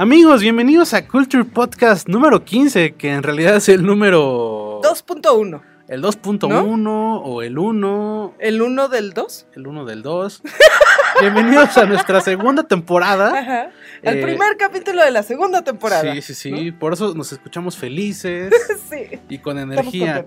[0.00, 4.80] Amigos, bienvenidos a Culture Podcast número 15, que en realidad es el número...
[4.80, 5.60] 2.1.
[5.88, 8.34] El 2.1 o el 1.
[8.38, 9.46] ¿El 1 del 2?
[9.56, 10.42] El 1 del 2.
[11.20, 13.38] bienvenidos a nuestra segunda temporada.
[13.38, 13.70] Ajá.
[14.02, 16.12] El Eh, primer capítulo de la segunda temporada.
[16.14, 16.72] Sí, sí, sí.
[16.72, 18.52] Por eso nos escuchamos felices
[18.90, 19.18] sí.
[19.28, 20.24] y con energía.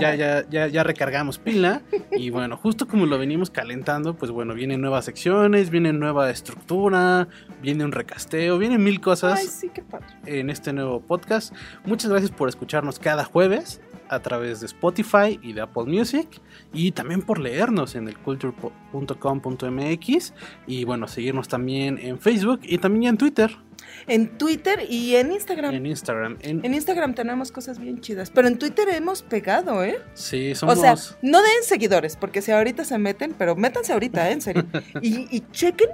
[0.00, 1.80] Ya, ya, ya, ya recargamos pila.
[2.10, 7.28] Y bueno, justo como lo venimos calentando, pues bueno, vienen nuevas secciones, viene nueva estructura,
[7.62, 10.06] viene un recasteo, vienen mil cosas Ay, sí, qué padre.
[10.26, 11.54] en este nuevo podcast.
[11.84, 16.28] Muchas gracias por escucharnos cada jueves a través de Spotify y de Apple Music
[16.72, 20.32] y también por leernos en el culture.com.mx
[20.66, 23.56] y bueno, seguirnos también en Facebook y también en Twitter,
[24.08, 25.74] En Twitter y en Instagram.
[25.74, 26.36] en Instagram.
[26.42, 28.30] En, En Instagram tenemos cosas bien chidas.
[28.30, 29.98] Pero en Twitter hemos pegado, ¿eh?
[30.14, 30.78] sí, somos...
[30.78, 34.32] O sea, no den seguidores, porque si ahorita se meten, pero métanse ahorita, ¿eh?
[34.32, 34.64] En serio.
[35.02, 35.90] Y, y chequen,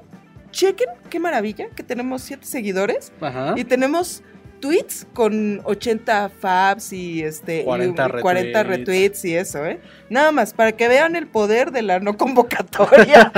[0.50, 3.54] chequen, qué maravilla, que tenemos siete seguidores Ajá.
[3.56, 4.22] y tenemos
[4.62, 8.78] tweets con 80 faps y este y 40 40 retweets.
[8.78, 9.80] retweets y eso, ¿eh?
[10.08, 13.30] Nada más, para que vean el poder de la no convocatoria.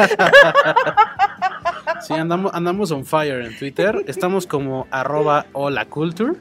[2.06, 4.04] Sí, andamos, andamos on fire en Twitter.
[4.06, 6.34] Estamos como arroba hola culture.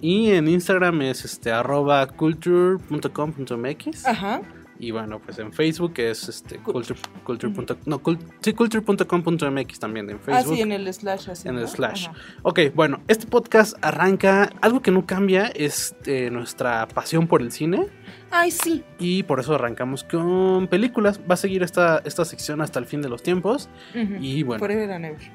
[0.00, 4.06] Y en Instagram es este arroba culture.com.mx.
[4.06, 4.40] Ajá.
[4.80, 9.78] Y bueno, pues en Facebook es este Cul- culture, culture punto- no, cul- sí, culture.com.mx
[9.80, 10.54] también en Ah, Facebook.
[10.54, 11.48] sí, en el slash así.
[11.48, 12.06] en el slash.
[12.08, 12.16] Ajá.
[12.42, 14.50] Ok, bueno, este podcast arranca.
[14.60, 17.86] Algo que no cambia es eh, nuestra pasión por el cine.
[18.30, 18.84] Ay, sí.
[19.00, 21.18] Y por eso arrancamos con películas.
[21.28, 23.68] Va a seguir esta, esta sección hasta el fin de los tiempos.
[23.96, 24.14] Ujú.
[24.20, 24.60] Y bueno,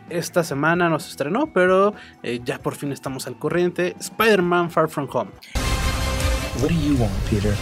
[0.10, 3.96] esta semana nos estrenó, pero eh, ya por fin estamos al corriente.
[4.00, 5.32] Spider-Man Far From Home.
[6.62, 7.54] What do you want, Peter?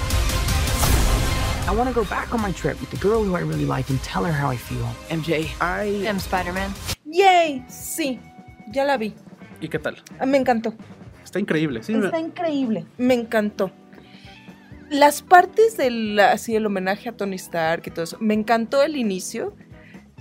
[1.72, 3.90] I want to go back on my trip with the girl who I really like
[3.90, 4.86] and tell her how I feel.
[5.10, 6.06] MJ, I.
[6.06, 6.74] I'm Spider-Man.
[7.06, 8.20] Yay, sí.
[8.74, 9.14] Ya la vi.
[9.62, 9.96] ¿Y qué tal?
[10.20, 10.74] Ah, Me encantó.
[11.24, 11.82] Está increíble.
[11.84, 12.86] Sí, me- Está increíble.
[12.98, 13.72] Me encantó.
[14.90, 18.18] Las partes del así el homenaje a Tony Stark y todo eso.
[18.20, 19.56] Me encantó el inicio.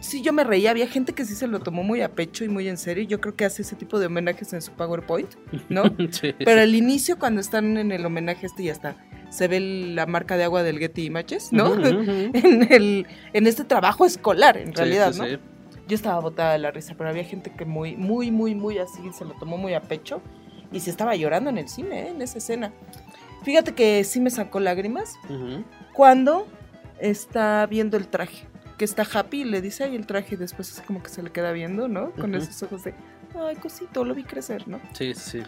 [0.01, 0.71] Sí, yo me reía.
[0.71, 3.03] Había gente que sí se lo tomó muy a pecho y muy en serio.
[3.05, 5.35] Yo creo que hace ese tipo de homenajes en su PowerPoint,
[5.69, 5.83] ¿no?
[6.13, 6.33] Sí.
[6.39, 8.97] Pero el inicio, cuando están en el homenaje este, ya está.
[9.31, 11.75] Se ve la marca de agua del Getty Images, ¿no?
[11.85, 15.27] En, el, en este trabajo escolar, en Sí, realidad, sí, ¿no?
[15.27, 15.39] sí.
[15.89, 19.01] Yo estaba botada de la risa, pero había gente que muy, muy, muy, muy así
[19.13, 20.21] se lo tomó muy a pecho
[20.73, 22.09] y se estaba llorando en el cine, ¿eh?
[22.11, 22.73] en esa escena.
[23.43, 25.17] Fíjate que sí me sacó lágrimas
[25.93, 26.47] cuando
[27.01, 28.47] está viendo el traje,
[28.79, 31.23] que está happy y le dice, ay, el traje, y después así como que se
[31.23, 32.11] le queda viendo, ¿no?
[32.13, 32.95] Con esos ojos de,
[33.35, 34.81] ay, cosito, lo vi crecer, ¿no?
[34.93, 35.43] Sí, sí.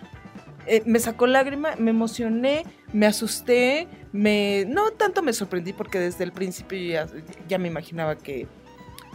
[0.67, 6.25] Eh, me sacó lágrima, me emocioné, me asusté, me no tanto me sorprendí porque desde
[6.25, 7.07] el principio ya,
[7.49, 8.47] ya me imaginaba que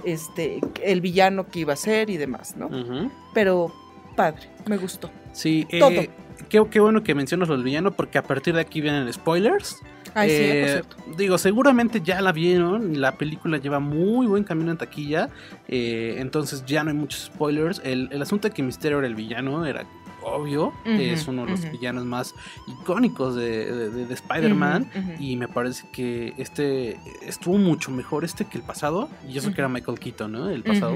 [0.03, 2.69] este el villano que iba a ser y demás, ¿no?
[3.33, 3.73] Pero
[4.15, 5.09] padre, me gustó.
[5.31, 5.91] Sí, eh, Todo.
[6.49, 9.77] Qué, qué bueno que mencionas lo del villano porque a partir de aquí vienen spoilers.
[10.13, 13.01] Ay, sí, Eh, por digo, seguramente ya la vieron.
[13.01, 15.29] La película lleva muy buen camino en taquilla.
[15.67, 17.81] eh, entonces ya no hay muchos spoilers.
[17.83, 19.85] El, el asunto de que Misterio era el villano era
[20.27, 20.73] obvio.
[21.11, 22.35] Es uno de los villanos más
[22.67, 24.89] icónicos de, de- de- de Spider-Man.
[25.19, 29.09] Y me parece que este estuvo mucho mejor este que el pasado.
[29.27, 30.49] Y eso que era Michael Keaton, ¿no?
[30.49, 30.95] El pasado.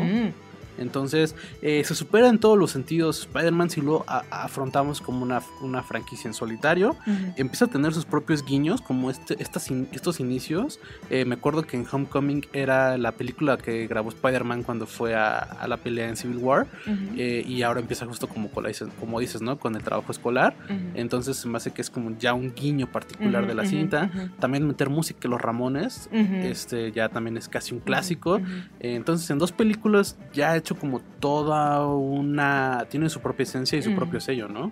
[0.78, 5.84] Entonces, eh, se supera en todos los sentidos Spider-Man si lo afrontamos como una, una
[5.84, 6.92] franquicia en solitario.
[7.06, 7.34] Ujú.
[7.38, 10.80] Empieza a tener sus propios guiños, como este, estas in- estos inicios.
[11.10, 15.38] Eh, me acuerdo que en Homecoming era la película que grabó Spider-Man cuando fue a,
[15.38, 16.68] a la pelea en Civil War.
[16.88, 17.16] Ujú.
[17.18, 19.58] eh, y ahora empieza justo como, como dices, ¿no?
[19.60, 20.56] Con el trabajo escolar.
[20.66, 20.80] Ujú.
[20.96, 24.10] Entonces se me hace que es como ya un guiño particular de la cinta.
[24.40, 26.10] También meter música los Ramones.
[26.12, 28.38] Este ya también es casi un clásico.
[28.80, 32.86] Eh, Entonces, en dos películas ya hecho como toda una.
[32.90, 34.72] Tiene su propia esencia y su propio sello, ¿no?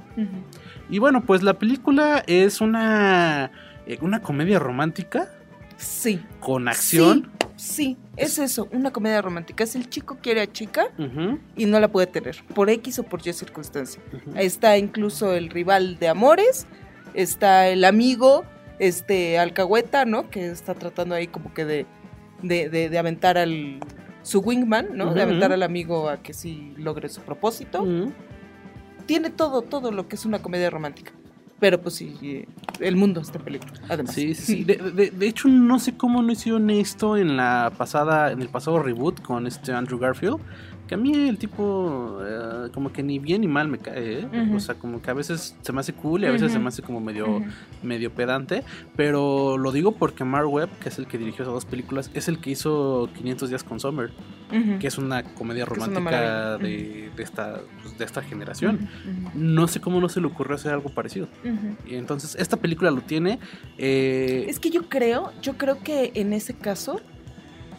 [0.90, 3.52] Y bueno, pues la película es una.
[3.86, 5.30] eh, Una comedia romántica
[5.78, 6.22] Sí.
[6.40, 7.32] con acción.
[7.56, 9.64] Sí, es eso, una comedia romántica.
[9.66, 10.88] Es el chico quiere a chica
[11.58, 14.02] y no la puede tener, por X o por Y circunstancia.
[14.14, 14.38] ujú.
[14.38, 16.68] Está incluso el rival de amores,
[17.14, 18.46] está el amigo,
[18.80, 20.30] este alcahueta, ¿no?
[20.30, 21.86] Que está tratando ahí como que de,
[22.44, 23.80] de, de- de aventar al
[24.24, 25.14] su wingman, ¿no?
[25.14, 27.86] De aventar al amigo a que sí logre su propósito.
[29.06, 31.12] Tiene todo, todo lo que es una comedia romántica.
[31.60, 32.46] Pero pues sí, eh,
[32.80, 34.14] el mundo está en peligro, además.
[34.16, 34.64] Sí, sí, sí.
[34.66, 38.48] De, de- de hecho, no sé cómo no hicieron esto en la pasada, en el
[38.48, 40.38] pasado reboot con este Andrew Garfield.
[40.90, 44.28] Que a mí el tipo eh, como que ni bien ni mal me cae, ¿eh?
[44.54, 46.68] O sea, como que a veces se me hace cool y a veces se me
[46.68, 47.46] hace como medio, Ujú.
[47.84, 48.64] medio pedante,
[48.96, 52.28] pero lo digo porque Mark Webb, que es el que dirigió esas dos películas, es
[52.28, 54.10] el que hizo 500 días con Summer,
[54.80, 58.90] que es una comedia Que es una romántica de, de esta, pues, de esta generación.
[59.36, 61.28] No sé cómo no se le ocurrió hacer algo parecido.
[61.86, 63.38] Y entonces esta película lo tiene.
[63.78, 67.00] eh, Es que yo creo, yo creo que en ese caso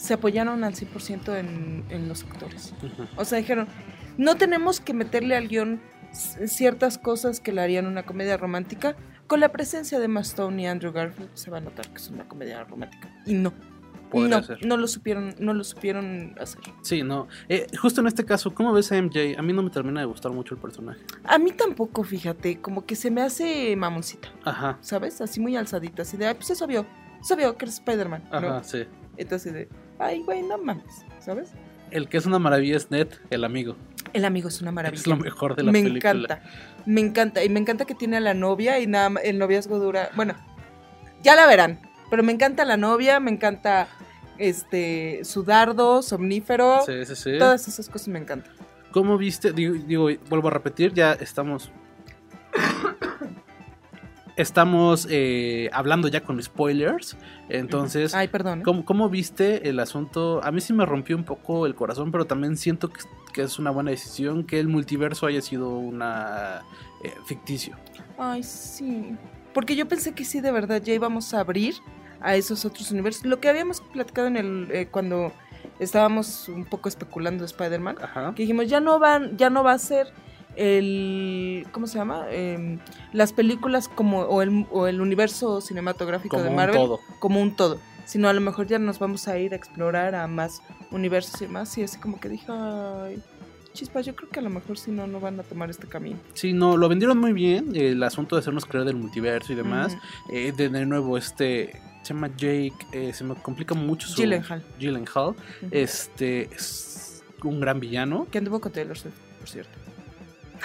[0.00, 2.74] se apoyaron al 100% en, en los actores.
[3.16, 3.68] O sea, dijeron,
[4.16, 5.80] no tenemos que meterle al guion
[6.12, 8.96] ciertas cosas que le harían una comedia romántica.
[9.26, 12.08] Con la presencia de Emma Stone y Andrew Garfield se va a notar que es
[12.08, 13.08] una comedia romántica.
[13.26, 13.52] Y no.
[14.12, 14.66] No, ser.
[14.66, 16.60] no lo supieron, no lo supieron hacer.
[16.82, 17.28] Sí, no.
[17.48, 19.38] Eh, justo en este caso, ¿cómo ves a MJ?
[19.38, 20.98] A mí no me termina de gustar mucho el personaje.
[21.22, 24.78] A mí tampoco, fíjate, como que se me hace mamoncita, Ajá.
[24.80, 25.20] ¿sabes?
[25.20, 26.86] Así muy alzadita, así de, ay, pues es obvio,
[27.20, 28.36] es obvio que eres Spider-Man, ¿no?
[28.36, 28.84] Ajá, sí.
[29.16, 29.68] Entonces de,
[30.00, 31.50] ay, güey, no mames, ¿sabes?
[31.90, 33.76] El que es una maravilla es Ned, el amigo.
[34.12, 35.00] El amigo es una maravilla.
[35.00, 36.10] Es lo mejor de la me película.
[36.12, 36.42] encanta,
[36.86, 37.44] me encanta.
[37.44, 40.10] Y me encanta que tiene a la novia y nada ma- el noviazgo dura.
[40.16, 40.34] Bueno,
[41.22, 41.80] ya la verán.
[42.10, 43.86] Pero me encanta la novia, me encanta
[44.38, 46.80] este su dardo, somnífero.
[46.86, 47.38] Sí, sí, sí.
[47.38, 48.52] Todas esas cosas me encantan.
[48.90, 49.52] ¿Cómo viste?
[49.52, 51.70] Digo, digo, vuelvo a repetir, ya estamos.
[54.40, 57.16] Estamos eh, hablando ya con spoilers.
[57.48, 58.60] Entonces, Ay, perdón.
[58.60, 58.62] ¿eh?
[58.62, 60.40] ¿cómo, cómo viste el asunto?
[60.42, 63.00] A mí sí me rompió un poco el corazón, pero también siento que,
[63.34, 66.62] que es una buena decisión que el multiverso haya sido una
[67.04, 67.76] eh, ficticio.
[68.16, 69.14] Ay, sí.
[69.52, 71.74] Porque yo pensé que sí, de verdad, ya íbamos a abrir
[72.20, 73.26] a esos otros universos.
[73.26, 75.32] Lo que habíamos platicado en el eh, cuando
[75.78, 77.96] estábamos un poco especulando de Spider-Man.
[78.34, 80.08] Que dijimos ya no van ya no va a ser
[80.56, 82.78] el cómo se llama Em,
[83.12, 87.00] las películas como o el, o el universo cinematográfico Como de un Marvel todo.
[87.18, 90.26] como un todo sino a lo mejor ya nos vamos a ir a explorar a
[90.26, 93.22] más universos y más y así como que dije ay
[93.72, 96.18] chispas yo creo que a lo mejor si no no van a tomar este camino
[96.34, 97.74] Sí, no, lo vendieron muy bien.
[97.76, 99.96] El asunto de hacernos creer del multiverso y demás.
[100.32, 101.80] Eh, de, de nuevo, este.
[102.02, 102.72] Se llama Jake.
[102.92, 104.16] eh, se me complica mucho su.
[104.20, 105.28] Gyllenhaal Gyllenhaal.
[105.28, 105.36] Ujú.
[105.70, 106.52] Este.
[106.52, 108.26] Es un gran villano.
[108.32, 109.70] que anduvo con Taylor Swift por cierto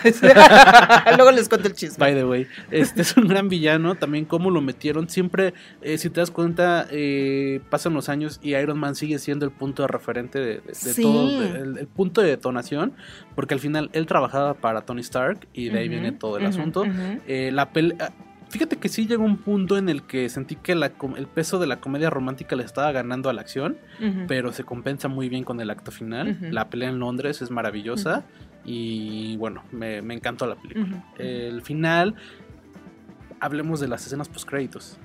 [1.18, 3.96] luego les cuento el chisme By the way, este es un gran villano.
[3.96, 5.10] También cómo lo metieron.
[5.10, 9.46] Siempre, eh, si te das cuenta, eh, pasan los años y Iron Man sigue siendo
[9.46, 11.02] el punto de referente de, de- de Sí.
[11.02, 12.94] todo, de- el, el punto de detonación.
[13.36, 16.84] Porque al final él trabajaba para Tony Stark y de ahí viene todo el asunto.
[17.28, 18.12] Eh, la pele- ah,
[18.48, 21.66] Fíjate que sí llegó un punto en el que sentí que la el peso de
[21.68, 23.76] la comedia romántica le estaba ganando a la acción,
[24.28, 26.38] pero se compensa muy bien con el acto final.
[26.52, 28.24] La pelea en Londres es maravillosa
[28.66, 31.06] y bueno, me, me encantó la película.
[31.18, 32.16] El final,
[33.40, 34.98] hablemos de las escenas post créditos.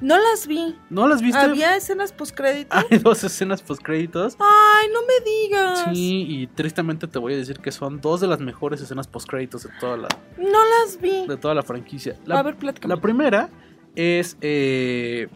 [0.00, 1.38] no las vi ¿No las viste?
[1.40, 4.36] había escenas postcrédito Hay dos escenas post créditos.
[4.38, 5.84] Ay, no me digas.
[5.94, 9.28] Sí, y tristemente te voy a decir que son dos de las mejores escenas post
[9.28, 11.26] créditos de toda la, No las vi.
[11.26, 12.16] de toda la franquicia.
[12.26, 12.94] La, a ver, platícame.
[12.94, 13.48] La primera
[13.94, 15.28] es eh,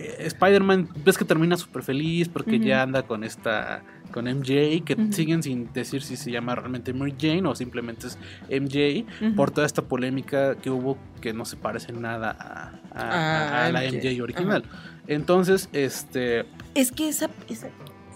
[0.00, 3.82] eh, Spider-Man, ves que termina súper feliz porque ya anda con esta,
[4.12, 8.18] con MJ, que siguen sin decir si se llama realmente Mary Jane o simplemente es
[8.48, 9.04] MJ,
[9.36, 13.66] por toda esta polémica que hubo que no se parece nada a, a- Ah, a-
[13.66, 13.98] a la MJ.
[14.10, 14.64] MJ original.
[15.06, 16.44] Entonces, este,
[16.74, 17.68] Es que esa, esa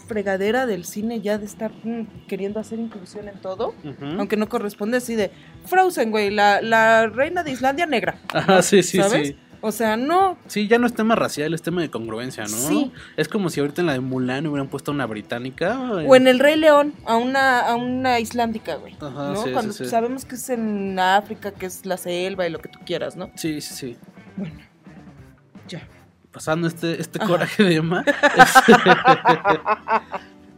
[0.07, 3.75] fregadera del cine ya de estar mm, queriendo hacer inclusión en todo,
[4.19, 5.31] aunque no corresponde así de
[5.65, 8.19] Frozen, güey, la, la reina de Islandia negra.
[8.33, 9.29] Ajá, sí, sí, ¿Sabes?
[9.29, 9.37] sí.
[9.67, 10.37] O sea, no.
[10.47, 12.51] Sí, ya no es tema racial, es tema de congruencia, ¿no?
[12.51, 12.93] Sí.
[13.17, 15.81] Es como si ahorita en la de Mulan hubieran puesto a una británica.
[16.07, 18.95] O en el Rey León, a una, a una islandica, güey.
[19.01, 19.43] Ajá, ¿no?
[19.43, 19.91] sí, Cuando sí, sí.
[19.91, 23.31] sabemos que es en África, que es la selva y lo que tú quieras, ¿no?
[23.37, 23.97] Sí, sí, sí.
[24.37, 24.55] Bueno,
[25.67, 25.89] ya.
[26.31, 27.27] pasando este, este Ajá.
[27.29, 28.05] coraje de Emma.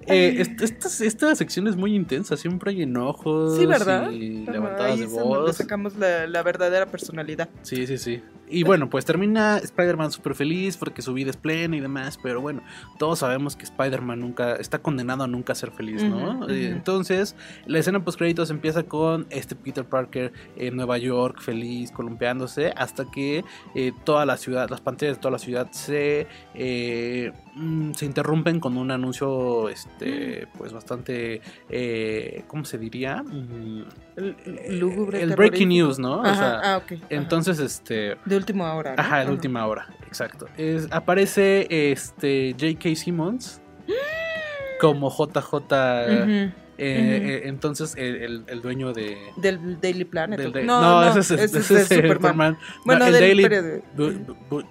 [0.07, 4.11] Eh, est- esta, esta sección es muy intensa, siempre hay enojos Sí, ¿verdad?
[4.13, 5.57] y Ajá, levantadas ahí de voz.
[5.57, 7.49] sacamos la, la verdadera personalidad.
[7.63, 8.23] Sí, sí, sí.
[8.49, 12.41] Y bueno, pues termina Spider-Man súper feliz porque su vida es plena y demás, pero
[12.41, 12.63] bueno,
[12.97, 16.49] todos sabemos que Spider-Man nunca está condenado a nunca ser feliz, ¿no?
[16.49, 16.69] Eh.
[16.69, 17.35] Entonces,
[17.67, 23.11] la escena post créditos empieza con este Peter Parker en Nueva York, feliz, columpiándose, hasta
[23.11, 23.45] que
[23.75, 28.61] eh, toda la ciudad, las pantallas de toda la ciudad se, eh, mm, se interrumpen
[28.61, 33.23] con un anuncio, este, pues bastante, eh, ¿cómo se diría?
[33.23, 33.83] Mm,
[34.17, 34.37] L-
[34.79, 36.21] lúgubre, el breaking news, ¿no?
[36.21, 36.93] O Ajá, sea, ah, ok.
[36.93, 37.07] ajá.
[37.11, 38.17] entonces, este...
[38.25, 38.95] De última hora.
[38.95, 39.03] ¿no?
[39.03, 40.47] Ajá, de última hora, exacto.
[40.57, 42.95] Es, aparece este J.K.
[42.95, 43.61] Simmons
[44.81, 45.65] como JJ.
[45.99, 49.17] Eh, eh, entonces, el, el- el dueño de.
[49.39, 50.39] Del Daily Planet.
[50.39, 50.53] del ¿o?
[50.53, 52.53] da- no, no, ese es, ese ese es es, Superman.
[52.53, 53.83] No, Bueno, el del Daily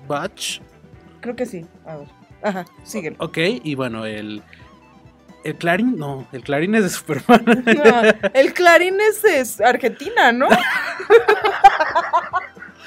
[0.07, 0.61] Batch.
[1.21, 1.65] Creo que sí.
[1.83, 2.07] A ver.
[2.41, 3.17] Ajá, síguelo.
[3.19, 4.41] Ok, y bueno, el.
[5.43, 7.45] El Clarín, no, el Clarín es de Superman.
[7.65, 8.01] No,
[8.33, 10.47] el Clarín es, es Argentina, ¿no?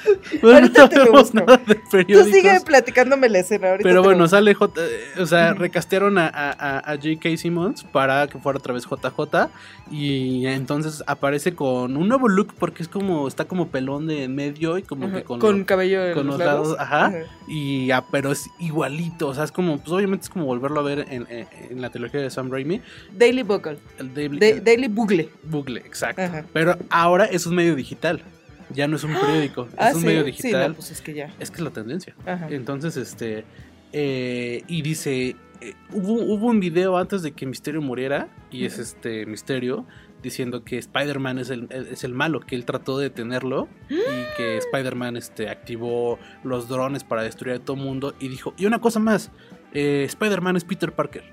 [0.41, 1.33] Bueno, Ahorita te lo busco.
[1.37, 1.75] nada de
[2.05, 3.69] Tú sigue platicándome la escena.
[3.71, 4.81] Ahorita Pero bueno, sale J,
[5.19, 7.37] o sea, recastearon a, a, a- J.K.
[7.37, 9.49] Simmons para que fuera otra vez JJ
[9.91, 14.35] y entonces aparece con un nuevo look porque es como, está como pelón de en
[14.35, 16.79] medio y como Ajá, que con, con, lo- cabello en con los los lados, lados.
[16.79, 17.13] ajá.
[17.47, 20.83] y ah, pero es igualito, o sea, es como, pues obviamente es como volverlo a
[20.83, 22.81] ver en, en- en la trilogía de Sam Raimi,
[23.17, 23.77] Daily Bugle.
[23.97, 25.29] el Daily, Da- el Daily Bugle.
[25.43, 26.21] Bugle, exacto.
[26.21, 26.45] Ajá.
[26.53, 28.21] Pero ahora es un medio digital,
[28.71, 30.07] ya no es un periódico, Ah, es un ¿sí?
[30.07, 30.69] medio Sí, digital.
[30.69, 31.33] no, pues es que ya.
[31.39, 32.15] Es que es la tendencia.
[32.25, 32.47] Ajá.
[32.49, 33.45] Entonces, este.
[33.93, 35.35] eh, y dice.
[35.61, 38.27] eh, hubo, hubo un video antes de que Misterio muriera.
[38.51, 39.85] Y es este Misterio.
[40.21, 42.41] Diciendo que Spider-Man es el, es el malo.
[42.41, 43.67] Que él trató de detenerlo.
[43.89, 48.13] Y que Spider-Man este, activó los drones para destruir a todo el mundo.
[48.19, 48.53] Y dijo.
[48.57, 49.31] Y una cosa más.
[49.73, 51.23] eh, Spider-Man es Peter Parker.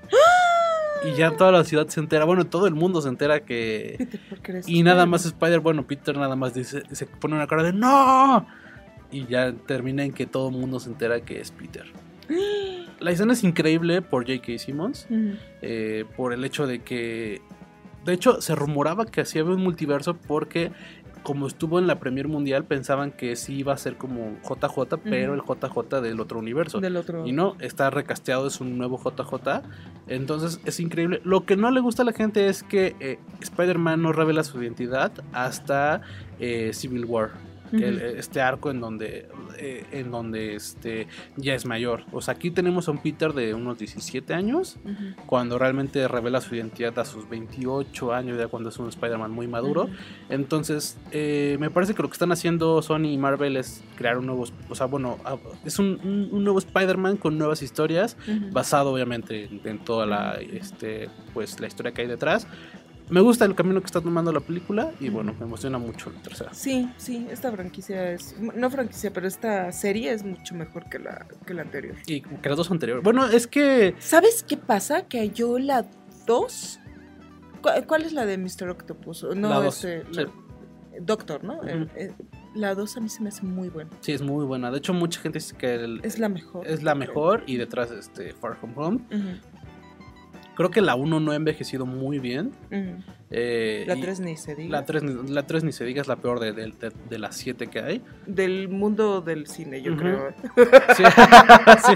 [1.05, 2.25] Y ya toda la ciudad se entera.
[2.25, 3.95] Bueno, todo el mundo se entera que.
[3.97, 7.47] Peter Parker es Y nada más Spider, bueno, Peter nada más dice, se pone una
[7.47, 8.47] cara de ¡No!
[9.11, 11.85] Y ya termina en que todo el mundo se entera que es Peter.
[12.99, 14.57] La escena es increíble por J.K.
[14.57, 15.07] Simmons,
[15.61, 17.41] eh, por el hecho de que...
[18.05, 20.71] De hecho, se rumoraba que así había un multiverso porque
[21.27, 25.33] como estuvo en la Premier Mundial pensaban que sí iba a ser como JJ, pero
[25.33, 26.79] el JJ del otro universo.
[26.79, 27.27] Del otro.
[27.27, 29.61] Y no, está recasteado, es un nuevo JJ.
[30.07, 31.19] Entonces es increíble.
[31.25, 34.63] Lo que no le gusta a la gente es que eh, Spider-Man no revela su
[34.63, 35.99] identidad hasta
[36.39, 37.31] eh, Civil War.
[37.67, 37.83] Ujú.
[38.17, 42.03] este arco en donde, eh, en donde este, ya es mayor.
[42.11, 44.77] O sea, aquí tenemos a un Peter de unos 17 años,
[45.25, 49.47] cuando realmente revela su identidad a sus 28 años, ya cuando es un Spider-Man muy
[49.47, 49.89] maduro.
[50.29, 54.25] Entonces, eh, me parece que lo que están haciendo Sony y Marvel es crear un
[54.27, 55.17] nuevo, o sea, bueno,
[55.65, 58.17] es un, un- un nuevo Spider-Man con nuevas historias,
[58.51, 62.47] basado obviamente en, en toda la, este, pues, la historia que hay detrás.
[63.09, 66.21] Me gusta el camino que está tomando la película y bueno, me emociona mucho la
[66.21, 66.53] tercera.
[66.53, 68.35] Sí, sí, esta franquicia es.
[68.39, 71.95] No franquicia, pero esta serie es mucho mejor que la, que la anterior.
[72.05, 73.03] Y que las dos anteriores.
[73.03, 75.03] Bueno, es que ¿Sabes qué pasa?
[75.07, 75.85] Que yo la
[76.25, 76.79] 2.
[77.87, 78.69] ¿Cuál es la de Mr.
[78.69, 79.23] Octopus?
[79.35, 80.21] No, La dos, este, sí.
[80.25, 80.31] la-
[80.99, 81.63] Doctor, ¿no?
[81.63, 82.11] Eh, eh,
[82.55, 83.91] la 2 a mí se me hace muy buena.
[83.99, 84.71] sí es muy buena.
[84.71, 86.65] De hecho, mucha gente dice que el- Es la mejor.
[86.67, 88.99] es la mejor y detrás este Far From Home.
[89.11, 89.19] Ujú,
[90.57, 92.51] Creo que la 1 no ha envejecido muy bien.
[93.29, 94.71] eh, La y 3 ni se diga.
[94.71, 97.35] La 3, la tres ni se diga, es la peor de, de- de- de las
[97.37, 98.01] 7 que hay.
[98.25, 100.33] Del mundo del cine, yo creo.
[100.97, 101.11] Sí, sí,
[101.85, 101.93] sí.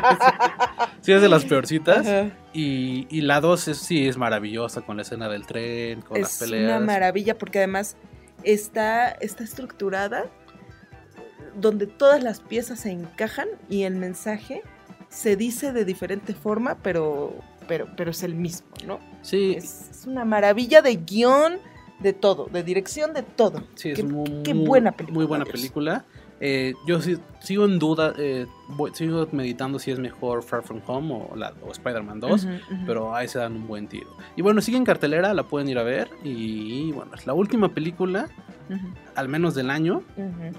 [1.02, 2.08] Sí, es de las peorcitas.
[2.54, 6.34] Y, y la 2 es, sí es maravillosa con la escena del tren, con las
[6.42, 6.78] Es peleas.
[6.78, 7.98] una maravilla porque además
[8.44, 10.26] está, está estructurada
[11.56, 14.62] donde todas las piezas se encajan y el mensaje
[15.10, 17.36] se dice de diferente forma, pero,
[17.72, 19.00] pero, pero es el mismo, ¿no?
[19.22, 21.54] Sí, Es, es una maravilla de guion,
[22.00, 23.64] de todo, de dirección, de todo.
[23.76, 25.54] sí, es qué- muy, qué buena película, Muy buena Dios.
[25.54, 26.04] película.
[26.42, 30.82] Eh, yo sí- sigo en duda, eh, voy- sigo meditando si es mejor Far From
[30.88, 32.44] Home o, la- o Spider-Man 2.
[32.44, 32.86] Ujú, ujú.
[32.88, 34.10] Pero ahí se dan un buen tiro.
[34.36, 36.10] Y bueno, sigue en cartelera, la pueden ir a ver.
[36.26, 38.28] Y bueno, es la última película,
[39.16, 40.02] al menos del año,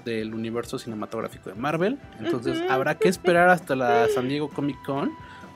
[0.05, 1.99] del universo cinematográfico de Marvel.
[2.19, 5.11] Entonces habrá que esperar hasta la San Diego Comic Con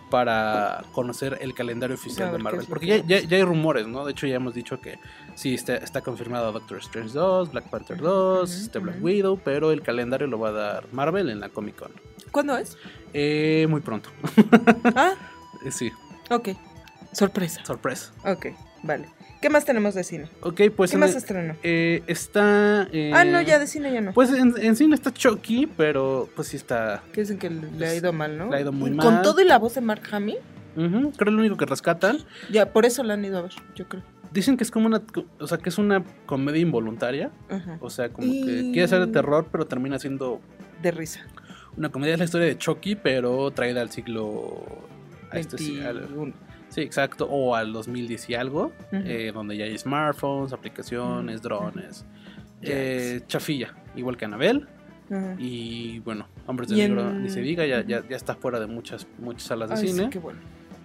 [0.10, 2.66] para conocer el calendario oficial de Marvel.
[2.68, 4.06] Porque que ya, ya- hay rumores, ¿no?
[4.06, 5.00] De hecho ya hemos dicho que
[5.36, 8.98] sí está, está confirmado Doctor Strange 2, Black Panther 2, Ujú, este Black.
[9.02, 11.92] Widow, pero el calendario lo va a dar Marvel en la Comic Con.
[12.32, 12.78] ¿Cuándo es?
[13.14, 14.10] Eh, muy pronto.
[14.96, 15.14] Ah,
[15.72, 15.92] sí,
[16.30, 16.50] ok.
[17.14, 17.64] Sorpresa.
[17.66, 18.12] sorpresa.
[18.26, 18.48] Ok,
[18.84, 19.08] vale.
[19.42, 20.30] ¿Qué más tenemos de cine?
[20.42, 21.56] Ok, pues ¿Qué más el- estrenó?
[21.64, 22.88] eh, está...
[22.92, 24.14] eh, ah, no, ya de cine ya no.
[24.14, 27.04] Pues en, en cine está Chucky, pero pues sí está...
[27.14, 28.50] que dicen que le ha ido mal, ¿no?
[28.50, 29.22] Le ha ido muy Con mal.
[29.22, 30.38] todo y la voz de Mark Hamill,
[31.18, 32.18] creo lo único que rescatan.
[32.52, 34.04] ya por eso la han ido a ver, yo creo.
[34.32, 35.02] Dicen que es como una,
[35.40, 37.32] o sea, que es una comedia involuntaria.
[37.50, 37.78] Ajá.
[37.80, 40.42] O sea, como que quiere ser de terror, pero termina siendo
[40.82, 41.22] De risa.
[41.78, 42.14] una comedia.
[42.16, 44.66] Es la historia de Chucky, pero traída al siglo...
[45.32, 46.34] A este, al- 21.
[46.70, 47.28] Sí, exacto.
[47.30, 48.72] O al 2010 y algo.
[48.92, 49.02] Ujú.
[49.06, 51.44] eh, donde ya hay smartphones, aplicaciones, Ujú.
[51.48, 52.06] drones.
[52.62, 54.68] Ya eh, chafilla, igual que Anabel.
[55.10, 55.36] Ajá.
[55.38, 58.68] Y bueno, Hombres de Negro, en- ni se diga, ya, ya, ya está fuera de
[58.68, 60.10] muchas, muchas salas de Ay, sí, cine.
[60.10, 60.40] qué bueno.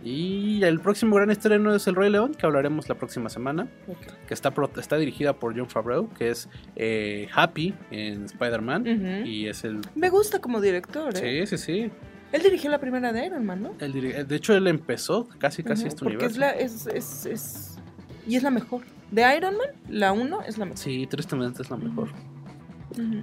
[0.04, 3.68] Y el próximo gran estreno es El Rey León, que hablaremos la próxima semana.
[3.86, 3.98] Ok.
[4.26, 9.24] que está, está dirigida por John Favreau, que es eh, Happy en Spider-Man.
[9.26, 9.80] Y es el...
[9.94, 11.46] Me gusta como director, ¿eh?
[11.46, 11.90] Sí, sí, sí.
[12.32, 13.74] Él dirigió la primera de Iron Man, ¿no?
[13.78, 16.40] Dir- de hecho, él empezó casi, casi Ujú, este Porque es universo.
[16.40, 17.78] la, es, es, es-
[18.26, 18.82] Y es la mejor.
[19.10, 20.78] De Iron Man, la 1 es la mejor.
[20.78, 22.08] Sí, tristemente es la mejor.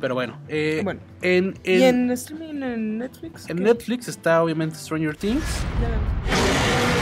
[0.02, 1.00] Pero bueno, eh, bueno.
[1.22, 3.48] en, ¿Y en, streaming en Netflix?
[3.50, 3.64] en qué?
[3.64, 5.44] Netflix está obviamente Stranger Things.
[5.80, 6.99] Ya la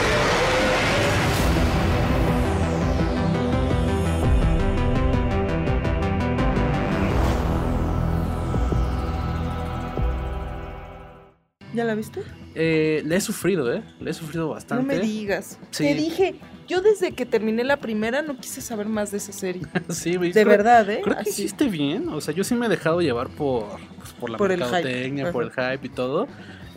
[11.77, 12.21] ¿Ya la viste?
[12.55, 13.83] Eh, le he sufrido, ¿eh?
[13.99, 14.81] Le he sufrido bastante.
[14.83, 15.59] No me digas.
[15.69, 15.83] Sí.
[15.83, 16.35] Te dije,
[16.67, 19.61] yo desde que terminé la primera no quise saber más de esa serie.
[19.89, 21.01] sí, me- De creo- verdad, ¿eh?
[21.03, 21.29] Creo que Así.
[21.43, 22.09] hiciste bien.
[22.09, 23.65] O sea, yo sí me he dejado llevar por,
[23.99, 24.71] pues, por la Por el hype.
[24.71, 26.27] mercadotecnia, por el hype y todo.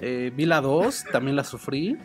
[0.00, 1.96] Eh, vi la 2, también la sufrí.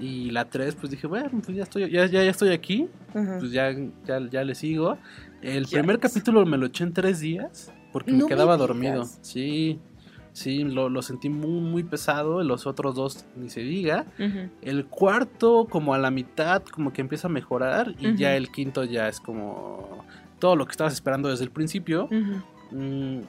[0.00, 2.88] Y la 3, pues dije, bueno, pues ya estoy, ya, ya, ya estoy aquí.
[3.14, 3.36] Ajá.
[3.38, 3.70] Pues ya,
[4.04, 4.98] ya, ya le sigo.
[5.42, 7.70] El primer capítulo me lo eché en tres días.
[7.92, 8.68] Porque No me me quedaba digas.
[8.68, 9.04] dormido.
[9.20, 9.78] Sí,
[10.32, 12.42] sí, lo, lo sentí muy, muy pesado.
[12.42, 14.06] Los otros dos ni se diga.
[14.60, 17.94] El cuarto, como a la mitad, como que empieza a mejorar.
[17.98, 20.04] Y ya el quinto ya es como
[20.38, 22.08] todo lo que estabas esperando desde el principio.
[22.70, 23.20] Mm,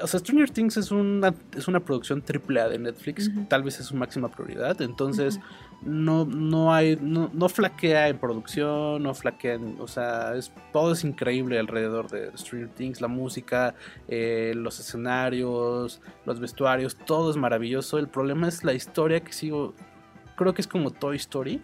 [0.00, 3.30] o sea, Stranger Things es una, es una producción triple A de Netflix.
[3.48, 4.80] Tal vez es su máxima prioridad.
[4.82, 5.40] Entonces.
[5.82, 10.92] No, no hay, no, no flaquea en producción, no flaquea en, o sea, es, todo
[10.92, 13.74] es increíble alrededor de Stranger Things, la música,
[14.08, 17.98] eh, los escenarios, los vestuarios, todo es maravilloso.
[17.98, 19.74] El problema es la historia que sigo,
[20.38, 21.60] creo que es como Toy Story,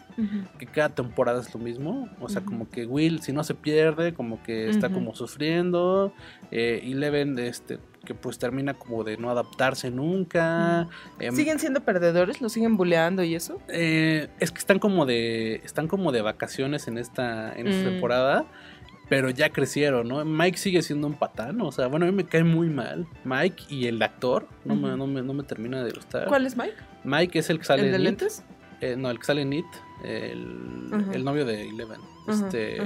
[0.59, 4.13] que cada temporada es lo mismo, o sea, como que Will si no se pierde,
[4.13, 6.13] como que está como sufriendo,
[6.51, 10.89] eh, Eleven, este, que pues termina como de no adaptarse nunca.
[11.19, 12.43] em, ¿Siguen siendo perdedores?
[12.43, 13.59] ¿Lo siguen buleando y eso?
[13.69, 17.93] eh, es que están como de están como de vacaciones en esta en esta Mm.
[17.93, 18.45] temporada,
[19.09, 20.25] pero ya crecieron, ¿no?
[20.25, 23.07] Mike sigue siendo un patán, o sea, bueno, a mí me cae muy mal.
[23.25, 26.27] Mike y el actor no, me, no, me, no me termina de gustar.
[26.27, 26.75] ¿Cuál es Mike?
[27.05, 28.43] Mike es el que sale ¿El de lentes?
[28.85, 29.67] Eh, no, el que sale en It,
[30.05, 32.01] el, el novio de Eleven.
[32.29, 32.79] Este,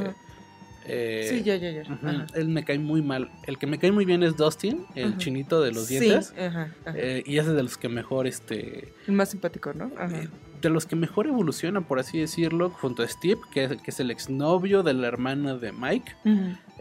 [0.91, 1.83] eh, sí, ya, ya, ya.
[1.83, 2.27] ujú, Ajá.
[2.35, 3.31] Él me cae muy mal.
[3.47, 6.33] El que me cae muy bien es Dustin, el chinito de los Sí, dientes.
[6.39, 6.95] ajá, ajá.
[6.99, 9.91] eh, y ese es de los que mejor, este, El más simpático, ¿no?
[9.99, 10.17] Ajá.
[10.17, 10.29] eh,
[10.63, 14.01] de los que mejor evoluciona, por así decirlo, junto a Steve, que es, que es
[14.01, 16.13] el exnovio de la hermana de Mike,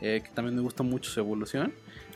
[0.01, 1.74] eh, que también me gusta mucho su evolución.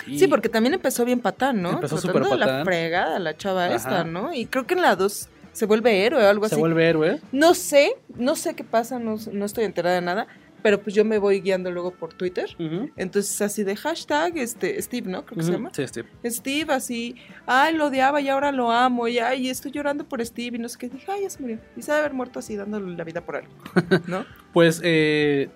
[0.07, 1.71] Y- Sí, porque también empezó bien patán, ¿no?
[1.73, 3.75] Empezó súper de la fregada, la chava Ajá.
[3.75, 4.33] esta, ¿no?
[4.33, 6.59] Y creo que en la 2 se vuelve héroe o algo se así.
[6.59, 7.19] vuelve héroe.
[7.31, 10.27] No sé, no sé qué pasa, no, no estoy enterada de nada,
[10.61, 12.55] pero pues yo me voy guiando luego por Twitter.
[12.95, 15.25] Entonces así de hashtag este, Steve, ¿no?
[15.25, 15.71] Creo que se llama.
[15.73, 16.07] Sí, Steve.
[16.25, 17.15] Steve, así,
[17.45, 20.69] ay, lo odiaba y ahora lo amo, y ay, estoy llorando por Steve, y no
[20.69, 20.89] sé qué.
[20.89, 21.59] Dije, ay, ya se murió.
[21.75, 23.51] Y se debe haber muerto así, dándole la vida por algo,
[24.07, 24.25] ¿no?
[24.53, 25.49] Pues eh,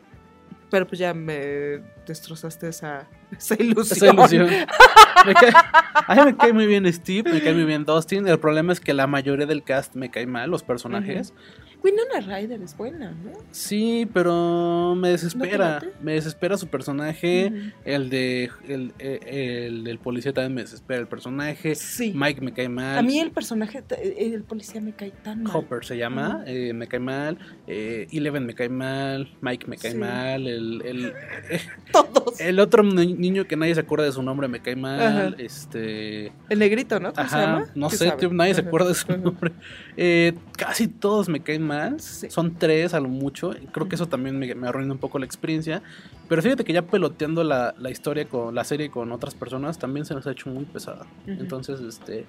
[0.69, 3.97] Pero pues ya me destrozaste esa, esa ilusión.
[3.97, 4.47] esa ilusión.
[5.25, 5.53] Me cae-
[6.07, 8.27] a mí me cae muy bien Steve, me cae muy bien Dustin.
[8.27, 11.33] El problema es que la mayoría del cast me cae mal, los personajes.
[11.83, 13.31] Winona Ryder es buena, ¿no?
[13.51, 15.81] Sí, pero me desespera.
[16.01, 17.51] me desespera su personaje.
[17.83, 21.75] El de el, eh, el del policía también me desespera el personaje.
[21.75, 22.11] Sí.
[22.15, 22.97] Mike me cae mal.
[22.97, 25.55] A mí el personaje, t- el policía me cae tan mal.
[25.55, 27.37] Hopper se llama, eh, me cae mal.
[27.67, 29.31] Eh, Eleven me cae mal.
[29.41, 29.97] Mike me cae Sí.
[29.97, 30.47] mal.
[30.47, 31.13] El, el,
[31.91, 32.39] Todos.
[32.39, 34.99] el otro ni- niño que nadie se acuerda de su nombre me cae mal.
[35.01, 35.35] Ajá.
[35.37, 36.31] Este.
[36.49, 37.13] El negrito, ¿no?
[37.13, 37.65] ¿Cómo se Ajá, llama?
[37.75, 39.51] no ¿Quién sé, tío, nadie se acuerda de su nombre.
[39.97, 41.74] Eh, casi todos me caen mal.
[41.97, 42.29] Sí.
[42.29, 43.53] Son tres a lo mucho.
[43.71, 45.81] Creo que eso también me, me arruina un poco la experiencia.
[46.27, 50.05] Pero fíjate que ya peloteando la, la historia con la serie con otras personas también
[50.05, 51.05] se nos ha hecho muy pesada.
[51.27, 52.25] Entonces, este.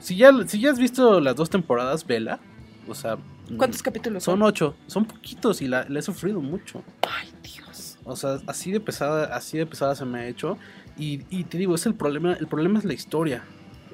[0.00, 2.40] Si ya, si ya has visto las dos temporadas, vela.
[2.88, 3.16] O sea.
[3.56, 4.42] ¿Cuántos capítulos Son son?
[4.42, 4.74] ocho.
[4.86, 6.82] Son poquitos y la, la he sufrido mucho.
[7.08, 7.98] Ay, Dios.
[8.04, 10.58] O sea, así de pesada, así de pesada se me ha hecho.
[10.98, 13.44] Y, y te digo, es el problema, el problema es la historia.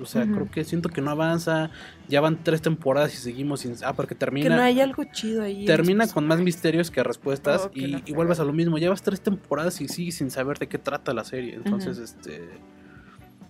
[0.01, 1.71] O sea, creo que siento que no avanza.
[2.09, 3.75] Ya van tres temporadas y seguimos sin.
[3.85, 4.57] Ah, porque Que termina.
[4.57, 5.65] no hay algo chido ahí.
[5.67, 8.79] Termina con más misterios que respuestas Oh, que y, y vuelves a lo mismo.
[8.79, 11.55] Llevas tres temporadas y sigues sin saber de qué trata la serie.
[11.55, 12.49] Entonces, este.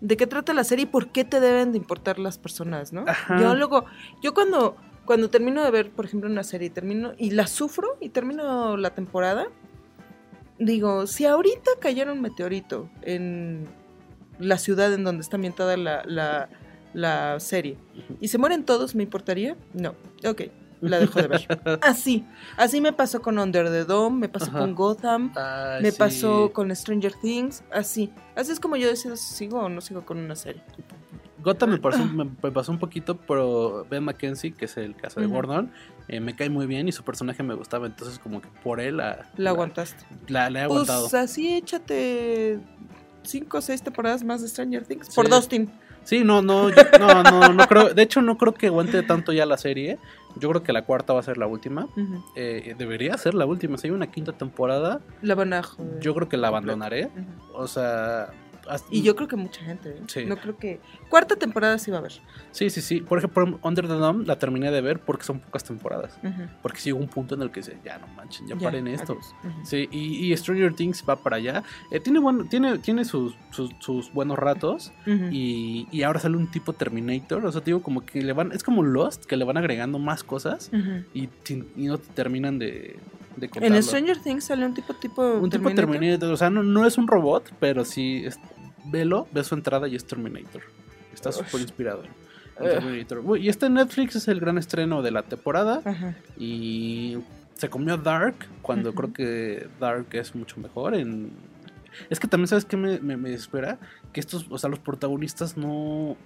[0.00, 3.05] ¿De qué trata la serie y por qué te deben de importar las personas, no?
[3.07, 3.40] Ajá.
[3.40, 3.85] Yo luego,
[4.20, 8.09] yo cuando, cuando termino de ver, por ejemplo, una serie termino, y la sufro y
[8.09, 9.46] termino la temporada,
[10.59, 13.66] digo, si ahorita cayera un meteorito en
[14.42, 16.48] la ciudad en donde está ambientada la, la,
[16.92, 17.78] la serie
[18.20, 19.57] y se mueren todos, ¿me importaría?
[19.72, 19.94] No.
[20.26, 20.42] Ok,
[20.81, 21.78] la dejo de ver.
[21.83, 22.24] Así,
[22.57, 24.59] así me pasó con Under the Dome, me pasó Ajá.
[24.59, 25.98] con Gotham, Ay, me sí.
[25.98, 28.12] pasó con Stranger Things, así.
[28.35, 30.62] Así es como yo decido si sigo o no sigo con una serie.
[31.42, 31.78] Gotham me,
[32.52, 35.26] pasó un poquito, pero Ben McKenzie, que es el caso de.
[35.26, 35.72] Gordon,
[36.09, 37.87] eh, me cae muy bien y su personaje me gustaba.
[37.87, 40.05] Entonces, como que por él la, La aguantaste.
[40.28, 41.09] La, la he aguantado.
[41.09, 42.61] Pues así échate
[43.24, 45.14] cinco o seis temporadas más de Stranger Things.
[45.14, 45.30] Por Sí.
[45.32, 45.70] Dustin.
[46.04, 47.94] Sí, no, no, yo- no, no, no creo.
[47.94, 49.98] De hecho, no creo que aguante tanto ya la serie.
[50.37, 51.87] Yo creo que la cuarta va a ser la última.
[52.35, 53.78] Eh, debería ser la última.
[53.78, 56.00] Si hay una quinta temporada, La van a joder.
[56.00, 57.11] yo creo que la abandonaré.
[57.54, 58.30] O sea,
[58.74, 59.90] hasta- Y yo creo que mucha gente.
[59.90, 60.02] ¿eh?
[60.06, 60.24] Sí.
[60.26, 60.80] No creo que.
[61.08, 62.12] Cuarta temporada sí va a haber.
[62.50, 63.00] Sí, sí, sí.
[63.00, 66.18] Por ejemplo, Under the Dome la terminé de ver porque son pocas temporadas.
[66.62, 68.87] Porque sí llegó un punto en el que dice, ya no manchen, ya, Ya, paren
[68.88, 69.12] esto.
[69.12, 69.35] adiós.
[69.44, 69.66] Ujú.
[69.66, 71.62] Sí, y, y Stranger Things va para allá.
[71.90, 74.92] Eh, tiene, buen, tiene, tiene sus, sus, sus buenos ratos.
[75.06, 77.44] Y, y ahora sale un tipo Terminator.
[77.44, 78.52] O sea, te digo, como que le van.
[78.52, 80.70] Es como Lost, que le van agregando más cosas.
[81.14, 81.28] Y,
[81.76, 82.98] y no te terminan de,
[83.61, 83.82] En.
[83.82, 85.22] Stranger Things sale un tipo tipo.
[85.22, 85.85] Un tipo Terminator.
[85.90, 86.32] Terminator.
[86.32, 88.22] O sea, no, no es un robot, pero sí.
[88.24, 88.38] Es,
[88.84, 90.62] velo, ve su entrada y es Terminator.
[91.12, 92.10] Está súper inspirado en,
[92.60, 92.70] Ugh.
[92.70, 93.20] Terminator.
[93.24, 95.82] Uy, Y este Netflix es el gran estreno de la temporada.
[95.84, 96.16] Ajá.
[96.38, 97.18] Y
[97.54, 100.94] se comió Dark cuando creo que Dark es mucho mejor.
[100.94, 101.32] En...
[102.10, 103.78] Es que también, ¿sabes qué me, me, me espera?
[104.12, 106.16] Que estos, o sea, los protagonistas no.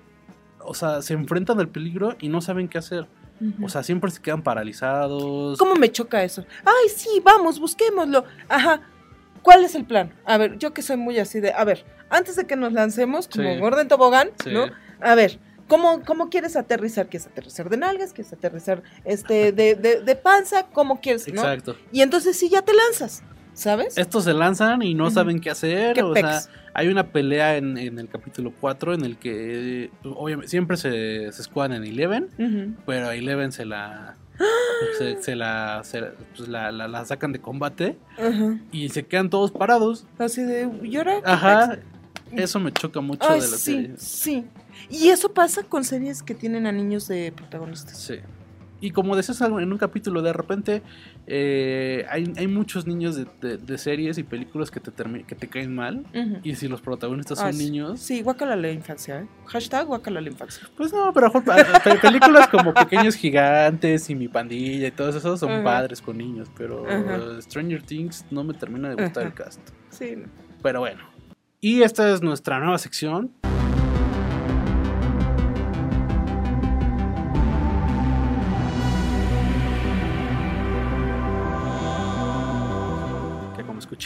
[0.61, 3.07] O sea, se enfrentan al peligro y no saben qué hacer.
[3.63, 5.59] O sea, siempre se quedan paralizados.
[5.59, 6.47] ¿Cómo me choca eso?
[6.65, 8.25] Ay, sí, vamos, busquémoslo.
[8.49, 8.81] Ajá.
[9.47, 10.13] ¿Cuál es el plan?
[10.25, 13.29] A ver, yo que soy muy así de, a ver, antes de que nos lancemos,
[13.29, 13.61] como Sí.
[13.61, 14.51] Gordon Tobogán, Sí.
[14.53, 14.67] ¿no?
[15.01, 17.07] A ver, ¿cómo, ¿cómo quieres aterrizar?
[17.07, 18.13] ¿Quieres aterrizar de nalgas?
[18.13, 20.67] ¿Quieres aterrizar este, de, de, de panza?
[20.73, 21.29] ¿Cómo quieres?
[21.33, 21.43] ¿no?
[21.43, 21.77] Exacto.
[21.93, 23.97] Y entonces sí, ya te lanzas, ¿sabes?
[23.97, 25.95] Estos se lanzan y no saben qué hacer.
[25.95, 26.41] Qué o sea,
[26.75, 31.41] hay una pelea en, en el capítulo 4 en el que obviamente siempre se, se
[31.41, 34.17] escudan en Eleven, pero a Eleven se la
[34.99, 36.03] se, se la, se
[36.37, 38.59] pues, la, la- la sacan de combate Ajá.
[38.73, 40.07] y se quedan todos parados.
[40.19, 41.21] Así de, ¿llora?
[41.25, 41.79] Ajá.
[42.33, 43.93] Eso me choca mucho Ay, de la sí, serie.
[43.97, 44.45] sí.
[44.91, 47.97] Y eso pasa con series que tienen a niños de protagonistas.
[47.99, 48.17] Sí.
[48.81, 50.83] Y como decías en un capítulo, de repente
[51.27, 54.93] eh, hay, hay muchos niños de, de- de series y películas que te,
[55.25, 56.05] que te caen mal.
[56.43, 57.65] Y si los protagonistas Ah, son sí.
[57.65, 59.27] niños, Sí, guácala la infancia, ¿eh?
[59.47, 60.69] Hashtag guácala la infancia.
[60.77, 61.33] Pues no, pero
[62.03, 66.85] películas como Pequeños Gigantes y Mi Pandilla y todos esos son padres con niños, pero.
[67.41, 69.61] Stranger Things no me termina de gustar el cast.
[69.91, 70.17] Sí.
[70.63, 71.03] Pero bueno.
[71.61, 73.33] Y esta es nuestra nueva sección.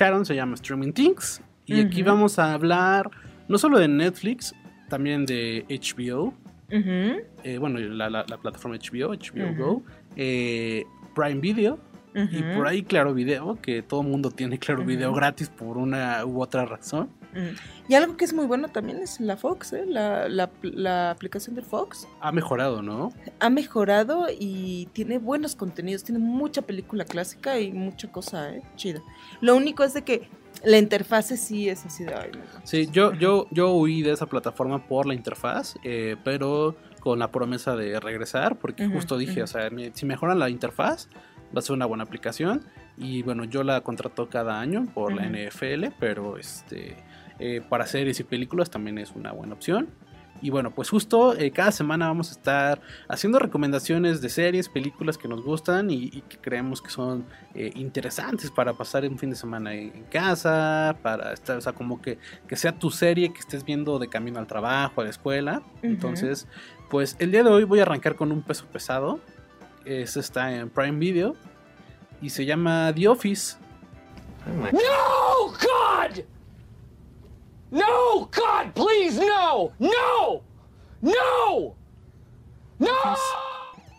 [0.00, 1.42] Escucharon se llama Streaming Things.
[1.66, 3.10] Y aquí vamos a hablar
[3.48, 4.54] no solo de Netflix,
[4.88, 6.32] también de HBO.
[7.44, 9.54] Eh, bueno, la, la- la plataforma HBO, HBO.
[9.56, 9.82] Go,
[10.16, 10.84] eh,
[11.14, 11.78] Prime Video
[12.14, 16.40] y por ahí Claro Video, que todo mundo tiene Claro Video gratis por una u
[16.42, 17.10] otra razón.
[17.88, 19.84] Y algo que es muy bueno también es la Fox, ¿eh?
[19.86, 23.12] La, la- la aplicación de Fox Ha mejorado, ¿no?
[23.38, 28.62] ha mejorado y tiene buenos contenidos, tiene mucha película clásica y mucha cosa, ¿eh?
[28.76, 29.00] Chida.
[29.40, 30.28] Lo único es de que
[30.64, 32.14] la interfase sí es así de...
[32.14, 32.40] ay, no.
[32.64, 37.30] Sí, yo, yo, yo huí de esa plataforma por la interfaz, eh, pero con la
[37.30, 41.08] promesa de regresar, porque justo dije, o sea, me- si mejoran la interfaz,
[41.56, 42.64] va a ser una buena aplicación.
[42.98, 45.24] Y bueno, yo la contrato cada año por la.
[45.26, 46.96] NFL, pero este
[47.40, 49.88] eh, para series y películas también es una buena opción.
[50.42, 55.18] Y bueno, pues justo eh, cada semana vamos a estar haciendo recomendaciones de series, películas
[55.18, 59.28] que nos gustan y, y que creemos que son eh, interesantes para pasar un fin
[59.28, 63.32] de semana en, en casa, para estar, o sea, como que, que sea tu serie
[63.34, 65.62] que estés viendo de camino al trabajo, a la escuela.
[65.82, 66.46] Entonces,
[66.88, 69.20] pues el día de hoy voy a arrancar con un peso pesado.
[69.84, 71.36] Este está en Prime Video
[72.22, 73.58] y se llama The Office.
[74.46, 76.24] No, God!
[77.70, 79.70] No, God, please, no!
[79.78, 80.42] No!
[81.00, 81.74] No!
[82.78, 82.88] No!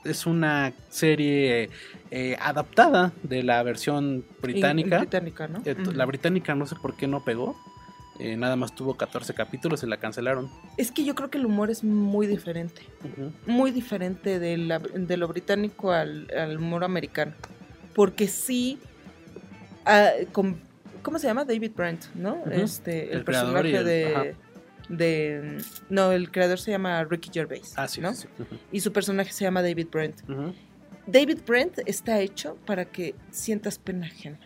[0.03, 1.69] Es una serie
[2.09, 4.95] eh, adaptada de la versión británica.
[4.97, 5.61] In- británica, ¿no?
[5.65, 5.75] Eh.
[5.93, 7.55] La británica no sé por qué no pegó.
[8.19, 10.49] Eh, nada más tuvo 14 capítulos y la cancelaron.
[10.77, 12.81] Es que yo creo que el humor es muy diferente.
[13.47, 17.33] Muy diferente de, la- de lo británico al, al humor americano.
[17.95, 18.79] Porque sí,
[19.85, 20.59] ah, con-
[21.01, 21.45] ¿cómo se llama?
[21.45, 22.43] David Brent, ¿no?
[22.51, 24.23] Este, el, personaje el- de, ajá.
[24.89, 25.57] de...
[25.89, 28.13] No, el creador se llama Ricky Gervais, Ah, sí, ¿no?
[28.13, 28.43] sí, sí.
[28.43, 28.55] Ujú.
[28.71, 30.21] Y su personaje se llama David Brent.
[31.07, 34.39] David Brent está hecho para que sientas pena ajena.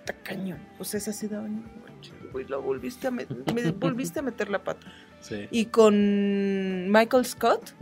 [0.00, 0.58] Está cañón.
[0.78, 1.36] O sea, es así de...
[1.36, 3.24] "Ay, no manches, güey, lo volviste a, me
[3.72, 4.86] volviste a meter la pata.
[5.20, 5.48] Sí.
[5.50, 7.74] Y con Michael Scott,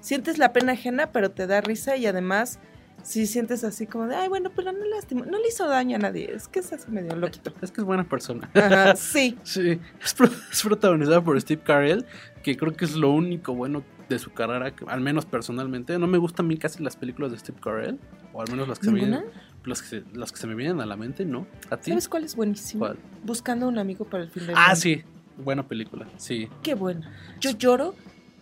[0.00, 2.58] sientes la pena ajena, pero te da risa y además
[3.04, 5.98] si sientes así como de, ay, bueno, pero no lastimó, no le hizo daño a
[6.00, 7.52] nadie, es que es así medio loquito.
[7.62, 8.50] Es que es buena persona.
[8.54, 9.38] Ajá, sí.
[9.44, 12.04] Sí, es, pro- es protagonizada por Steve Carell,
[12.42, 15.98] que creo que es lo único bueno de su carrera, al menos personalmente.
[15.98, 17.98] No me gustan a mí casi las películas de Steve Carell,
[18.32, 19.24] o al menos las que, se vienen,
[19.64, 21.46] las que, se, las que se me vienen a la mente, ¿no?
[21.70, 21.90] ¿A ti?
[21.90, 22.80] ¿Sabes cuál es buenísimo?
[22.86, 22.98] ¿Cuál?
[23.22, 25.02] Buscando un amigo para el fin del Ah, sí,
[25.38, 26.48] buena película, sí.
[26.62, 27.10] Qué buena.
[27.40, 27.94] Yo lloro,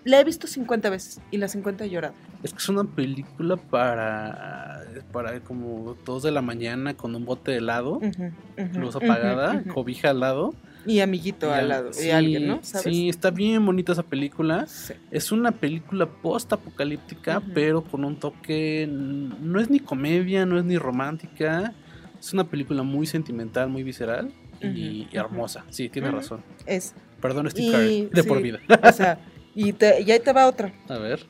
[0.05, 2.15] la he visto 50 veces y las 50 he llorado.
[2.43, 7.53] Es que es una película para, para como dos de la mañana con un bote
[7.53, 8.33] de helado, ujú,
[8.79, 12.59] luz apagada, cobija al lado, Y amiguito Y al al- lado, y sí, alguien, ¿no?
[12.62, 12.83] ¿Sabes?
[12.85, 14.67] Sí, está bien bonita esa película.
[14.67, 14.95] Sí.
[15.12, 18.88] Es una película post-apocalíptica, pero con un toque.
[18.91, 21.73] No es ni comedia, no es ni romántica.
[22.19, 25.65] Es una película muy sentimental, muy visceral y, y hermosa.
[25.71, 26.43] Sí, tiene razón.
[26.67, 26.95] Es.
[27.21, 28.29] Perdón, Steve Y- Carell, de sí.
[28.29, 28.59] por vida.
[28.83, 29.19] O sea,
[29.55, 30.73] y, te- y ahí te va otra.
[30.88, 31.27] A ver.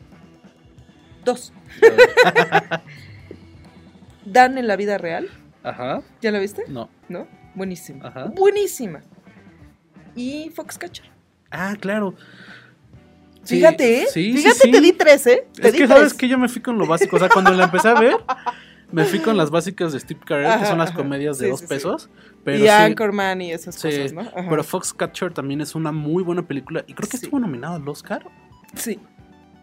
[1.25, 1.53] Dos.
[1.83, 2.81] a ver.
[4.25, 5.29] Dan en la vida real.
[5.63, 6.03] Ajá.
[6.21, 6.65] ¿Ya la viste?
[6.69, 6.89] No.
[7.09, 7.27] ¿No?
[7.55, 8.09] Buenísima.
[8.09, 8.25] Ajá.
[8.27, 9.01] Buenísima.
[10.15, 11.07] Y Foxcatcher.
[11.51, 12.15] Ah, claro.
[13.45, 14.07] Sí, Fíjate, ¿eh?
[14.13, 14.71] sí, sí, Fíjate, sí.
[14.71, 15.47] te di tres, ¿eh?
[15.55, 15.97] Te Es di que tres.
[15.99, 17.17] sabes que yo me fui con lo básico.
[17.17, 18.15] O sea, cuando la empecé a ver,
[18.93, 20.97] me fui con las básicas de Steve Carell, que son las ajá.
[20.99, 21.75] comedias de Sí, dos sí, sí.
[21.75, 22.11] pesos.
[22.45, 24.21] Pero y Anchorman y esas cosas, ¿no?
[24.23, 24.47] Ajá.
[24.49, 26.85] pero Foxcatcher también es una muy buena película.
[26.87, 28.25] Y creo que estuvo nominado al Oscar.
[28.75, 28.99] sí.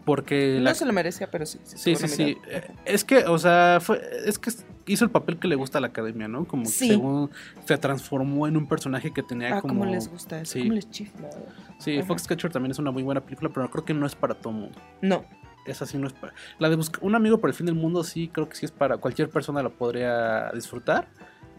[0.05, 1.59] Porque No la- se lo merecía, pero sí.
[1.63, 2.37] Sí, sí, sí.
[2.49, 4.49] Eh, Es que, o sea, fue, es que
[4.87, 6.45] hizo el papel que le gusta a la academia, ¿no?
[6.45, 7.29] Como que según
[7.65, 9.85] se transformó en un personaje que tenía Ah, como.
[9.85, 10.53] les gusta eso.
[10.53, 10.61] sí.
[10.61, 11.29] ¿Cómo les chifla?
[11.77, 12.01] Sí.
[12.01, 14.79] Foxcatcher también es una muy buena película, pero creo que no es para todo mundo.
[15.03, 15.25] No.
[15.65, 16.33] Esa sí no es para.
[16.57, 18.71] La de buscar un amigo por el fin del mundo, sí, creo que sí es
[18.71, 21.07] para cualquier persona la podría disfrutar.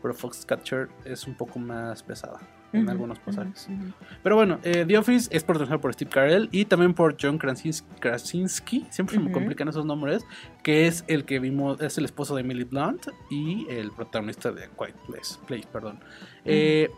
[0.03, 2.41] Pero Foxcatcher es un poco más pesada
[2.73, 3.69] en algunos pasajes.
[4.23, 7.87] Pero bueno, eh, The Office es protagonizado por Steve Carell y también por John Krasinski,
[7.99, 10.25] Krasinski, siempre se me complican esos nombres,
[10.63, 14.69] que es el que vimos, es el esposo de Emily Blunt y el protagonista de
[14.79, 16.01] Quiet Place, Place perdón.
[16.45, 16.91] Eh,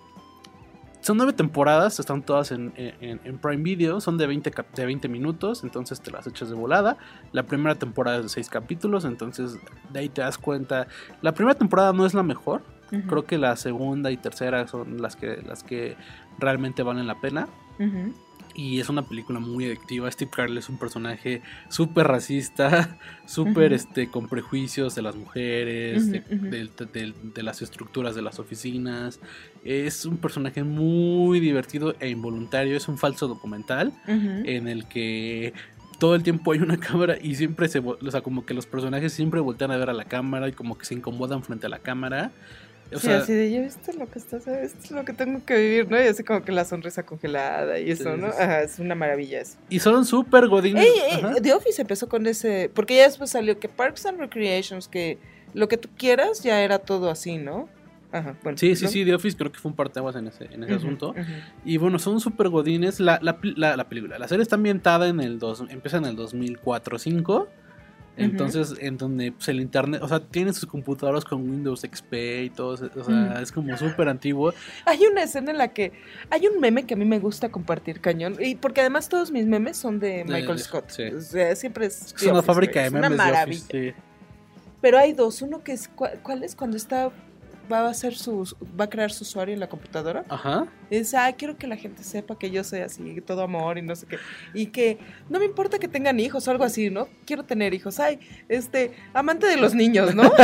[1.02, 4.86] son nueve temporadas, están todas en, en- en Prime Video, son de 20, cap- de
[4.86, 6.96] 20 minutos, entonces te las echas de volada.
[7.32, 9.58] La primera temporada es de 6 capítulos, entonces
[9.92, 10.86] de ahí te das cuenta.
[11.20, 12.62] La primera temporada no es la mejor,
[13.08, 15.96] Creo que la segunda y tercera son las que, las que
[16.38, 17.48] realmente valen la pena.
[17.78, 18.12] ujú.
[18.54, 20.10] Y es una película muy adictiva.
[20.10, 27.42] Steve Carell es un personaje súper racista, súper este, con prejuicios de las mujeres, de,
[27.42, 29.20] las estructuras de las oficinas.
[29.64, 32.76] Es un personaje muy divertido e involuntario.
[32.76, 35.52] Es un falso documental en el que
[36.02, 39.12] todo el tiempo hay una cámara y siempre se, o sea, como que los personajes
[39.12, 41.78] siempre voltean a ver a la cámara y como que se incomodan frente a la
[41.78, 42.32] cámara.
[42.94, 45.44] O Sí, sea, así de, ¿ya viste lo que estás, esto es lo que tengo
[45.44, 45.96] que vivir, ¿no?
[46.02, 48.28] Y así como que la sonrisa congelada y eso, Sí, ¿no?
[48.28, 48.42] sí, sí.
[48.42, 49.56] Ajá, es una maravilla eso.
[49.68, 50.84] y son súper godines.
[50.84, 51.40] Ey, ey.
[51.42, 55.18] The Office empezó con ese, porque ya después salió que Parks and Recreations, que
[55.54, 57.68] lo que tú quieras ya era todo así, ¿no?
[58.10, 58.58] Ajá, bueno.
[58.58, 58.90] Sí, sí, ¿no?
[58.90, 61.14] sí, The Office creo que fue un parteaguas en ese, en ese asunto.
[61.64, 63.00] Y bueno, son súper godines.
[63.00, 66.14] La, la, la- la película, la serie está ambientada en el dos, empieza en el
[66.16, 67.46] 2004-5.
[68.16, 72.12] Entonces, en donde pues, el internet, o sea, tiene sus computadoras con Windows XP
[72.44, 74.52] y todo, o sea, es como súper antiguo.
[74.84, 75.92] Hay una escena en la que
[76.28, 79.46] hay un meme que a mí me gusta compartir cañón, y porque además todos mis
[79.46, 80.90] memes son de Michael de- Scott.
[80.90, 81.04] sí.
[81.04, 82.02] O sea, siempre es.
[82.06, 83.62] Es The una Office, fábrica de es memes Una de maravilla.
[83.64, 83.92] Office.
[83.94, 84.02] sí.
[84.82, 85.40] Pero hay dos.
[85.42, 85.88] Uno que es.
[85.88, 86.54] ¿cuál, cuál es?
[86.54, 87.10] Cuando está.
[87.70, 88.54] Va a hacer su.
[88.78, 90.24] Va a crear su usuario en la computadora.
[90.28, 90.66] Ajá.
[90.90, 93.82] Y dice, ah, quiero que la gente sepa que yo soy así, todo amor y
[93.82, 94.18] no sé qué.
[94.54, 94.98] Y que
[95.28, 97.08] no me importa que tengan hijos o algo así, ¿no?
[97.26, 97.98] Quiero tener hijos.
[98.00, 100.30] Ay, este, amante de los niños, ¿no?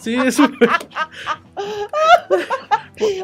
[0.00, 0.68] Sí, es súper.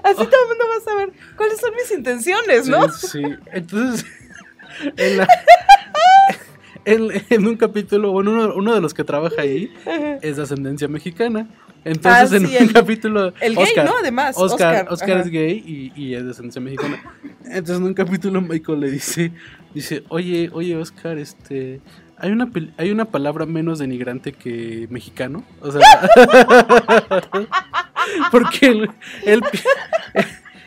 [0.02, 2.88] Así todo el mundo va a saber cuáles son mis intenciones, ¿no?
[2.90, 3.22] Sí, sí.
[3.52, 4.06] Entonces,
[4.96, 5.28] en, la-
[6.84, 9.72] en, en un capítulo, bueno, uno, uno de los que trabaja ahí
[10.22, 11.48] es de ascendencia mexicana.
[11.84, 13.32] Entonces, Ah, en un el- capítulo.
[13.40, 13.92] El gay, Oscar, ¿no?
[14.00, 14.36] Además.
[14.36, 15.20] Oscar, Oscar, Oscar ajá.
[15.22, 17.02] es gay y, y es de descendencia mexicana.
[17.44, 19.32] Entonces en un capítulo Michael le dice,
[19.74, 21.80] dice, oye, oye Oscar, este,
[22.18, 25.80] hay una hay una palabra menos denigrante que mexicano, o sea,
[28.30, 28.66] porque
[29.24, 29.42] él,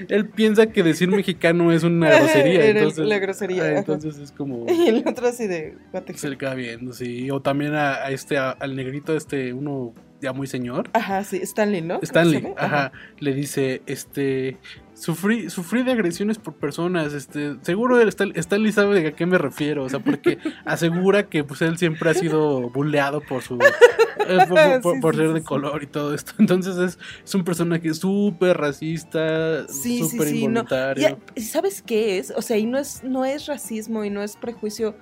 [0.09, 4.31] él piensa que decir mexicano es una grosería, el- entonces, la grosería, ah, entonces es
[4.31, 5.75] como Y el otro así de.
[6.15, 9.93] se le queda viendo, sí, o también a, a este a- al negrito este uno
[10.21, 10.89] ya muy señor.
[10.93, 11.99] Ajá, sí, Stanley, ¿no?
[12.01, 14.57] Stanley, ajá, le dice, este,
[14.93, 19.89] sufrí, sufrí de agresiones por personas, este, seguro Stanley sabe a qué me refiero, o
[19.89, 23.55] sea, porque asegura que pues él siempre ha sido bulleado por su,
[24.27, 26.77] eh, por, por- por- Sí, por sí, ser sí, de color y todo esto, entonces
[26.77, 30.35] es, es un personaje súper racista, súper no.
[30.35, 31.19] involuntario.
[31.35, 32.31] Y, ¿y ¿Sabes qué es?
[32.35, 34.95] O sea, y no es, no es racismo y no es prejuicio.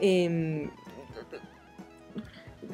[0.00, 0.70] em,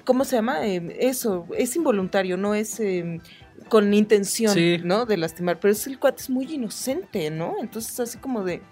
[0.05, 0.67] ¿Cómo se llama?
[0.67, 3.21] Em, eso, es involuntario, no es em,
[3.69, 4.79] con intención, Sí.
[4.85, 5.07] ¿no?
[5.07, 5.59] De lastimar.
[5.61, 7.55] Pero es el cuate es muy inocente, ¿no?
[7.61, 8.63] Entonces, así como de.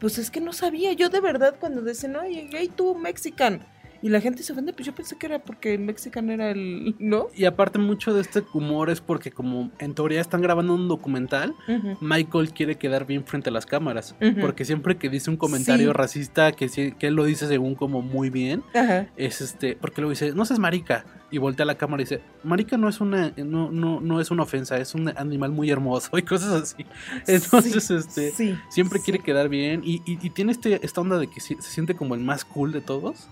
[0.00, 0.92] Pues es que no sabía.
[0.92, 3.66] Yo de verdad, cuando dicen, oye, gay, tú, mexican.
[4.04, 6.96] Y la gente se ofende, pues yo pensé que era porque el mexican era el.
[6.98, 7.28] ¿No?
[7.36, 11.54] Y aparte mucho de este humor es porque como en teoría están grabando un documental,
[11.68, 11.98] Ujú.
[12.00, 14.16] Michael quiere quedar bien frente a las cámaras.
[14.20, 14.40] Ujú.
[14.40, 15.92] Porque siempre que dice un comentario Sí.
[15.92, 19.06] racista, que, que él lo dice según como muy bien, Ajá.
[19.16, 21.04] es este, porque lo dice, no seas marica.
[21.32, 24.30] Y voltea a la cámara y dice, Marica no es una, no, no, no es
[24.30, 26.86] una ofensa, es un animal muy hermoso y cosas así.
[27.26, 29.04] Entonces, Sí, este, sí, siempre sí.
[29.06, 31.96] quiere quedar bien y, y- y tiene este, esta onda de que se, se siente
[31.96, 33.28] como el más cool de todos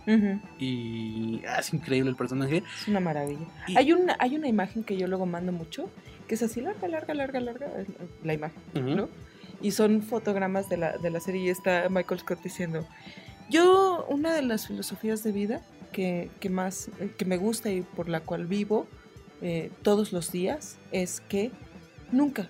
[0.58, 2.62] y ah, es increíble el personaje.
[2.82, 3.46] Es una maravilla.
[3.68, 5.90] Y- Hay una, hay una imagen que yo luego mando mucho,
[6.26, 7.66] que es así larga, larga, larga, larga,
[8.24, 8.62] la imagen.
[8.96, 9.08] ¿no?
[9.60, 12.86] Y son fotogramas de la, de la serie y está Michael Scott diciendo,
[13.50, 15.60] yo una de las filosofías de vida
[15.92, 18.86] que, que más, que me gusta y por la cual vivo
[19.42, 21.50] eh, todos los días es que
[22.12, 22.48] nunca,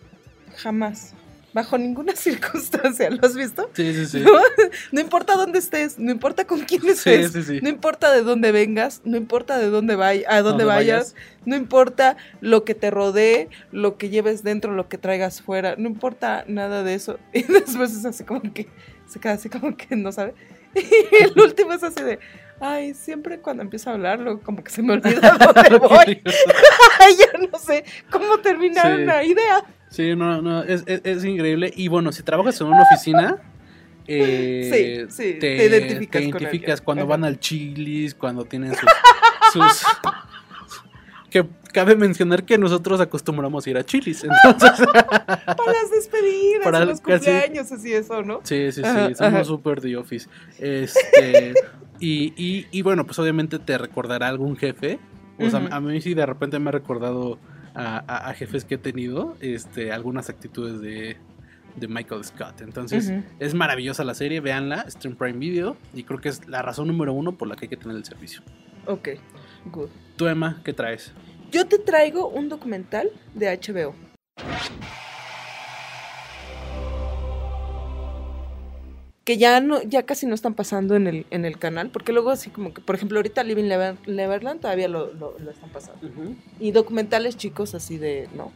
[0.57, 1.15] jamás,
[1.53, 3.71] bajo ninguna circunstancia, ¿lo has visto?
[3.75, 4.21] Sí, sí, sí.
[4.21, 4.33] ¿No?
[4.93, 7.61] No importa dónde estés, no importa con quién estés, sí, sí.
[7.63, 11.57] no importa de dónde vengas, no importa de dónde vay a dónde Donde vayas, no
[11.57, 16.45] importa lo que te rodee, lo que lleves dentro, lo que traigas fuera, no importa
[16.49, 17.19] nada de eso.
[17.33, 18.69] Y después es así como que
[19.09, 20.35] se queda así como que no sabe.
[20.75, 22.19] Y el último es así de,
[22.61, 26.23] ay, siempre cuando empiezo a hablarlo, como que se me olvida dónde voy.
[27.01, 29.03] Ay, ya no sé cómo terminar Sí.
[29.03, 29.65] una idea.
[29.89, 31.73] Sí, no, no, es, es- es increíble.
[31.75, 33.39] Y bueno, si trabajas en una oficina,
[34.07, 37.11] eh, Sí, sí, te identificas con identificas cuando Ajá.
[37.11, 38.89] van al chilis, cuando tienen sus,
[39.53, 39.85] sus-
[41.31, 44.25] Que cabe mencionar que nosotros acostumbramos a ir a chilis.
[44.25, 48.41] Entonces, Para las despedidas, Para los casi- cumpleaños, así eso, ¿no?
[48.43, 50.29] sí, sí, sí, Ajá, somos súper de office.
[50.59, 51.55] Este,
[52.01, 54.99] y, y, y bueno, pues obviamente te recordará algún jefe.
[55.39, 57.39] O sea, a mí sí de repente me ha recordado
[57.75, 61.17] a, a- a jefes que he tenido este, algunas actitudes de,
[61.77, 62.61] de Michael Scott.
[62.61, 66.89] Entonces, es maravillosa la serie, véanla, en Prime Video y creo que es la razón
[66.89, 68.43] número uno por la que hay que tener el servicio.
[68.87, 69.09] Ok,
[69.73, 69.89] good.
[70.17, 71.13] Tú, Emma, ¿qué traes?
[71.51, 73.95] Yo te traigo un documental de HBO.
[79.31, 82.31] Que ya no, ya casi no están pasando en el, en el canal, porque luego
[82.31, 86.01] así como que, por ejemplo, ahorita Living Never- Neverland todavía lo, lo- lo están pasando.
[86.59, 88.51] Y documentales chicos así de, ¿no?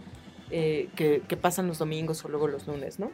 [0.51, 3.13] Eh, que, que pasan los domingos o luego los lunes, ¿no?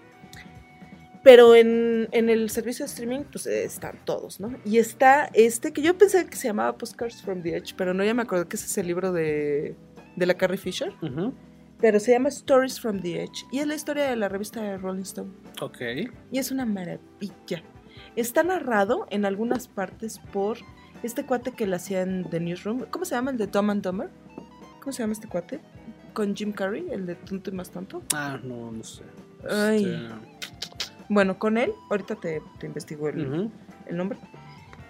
[1.23, 4.57] Pero en, en el servicio de streaming, pues están todos, ¿no?
[4.65, 8.03] Y está este que yo pensé que se llamaba Postcards from the Edge, pero no,
[8.03, 9.75] ya me acuerdo que ese es el libro de,
[10.17, 10.95] de la Carrie Fisher.
[11.03, 11.35] Ujú,
[11.81, 14.77] Pero se llama Stories from the Edge y es la historia de la revista de
[14.77, 15.31] Rolling Stone.
[15.61, 15.81] Ok.
[16.31, 17.63] Y es una maravilla.
[18.17, 20.59] Está narrado en algunas partes por
[21.03, 22.85] este cuate que le hacía en The Newsroom.
[22.91, 24.11] ¿Cómo se llama el de Dumb and Dumber?
[24.81, 25.61] ¿Cómo se llama este cuate?
[26.13, 28.03] Con Jim Carrey, el de Tonto y Más Tonto.
[28.15, 29.03] Ah, no, no sé.
[29.49, 29.85] Ay.
[29.85, 30.15] Este,
[31.09, 33.51] Bueno, con él, ahorita te, te investigo el, ujú,
[33.87, 34.19] el nombre.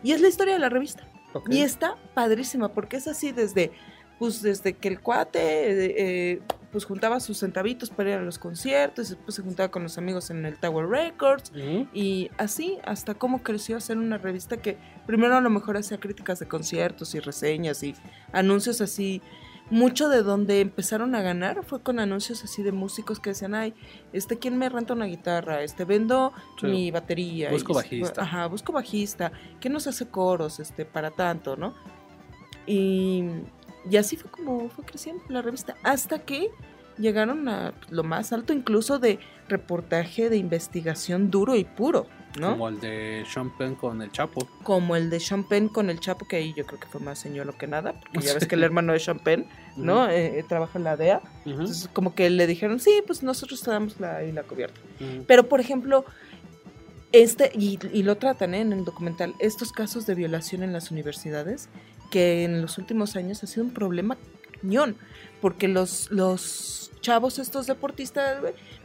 [0.03, 1.07] Y es la historia de la revista.
[1.35, 1.51] ok.
[1.53, 3.71] Y está padrísima porque es así desde,
[4.19, 6.41] pues desde que el cuate eh, eh,
[6.73, 10.31] pues juntaba sus centavitos para ir a los conciertos, después se juntaba con los amigos
[10.31, 11.53] en el Tower Records
[11.93, 15.99] y así hasta cómo creció a ser una revista que primero a lo mejor hacía
[15.99, 17.95] críticas de conciertos y reseñas y
[18.33, 19.21] anuncios así.
[19.73, 23.73] Mucho de donde empezaron a ganar fue con anuncios así de músicos que decían, ay,
[24.13, 25.63] este, ¿quién me renta una guitarra?
[25.63, 26.67] Este, vendo Sí.
[26.67, 27.51] mi batería.
[27.53, 28.23] Busco y- bajista.
[28.23, 29.31] Ajá, busco bajista.
[29.61, 31.75] ¿Quién nos hace coros, este, para tanto, no?
[32.67, 33.23] Y,
[33.89, 36.51] y así fue como fue creciendo la revista, hasta que
[36.99, 42.07] llegaron a lo más alto incluso de reportaje de investigación duro y puro,
[42.39, 42.51] ¿no?
[42.51, 44.47] Como el de Sean Penn con el Chapo.
[44.63, 47.19] Como el de Sean Penn con el Chapo, que ahí yo creo que fue más
[47.19, 50.09] señuelo que nada, porque ya ves que el hermano de Sean Penn, ¿no?
[50.09, 51.21] Eh, eh, trabaja en la DEA.
[51.47, 54.81] Entonces, como que le dijeron, sí, pues nosotros te damos la, la cubierta.
[55.27, 56.05] Pero, por ejemplo,
[57.13, 58.61] este, y, y lo tratan ¿eh?
[58.61, 61.69] en el documental, estos casos de violación en las universidades,
[62.11, 64.19] que en los últimos años ha sido un problema
[64.61, 64.97] cañón,
[65.41, 68.39] porque los, los chavos, estos deportistas,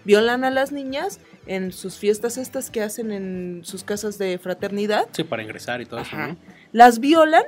[0.06, 5.08] violan a las niñas en sus fiestas estas que hacen en sus casas de fraternidad,
[5.12, 6.16] Sí, para ingresar y todo eso,
[6.72, 7.44] las violan.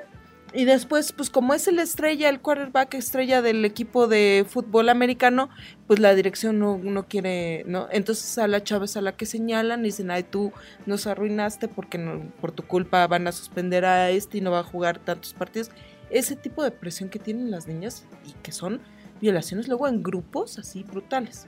[0.53, 5.49] Y después, pues como es el estrella, el quarterback estrella del equipo de fútbol americano,
[5.87, 7.87] pues la dirección no, no quiere, ¿no?
[7.91, 10.53] Entonces a la chava es a la que señalan y dicen, ay, tú
[10.85, 14.59] nos arruinaste porque no- por tu culpa van a suspender a este y no va
[14.59, 15.69] a jugar tantos partidos.
[16.09, 18.79] Ese tipo de presión que tienen las niñas y que son
[19.19, 21.47] violaciones luego en grupos así brutales.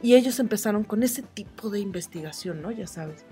[0.00, 2.70] Y ellos empezaron con ese tipo de investigación, ¿no?
[2.70, 3.26] Ya sabes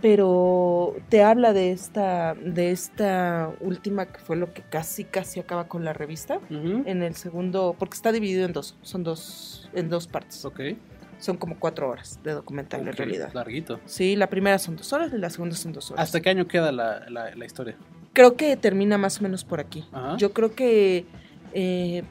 [0.00, 5.68] pero te habla de esta de esta última que fue lo que casi casi acaba
[5.68, 10.06] con la revista en el segundo porque está dividido en dos son dos en dos
[10.06, 10.60] partes Ok.
[11.18, 13.80] son como cuatro horas de documental en realidad Larguito.
[13.86, 16.46] sí la primera son dos horas y la segunda son dos horas ¿Hasta qué año
[16.46, 17.76] queda la, la, la historia?
[18.12, 20.16] creo que termina más o menos por aquí Ajá.
[20.16, 21.06] yo creo que
[21.54, 22.04] eh,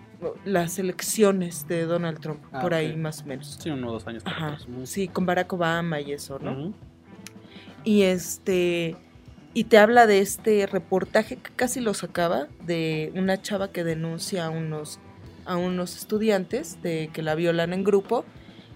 [0.46, 4.08] las elecciones de Donald Trump Ah, por ahí más o menos Sí, uno o dos
[4.08, 4.24] años.
[4.26, 6.74] Ajá, sí con Barack Obama y eso no Ujú.
[7.88, 8.96] Y este.
[9.54, 14.46] y te habla de este reportaje que casi lo sacaba de una chava que denuncia
[14.46, 15.00] a unos,
[15.46, 18.26] a unos estudiantes de que la violan en grupo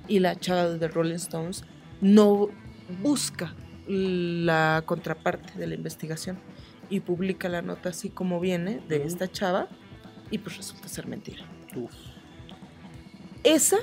[0.08, 1.64] y la chava de Rolling Stones
[2.00, 2.50] no
[3.02, 3.54] busca
[3.88, 6.40] la contraparte de la investigación
[6.90, 9.68] y publica la nota así como viene de esta chava
[10.30, 11.44] y pues resulta ser mentira.
[11.76, 11.92] Uf.
[13.44, 13.78] Esa,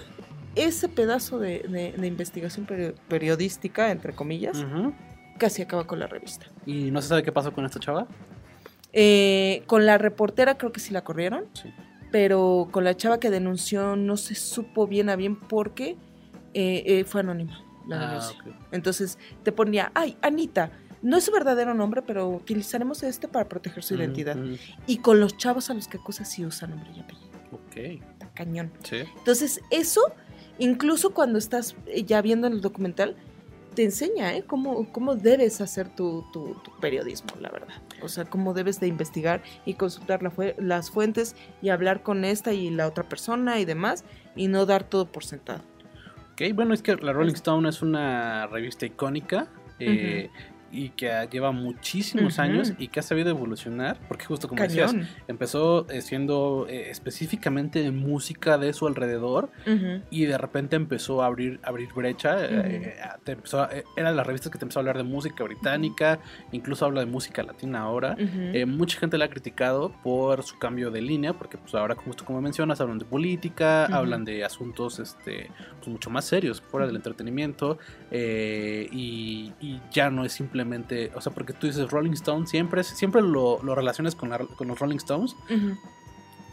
[0.54, 4.64] ese pedazo de, de- de investigación peri- periodística, entre comillas.
[5.38, 6.46] Casi acaba con la revista.
[6.66, 8.06] ¿Y no se sabe qué pasó con esta chava?
[8.92, 11.72] Eh, con la reportera creo que sí la corrieron, Sí.
[12.10, 15.96] pero con la chava que denunció no se supo bien a bien porque
[16.54, 18.38] eh, eh, fue anónima la Ah, denuncia.
[18.40, 18.54] ok.
[18.72, 20.70] Entonces te ponía, ay, Anita,
[21.02, 24.36] no es su verdadero nombre, pero utilizaremos este para proteger su identidad.
[24.86, 27.28] Y con los chavos a los que acusa sí usa nombre y apellido.
[27.52, 27.76] Ok.
[28.12, 28.72] Está cañón.
[28.82, 28.96] Sí.
[29.18, 30.00] Entonces, eso,
[30.58, 33.14] incluso cuando estás eh, ya viendo el documental,
[33.78, 34.42] te enseña ¿eh?
[34.44, 37.76] cómo, cómo debes hacer tu, tu- tu periodismo, la verdad.
[38.02, 42.24] O sea, cómo debes de investigar y consultar la fue- las fuentes y hablar con
[42.24, 44.04] esta y la otra persona y demás,
[44.34, 45.60] y no dar todo por sentado.
[46.32, 49.46] Ok, bueno, es que la Rolling Stone es una revista icónica
[49.78, 50.28] eh,
[50.70, 54.92] y que lleva muchísimos años y que ha sabido evolucionar, porque justo como decías,
[55.28, 60.02] empezó eh, siendo eh, específicamente música de su alrededor Ujú.
[60.10, 62.44] y de repente empezó a abrir, abrir brecha.
[62.44, 62.48] eh,
[62.84, 65.42] eh, te empezó a- era de las revistas que te empezó a hablar de música
[65.44, 66.18] británica,
[66.52, 68.16] incluso habla de música latina ahora.
[68.18, 72.24] Eh, mucha gente la ha criticado por su cambio de línea, porque pues ahora, justo
[72.24, 76.96] como mencionas, hablan de política, hablan de asuntos este, pues, mucho más serios, fuera del
[76.96, 77.78] entretenimiento,
[78.92, 80.57] y, y ya no es simplemente,
[81.14, 84.68] o sea, porque tú dices Rolling Stone, siempre, siempre lo, lo relacionas con, la- con
[84.68, 85.76] los Rolling Stones, Ujú.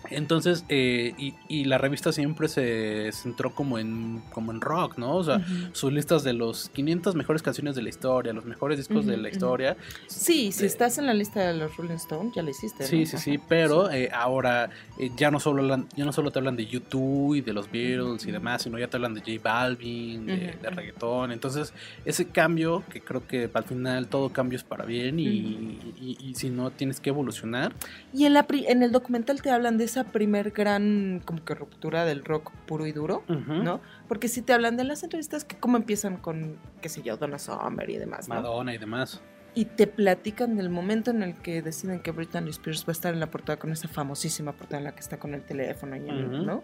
[0.09, 5.15] Entonces, eh, y, y la revista siempre se centró como en, como en rock, ¿no?
[5.15, 9.05] O sea, sus listas de los 500 mejores canciones de la historia, los mejores discos
[9.05, 9.77] de la historia,
[10.07, 12.83] Sí, si Eh, estás en la lista de los Rolling Stone, ya la hiciste.
[12.83, 12.89] ¿no?
[12.89, 16.39] Sí, sí, sí, pero eh, ahora eh, ya no solo hablan- ya no solo te
[16.39, 19.41] hablan de YouTube y de los Beatles y demás, sino ya te hablan de J
[19.43, 21.31] Balvin, de, de reggaetón.
[21.31, 21.73] Entonces,
[22.05, 25.25] ese cambio, que creo que al final todo cambio es para bien y,
[25.99, 27.73] y- y si no tienes que evolucionar.
[28.13, 31.55] Y en, la pri- en el documental te hablan de esa primer gran como que
[31.55, 33.23] ruptura del rock puro y duro.
[33.27, 33.79] ¿no?
[34.07, 37.39] Porque si te hablan de las entrevistas que cómo empiezan con, qué sé yo, Donna
[37.39, 38.35] Summer y demás, ¿no?
[38.35, 39.21] Madonna y demás.
[39.53, 43.13] Y te platican del momento en el que deciden que Britney Spears va a estar
[43.13, 46.09] en la portada con esa famosísima portada en la que está con el teléfono, y
[46.09, 46.43] el- Ujú.
[46.43, 46.63] ¿no?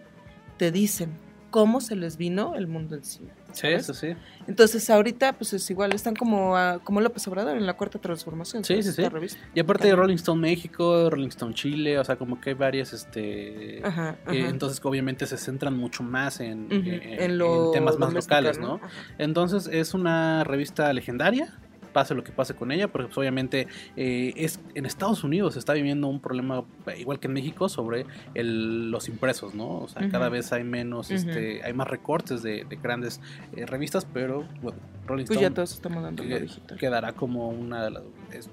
[0.58, 1.12] Te dicen
[1.52, 3.30] cómo se les vino el mundo encima.
[3.52, 3.86] Sí, ¿sabes?
[3.98, 4.16] sí.
[4.48, 8.64] Entonces ahorita pues es igual, están como, a- como López Obrador en la cuarta transformación.
[8.64, 9.04] Sí, sí, sí.
[9.08, 9.40] Revista.
[9.54, 9.96] Y aparte de.
[9.96, 13.82] Rolling Stone México, Rolling Stone Chile, o sea, como que hay varias, este...
[13.84, 14.34] Ajá, ajá.
[14.34, 17.38] eh, entonces obviamente se centran mucho más en, eh, en,
[17.74, 18.76] temas más locales, ¿no?
[18.76, 18.90] Ajá.
[19.18, 21.54] Entonces es una revista legendaria,
[21.92, 25.60] pase lo que pase con ella, porque pues, obviamente eh, es en Estados Unidos se
[25.60, 29.80] está viviendo un problema eh, igual que en México sobre el- los impresos, ¿no?
[29.80, 33.20] O sea, cada vez hay menos, este, hay más recortes de, de grandes
[33.56, 36.78] eh, revistas, pero bueno, Rolling Pues ya Stone todos estamos dando que- digital.
[36.78, 38.04] quedará como una de las,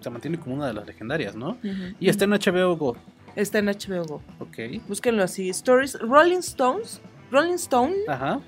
[0.00, 1.58] se mantiene como una de las legendarias, ¿no?
[2.00, 2.96] Y está en HBO Go,
[3.36, 4.22] Está en HBO Go.
[4.40, 4.58] ok,
[4.88, 5.48] Búsquenlo así.
[5.50, 8.40] Stories, Rolling Stones, Rolling Stone, ajá,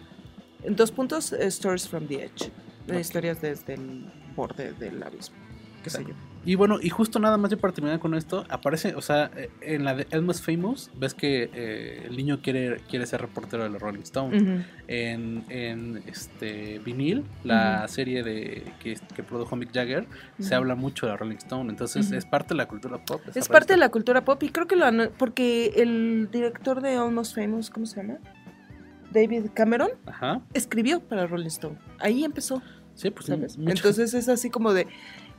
[0.65, 2.47] en dos puntos, eh, Stories from the Edge.
[2.47, 2.51] Eh,
[2.95, 2.99] Ok.
[3.01, 4.07] Historias desde el
[4.41, 5.37] borde del abismo.
[5.83, 6.15] Qué sé yo.
[6.45, 9.51] Y bueno, y justo nada más ya para terminar con esto, aparece, o sea, eh,
[9.61, 13.69] en la de Almost Famous, ves que eh, el niño quiere, quiere ser reportero de
[13.69, 14.43] los Rolling Stones.
[14.89, 20.07] En, en este vinil, la serie de que, que produjo Mick Jagger,
[20.39, 21.69] se habla mucho de Rolling Stone.
[21.69, 23.21] Entonces es parte de la cultura pop.
[23.35, 25.11] Es parte de la cultura pop y creo que lo han...
[25.19, 28.19] Porque el director de Almost Famous, ¿cómo se llama?
[29.13, 30.41] David Cameron, Ajá.
[30.55, 31.77] escribió para Rolling Stone.
[31.99, 32.63] Ahí empezó,
[33.01, 33.57] Sí, pues ¿sabes?
[33.59, 34.87] Entonces es así como de...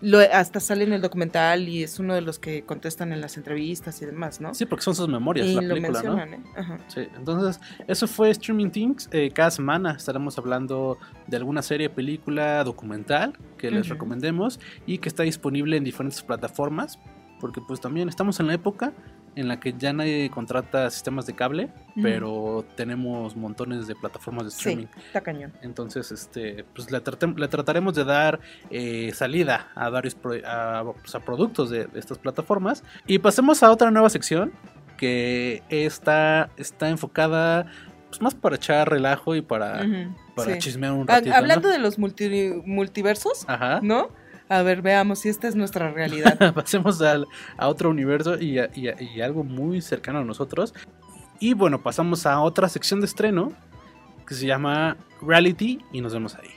[0.01, 3.37] Lo, hasta sale en el documental y es uno de los que contestan en las
[3.37, 4.55] entrevistas y demás, ¿no?
[4.55, 6.15] Sí, porque son sus memorias, y la lo película, ¿no?
[6.15, 6.49] mencionan, ¿eh?
[6.55, 6.79] Ajá.
[6.87, 9.09] Sí, entonces eso fue Streaming Things.
[9.11, 10.97] Eh, cada semana estaremos hablando
[11.27, 16.97] de alguna serie, película, documental que les recomendemos y que está disponible en diferentes plataformas.
[17.39, 18.93] Porque pues también estamos en la época
[19.35, 21.69] en la que ya nadie contrata sistemas de cable,
[22.01, 24.85] pero tenemos montones de plataformas de streaming.
[24.93, 25.53] Sí, está cañón.
[25.61, 27.01] Entonces, este, pues le,
[27.37, 31.99] le trataremos de dar eh, salida a varios pro- a, pues, a productos de, de
[31.99, 32.83] estas plataformas.
[33.07, 34.51] Y pasemos a otra nueva sección
[34.97, 37.65] que está, está enfocada
[38.09, 39.85] pues, más para echar relajo y para,
[40.35, 40.59] para sí.
[40.59, 41.29] chismear un ratito.
[41.31, 41.35] ¿no?
[41.37, 43.79] Hablando de los multi- multiversos, Ajá.
[43.81, 44.09] ¿no?
[44.51, 46.53] a ver, veamos si esta es nuestra realidad.
[46.53, 47.25] Pasemos al,
[47.55, 50.73] a otro universo y, y, y algo muy cercano a nosotros.
[51.39, 53.53] Y bueno, pasamos a otra sección de estreno
[54.27, 56.49] que se llama Reality y nos vemos ahí.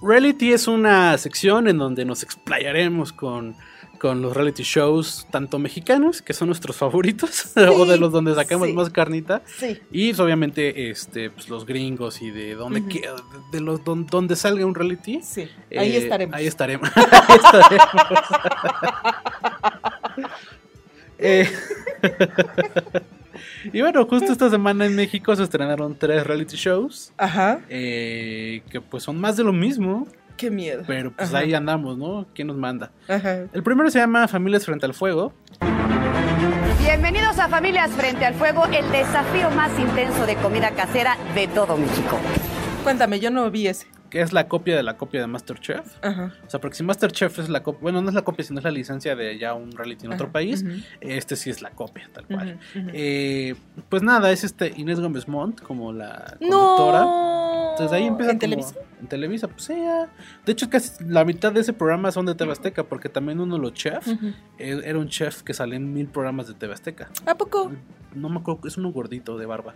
[0.00, 3.54] Reality es una sección en donde nos explayaremos con
[4.00, 8.68] con los reality shows, tanto mexicanos, que son nuestros favoritos, o de los donde sacamos
[8.68, 8.72] sí.
[8.74, 9.78] más carnita, Sí.
[9.92, 13.06] y pues, obviamente este, pues, los gringos y de donde, que-
[13.52, 15.20] de los don- donde salga un reality.
[15.22, 15.48] Sí.
[15.76, 16.34] Ahí eh, estaremos.
[16.34, 16.88] Ahí estaremos.
[16.96, 17.88] Ahí estaremos.
[21.22, 21.46] Eh,
[23.74, 27.12] y bueno, justo esta semana en México se estrenaron tres reality shows.
[27.18, 27.60] Ajá.
[27.68, 30.08] eh, que pues son más de lo mismo,
[30.40, 30.84] Qué miedo.
[30.86, 31.38] pero pues Ajá.
[31.40, 32.26] ahí andamos, ¿no?
[32.34, 32.90] ¿Quién nos manda?
[33.06, 33.44] Ajá.
[33.52, 35.34] El primero se llama Familias frente al fuego.
[36.82, 41.76] Bienvenidos a Familias Frente al Fuego, el desafío más intenso de comida casera de todo
[41.76, 42.18] México.
[42.82, 43.86] Cuéntame, yo no vi ese.
[44.10, 45.86] Que es la copia de la copia de Masterchef.
[46.02, 46.32] Ajá.
[46.46, 48.64] O sea, porque si Masterchef es la copia, bueno, no es la copia, sino es
[48.64, 50.64] la licencia de ya un reality en otro país,
[51.00, 52.58] este sí es la copia, tal cual.
[52.92, 53.54] Eh,
[53.88, 57.00] pues nada, es este Inés Gómez Montt como la conductora.
[57.00, 57.70] No.
[57.70, 58.74] Entonces ahí empieza ¿En como- Televisa?
[59.00, 60.08] En Televisa, pues sí, ya.
[60.44, 63.54] De hecho, casi la mitad de ese programa son de TV Azteca, porque también uno
[63.54, 64.08] de los chefs
[64.58, 67.08] eh, era un chef que salía en mil programas de TV Azteca.
[67.26, 67.72] ¿A poco?
[68.14, 69.74] No me acuerdo, es uno gordito de barba.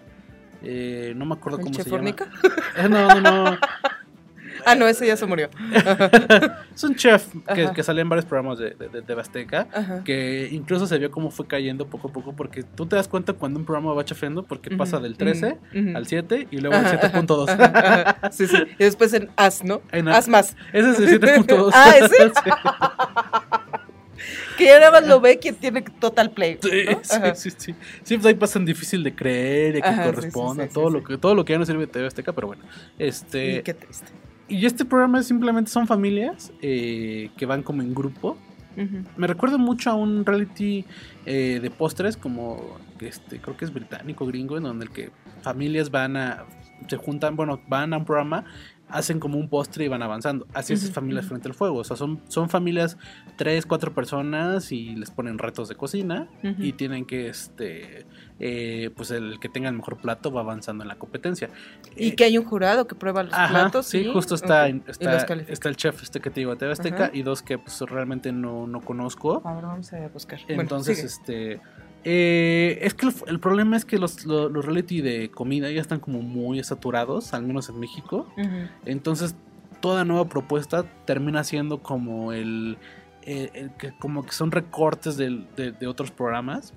[0.62, 2.08] Eh, no me acuerdo ¿El cómo chef se llama.
[2.10, 3.58] Eh, no, no, no.
[4.64, 5.48] Ah, no, ese ya se murió.
[6.74, 9.68] Es un chef que, que salía en varios programas de, de, de Azteca.
[10.04, 12.34] Que incluso se vio cómo fue cayendo poco a poco.
[12.34, 14.42] Porque tú te das cuenta cuando un programa va chafeando.
[14.42, 15.96] Porque pasa del 13 ujú, ujú.
[15.96, 17.48] al 7 y luego al Ajá, ajá, 7.2.
[17.48, 18.30] ajá, ajá.
[18.32, 18.56] Sí, sí.
[18.78, 19.82] Y después en As, ¿no?
[19.92, 20.56] En As más.
[20.72, 21.70] Ese es el 7.2.
[21.74, 22.32] Ah, ¿ese?
[22.44, 22.50] Sí.
[24.56, 26.58] Que ya nada más lo ve quien tiene total play.
[26.62, 27.00] Sí, ¿no?
[27.02, 27.74] sí, sí, sí.
[28.04, 30.62] Sí, pues ahí pasan difícil de creer y que Ajá, corresponda.
[30.64, 30.90] sí, sí, todo.
[30.90, 32.62] Lo que, todo lo que ya no sirve de TV Azteca, pero bueno.
[32.98, 34.06] Este, Y qué triste.
[34.48, 38.36] Y este programa simplemente son familias eh, que van como en grupo.
[39.16, 40.84] Me recuerda mucho a un reality
[41.26, 45.92] eh, de postres, como este, creo que es británico, gringo, en donde el que familias
[45.92, 46.44] van a.
[46.88, 48.44] se juntan, bueno, van a un programa,
[48.88, 50.48] hacen como un postre y van avanzando.
[50.54, 51.78] Así es Ujú, familias frente al fuego.
[51.78, 52.98] O sea, son, son familias,
[53.36, 56.28] tres, cuatro personas y les ponen retos de cocina
[56.58, 58.06] y tienen que, este,
[58.40, 61.50] eh, pues el que tenga el mejor plato va avanzando en la competencia.
[61.96, 63.86] Y Eh, que hay un jurado que prueba los Ajá, platos.
[63.86, 67.22] sí, justo está, está, los el chef este que te digo de TV Azteca y
[67.22, 69.40] dos que pues realmente no, no conozco.
[69.44, 70.40] A ver, vamos a buscar.
[70.48, 71.60] Entonces, este.
[72.02, 75.80] eh, es que el, el problema es que los, lo- los reality de comida ya
[75.80, 78.26] están como muy saturados, al menos en México.
[78.84, 79.36] Entonces,
[79.80, 82.78] toda nueva propuesta termina siendo como el.
[83.22, 86.74] el- el que, como que son recortes de, de otros programas.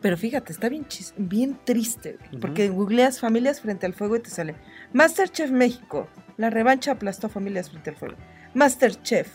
[0.00, 4.30] Pero fíjate, está bien, chis- bien triste, porque googleas familias frente al fuego y te
[4.30, 4.54] sale
[4.92, 8.16] Masterchef México, la revancha aplastó a familias frente al fuego.
[8.54, 9.28] Masterchef,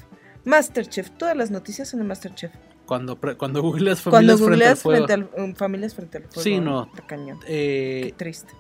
[0.46, 2.52] Masterchef, todas las noticias son de Masterchef.
[2.86, 5.06] Cuando, cuando googleas Cuando familias frente al googleas fuego.
[5.08, 6.42] frente al, um, familias frente al fuego.
[6.42, 6.90] Sí, no.
[7.08, 7.40] Cañón.
[7.48, 8.54] eh, Qué triste.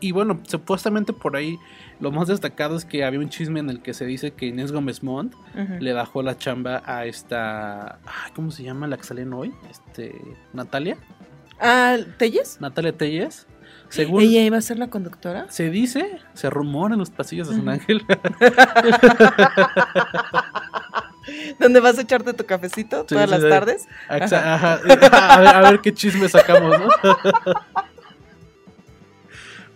[0.00, 1.58] Y bueno, supuestamente por ahí
[2.00, 4.72] lo más destacado es que había un chisme en el que se dice que Inés
[4.72, 5.34] Gómez Montt
[5.80, 7.98] le bajó la chamba a esta.
[8.06, 9.54] ay, ¿Cómo se llama la que salen hoy?
[9.70, 10.14] Este.
[10.52, 10.98] Natalia.
[11.58, 12.60] Ah, ¿Telles?
[12.60, 13.46] Natalia Telles.
[13.88, 15.46] Según ¿Ella iba a ser la conductora?
[15.48, 17.68] se dice, se rumora en los pasillos de San.
[17.68, 18.04] Ángel.
[21.58, 23.48] ¿Dónde vas a echarte tu cafecito Sí, todas sí, las sí.
[23.48, 23.88] tardes?
[24.08, 24.72] Ajá, ajá.
[24.74, 26.88] A, ver, a ver qué chisme sacamos, ¿no?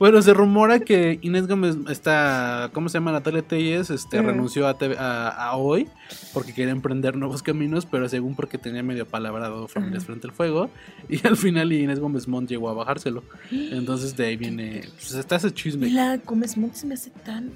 [0.01, 3.13] Bueno, se rumora que Inés Gómez, está, ¿cómo se llama?
[3.13, 4.29] Natalia Telles, este, Ujú.
[4.29, 5.89] renunció a, TV a, a hoy
[6.33, 10.13] porque quería emprender nuevos caminos, pero según porque tenía medio palabrado Familias Ujú.
[10.13, 10.71] Frente al Fuego,
[11.11, 13.23] y al final Inés Gómez Montt llegó a bajárselo.
[13.53, 15.91] Entonces de ahí viene, pues está ese Y chisme.
[15.91, 17.51] la Gómez Montt se me hace tan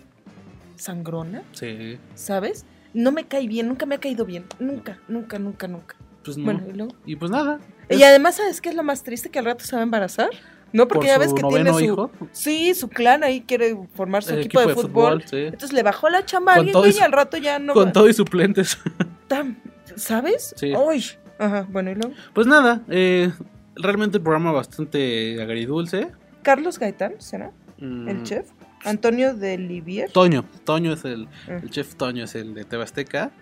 [0.77, 2.67] sangrona, Sí, ¿sabes?
[2.93, 4.45] No me cae bien, nunca me ha caído bien.
[4.61, 5.97] Nunca, nunca, nunca, nunca.
[6.23, 6.45] pues no.
[6.45, 6.95] Bueno, y luego.
[7.07, 7.59] Y pues nada.
[7.89, 9.31] Y además, ¿sabes qué es lo más triste?
[9.31, 10.29] Que al rato se va a embarazar.
[10.75, 11.81] No, porque por ya su ves que tiene su.
[11.81, 15.23] hijo, Sí, su clan ahí quiere formar su equipo, de, fútbol.
[15.25, 15.37] sí.
[15.37, 17.73] Entonces le bajó la chamba y güey, y su- al rato ya no.
[17.75, 18.77] Con todo y suplentes.
[19.97, 20.55] ¿Sabes?
[20.57, 20.73] Sí.
[20.75, 21.05] Uy.
[21.39, 22.15] Ajá, bueno, y luego.
[22.33, 23.31] Pues nada, eh,
[23.77, 26.09] realmente el programa bastante agridulce.
[26.43, 27.51] Carlos Gaitán, ¿será?
[27.79, 28.47] Mm, El chef.
[28.85, 30.11] Antonio de Livier.
[30.11, 31.59] Toño, Toño es el, Ah.
[31.63, 33.33] el chef Toño es el de Tebasteca.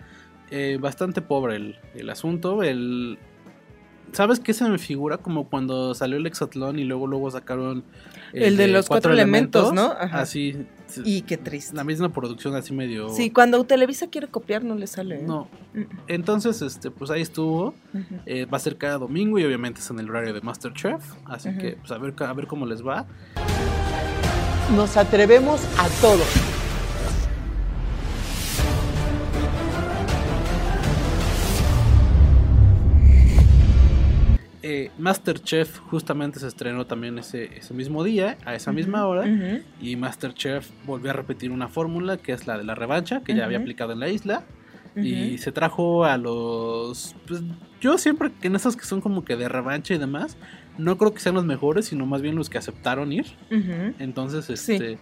[0.51, 2.63] Eh, bastante pobre el, el asunto.
[2.63, 3.17] El,
[4.13, 5.17] ¿Sabes qué se me figura?
[5.17, 7.83] Como cuando salió el Exatlón y luego luego sacaron
[8.31, 9.91] El de los cuatro elementos, ¿no?
[9.91, 10.21] Ajá.
[10.21, 10.67] Así,
[11.03, 11.75] Y qué triste.
[11.75, 13.09] la misma producción así medio...
[13.09, 15.15] Sí, cuando Televisa quiere copiar no le sale.
[15.15, 15.23] ¿eh?
[15.23, 15.47] No,
[16.07, 17.73] entonces, este, pues ahí estuvo.
[18.25, 21.01] Eh, va a ser cada domingo y obviamente es en el horario de Masterchef.
[21.25, 23.07] Así que, pues a ver, a ver cómo les va.
[24.75, 26.23] Nos atrevemos a todo.
[35.03, 39.25] Masterchef justamente se estrenó también ese, ese mismo día, a esa misma hora.
[39.81, 43.43] Y Masterchef volvió a repetir una fórmula que es la de la revancha, que ya
[43.43, 44.43] había aplicado en la isla.
[44.95, 47.15] Y se trajo a los.
[47.27, 47.41] Pues,
[47.81, 50.37] yo siempre que en esas que son como que de revancha y demás,
[50.77, 53.25] no creo que sean los mejores, sino más bien los que aceptaron ir.
[53.99, 54.73] Entonces, Sí.
[54.73, 54.99] este.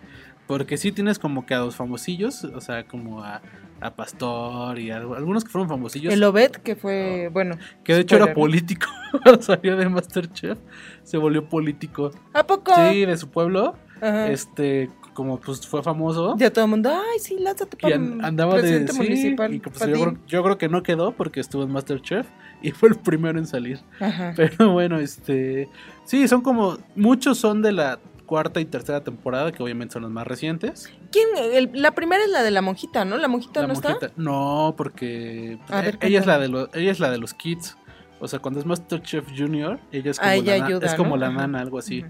[0.47, 3.41] Porque sí tienes como que a los famosillos, o sea, como a,
[3.81, 6.13] a Pastor y a algunos que fueron famosillos.
[6.13, 7.57] El Obed, que fue, bueno.
[7.83, 8.87] que de hecho era político
[9.41, 10.57] salió de Masterchef.
[11.03, 12.11] Se volvió político.
[12.33, 12.71] ¿A poco?
[12.75, 13.75] Sí, de su pueblo.
[13.99, 14.29] Ajá.
[14.29, 16.35] Este, como pues fue famoso.
[16.37, 19.53] Ya todo el mundo, ay, sí, lánzate para an- andaba de presidente sí, municipal.
[19.53, 20.01] y que, pues, yo, ti".
[20.01, 22.25] creo, yo creo que no quedó porque estuvo en Masterchef
[22.63, 23.79] y fue el primero en salir.
[23.99, 24.33] Ajá.
[24.37, 25.69] Pero bueno, este
[26.05, 27.99] sí, son como muchos son de la
[28.31, 30.89] cuarta y tercera temporada que obviamente son los más recientes.
[31.11, 31.27] ¿Quién?
[31.37, 33.17] El- la primera es la de la monjita, ¿no?
[33.17, 36.91] La monjita La no monjita- no, porque A ver, ella es la de los ella
[36.91, 37.75] es la de los kids.
[38.21, 40.93] O sea, cuando es Masterchef Junior, ella es Ah, como ella la, na- ayuda, es
[40.95, 41.17] como ¿no?
[41.17, 42.05] la nana, algo así.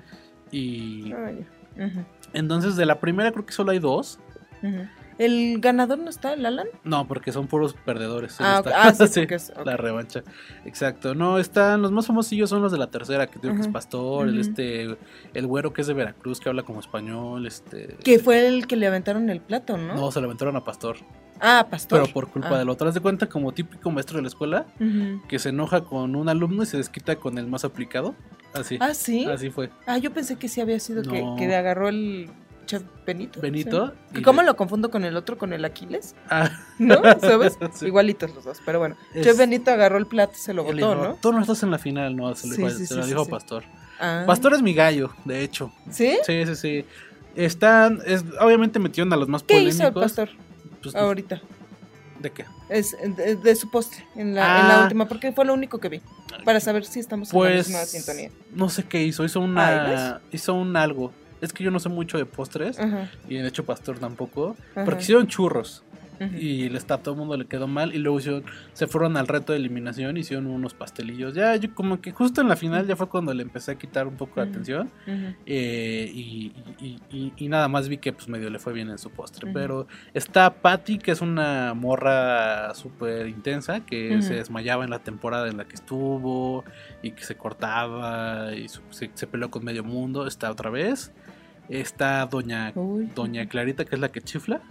[0.52, 1.32] Y está.
[2.34, 4.20] Entonces de la primera creo que solo hay dos.
[4.62, 4.88] ujú.
[5.18, 6.68] ¿El ganador no está, el Alan?
[6.84, 8.38] No, porque son puros perdedores.
[8.40, 8.64] Ah.
[8.74, 9.54] Ah, sí, es-.
[9.66, 10.24] La revancha.
[10.66, 11.14] Exacto.
[11.16, 11.82] No, están.
[11.82, 14.98] Los más famosillos son los de la tercera, que digo que es pastor, el este,
[15.34, 17.96] el güero que es de Veracruz, que habla como español, este.
[18.04, 19.96] Que fue el que le aventaron el plato, ¿no?
[19.96, 20.98] No, se lo aventaron a Pastor.
[21.44, 22.02] Ah, pastor.
[22.04, 22.60] Pero por culpa Ah.
[22.60, 22.88] del otro.
[22.88, 24.68] Haz de cuenta como típico maestro de la escuela,
[25.28, 28.14] que se enoja con un alumno y se desquita con el más aplicado.
[28.54, 28.78] Así.
[28.80, 29.26] Ah, sí.
[29.26, 29.72] Así fue.
[29.88, 32.30] Ah, yo pensé que sí había sido que, que le agarró el
[32.72, 33.42] chef Benito.
[33.42, 33.94] Benito.
[34.14, 34.20] sí.
[34.20, 36.16] y ¿Cómo lo confundo con el otro, con el Aquiles?
[36.30, 36.50] Ah,
[36.80, 37.02] ¿No?
[37.20, 37.58] ¿Sabes?
[37.74, 37.88] Sí.
[37.88, 38.96] Igualitos los dos, pero bueno.
[39.14, 41.18] Es- Chef Benito agarró el plato y se lo botó, dijo, ¿no?
[41.22, 42.34] Tú no estás en la final, no.
[42.36, 43.26] Se lo dijo, se lo dijo.
[43.26, 43.64] Pastor.
[44.00, 44.24] Ah.
[44.26, 45.72] Pastor es mi gallo, de hecho.
[45.90, 46.18] ¿Sí?
[46.26, 46.86] Sí, sí, sí.
[47.36, 49.76] Están, es, obviamente metieron a los más ¿Qué polémicos.
[49.76, 50.30] hizo el pastor
[50.82, 51.42] Pues, ahorita?
[52.20, 52.46] ¿De qué?
[52.70, 54.84] Es de, de su postre en la, en la Ah.
[54.84, 56.02] última, porque fue lo único que vi.
[56.46, 58.30] Para saber si estamos en la Pues misma sintonía.
[58.54, 61.12] no sé qué hizo, hizo una hizo un algo.
[61.42, 62.78] Es que yo no sé mucho de postres
[63.28, 65.84] y de hecho Pastor tampoco, ajá, porque hicieron churros
[66.40, 69.28] y le está todo el mundo le quedó mal y luego hicieron, se fueron al
[69.28, 71.34] reto de eliminación, hicieron unos pastelillos.
[71.34, 74.06] Ya yo como que justo en la final ya fue cuando le empecé a quitar
[74.06, 74.92] un poco de atención
[75.48, 79.00] eh, y, y- y- y nada más vi que pues medio le fue bien en
[79.00, 79.50] su postre.
[79.52, 85.48] Pero está Patty, que es una morra súper intensa, que se desmayaba en la temporada
[85.50, 86.64] en la que estuvo
[87.02, 90.28] y que se cortaba y su- se, se peleó con medio mundo.
[90.28, 91.12] Está otra vez.
[91.72, 93.10] Está Doña, Uy.
[93.16, 94.62] Doña Clarita, que es la que chifla.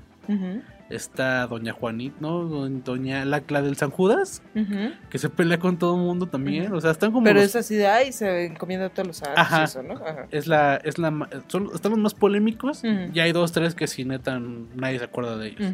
[0.90, 2.44] Está Doña Juanita, ¿no?
[2.44, 4.92] Doña, la, la del San Judas, ujú.
[5.08, 6.72] que se pelea con todo el mundo también.
[6.72, 7.24] O sea, están como...
[7.24, 9.60] Pero los- es así de, ay, se encomienda a todos los santos Ajá.
[9.60, 9.94] y eso, ¿no?
[9.94, 10.26] Ajá.
[10.30, 12.82] es la, es la, son, están los más polémicos.
[12.84, 13.10] Ujú.
[13.14, 14.40] Y hay dos, tres que si neta
[14.74, 15.72] nadie se acuerda de ellos.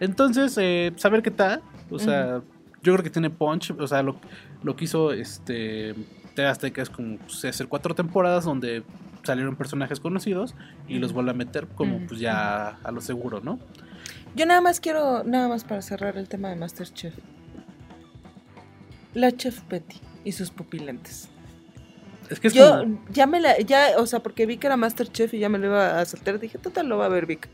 [0.00, 1.62] Entonces, eh, saber qué tal.
[1.90, 2.40] O sea,
[2.82, 3.72] yo creo que tiene punch.
[3.78, 4.16] O sea, lo,
[4.62, 5.94] lo que hizo este
[6.34, 8.82] TV Azteca es como pues, hacer cuatro temporadas donde
[9.22, 10.54] salieron personajes conocidos
[10.88, 13.58] y los vuelve a meter como pues ya a lo seguro, ¿no?
[14.34, 17.14] Yo nada más quiero, nada más para cerrar el tema de Masterchef.
[19.14, 21.28] La chef Betty y sus pupilentes.
[22.30, 24.76] Es que es Yo como- ya me la, ya, o sea, porque vi que era
[24.76, 27.48] Masterchef y ya me lo iba a saltar, dije, total lo va a ver Vic.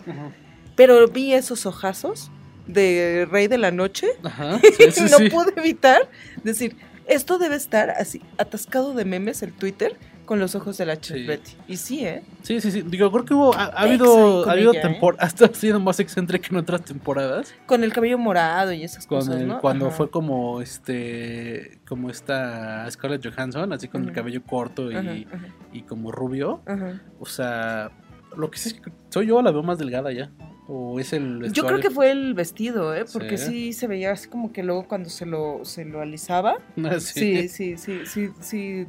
[0.74, 2.30] Pero vi esos ojazos
[2.66, 5.28] de Rey de la Noche Ajá, sí, sí, y no sí.
[5.30, 6.08] pude evitar
[6.42, 11.00] decir, esto debe estar así, atascado de memes el Twitter con los ojos de la
[11.00, 11.26] chef Sí.
[11.26, 11.52] Betty.
[11.68, 12.22] Y sí, ¿eh?
[12.42, 12.82] Sí, sí, sí.
[12.82, 14.80] Digo, creo que hubo, ha, habido, ha habido ¿eh?
[14.80, 17.54] temporadas, hasta ha sido más excéntrica en otras temporadas.
[17.66, 19.60] Con el cabello morado y esas Con cosas, el- ¿no?
[19.60, 19.96] cuando Ajá.
[19.96, 25.14] fue como este, como esta Scarlett Johansson, así con el cabello corto y, Ajá,
[25.72, 26.62] y como rubio.
[26.66, 27.00] ajá.
[27.20, 27.90] O sea,
[28.36, 30.30] lo que sí es que soy yo la veo más delgada ya.
[30.66, 33.04] O es el Yo creo que fue el vestido, ¿eh?
[33.12, 33.46] Porque Sí.
[33.50, 33.72] sí.
[33.74, 37.76] se veía así como que luego cuando se lo, se lo alisaba, Ah, sí, sí,
[37.76, 38.86] sí, sí, sí,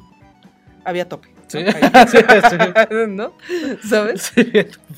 [0.86, 1.28] había tope.
[1.28, 1.42] ¿no?
[1.48, 1.66] Sí, Ahí.
[2.08, 2.18] sí,
[2.50, 2.96] sí.
[3.08, 3.32] ¿No?
[3.88, 4.32] ¿Sabes?
[4.34, 4.44] Sí,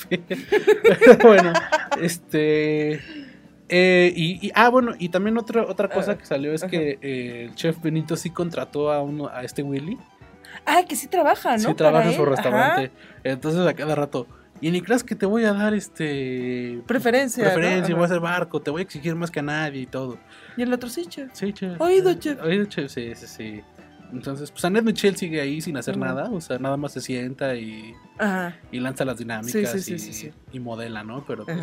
[0.08, 1.52] Pero bueno,
[2.00, 3.00] este.
[3.68, 6.70] eh, y, y- ah, bueno, y también otra, otra cosa que salió es ajá.
[6.70, 9.98] que eh, el chef Benito sí contrató a uno, a este Willy.
[10.64, 11.58] Ah, que sí trabaja, ¿no?
[11.70, 12.90] sí trabaja Para en su él, restaurante.
[13.24, 14.26] Entonces a cada rato.
[14.60, 16.80] Y ni creas que te voy a dar este.
[16.86, 17.44] Preferencia.
[17.44, 17.50] ¿no?
[17.52, 20.18] Preferencia, voy a hacer barco, te voy a exigir más que a nadie y todo.
[20.56, 21.30] Y el otro sí, chef.
[21.32, 21.80] Sí, chef.
[21.80, 22.42] Oído, chef.
[22.42, 23.62] Oído, chef, sí, sí, sí.
[24.12, 27.54] Entonces, pues Annette Michelle sigue ahí sin hacer nada, o sea, nada más se sienta
[27.56, 28.56] y, Ajá.
[28.72, 31.24] y lanza las dinámicas Sí, sí, sí, y, modela, ¿no?
[31.26, 31.58] Pero pues,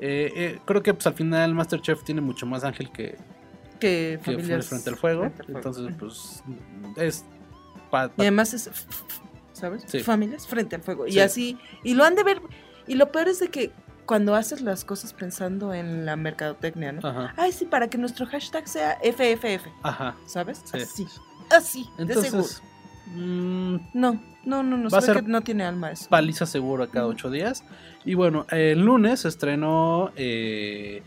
[0.00, 3.16] eh, eh, creo que pues al final Masterchef tiene mucho más ángel que,
[3.80, 5.58] Que que familias frente al fuego, frente al fuego.
[5.58, 6.42] entonces pues
[6.96, 7.24] es
[7.90, 8.70] pa- Y además es,
[9.52, 9.84] ¿sabes?
[10.04, 11.06] Familias frente al fuego.
[11.06, 12.40] Y así, y lo han de ver,
[12.86, 13.72] y lo peor es de que
[14.06, 17.06] cuando haces las cosas pensando en la mercadotecnia, ¿no?
[17.06, 20.16] Ajá, Ay, sí, para que nuestro hashtag sea FFF, ajá.
[20.26, 20.62] ¿sabes?
[20.64, 20.78] Sí.
[20.78, 21.06] Así.
[21.50, 22.26] Así, de seguro.
[22.28, 22.62] Entonces,
[23.14, 26.08] mm, No, no, no, no, Va a ser- que no tiene alma eso.
[26.08, 27.64] paliza seguro a cada ocho días.
[28.04, 31.02] Y bueno, el lunes estrenó eh,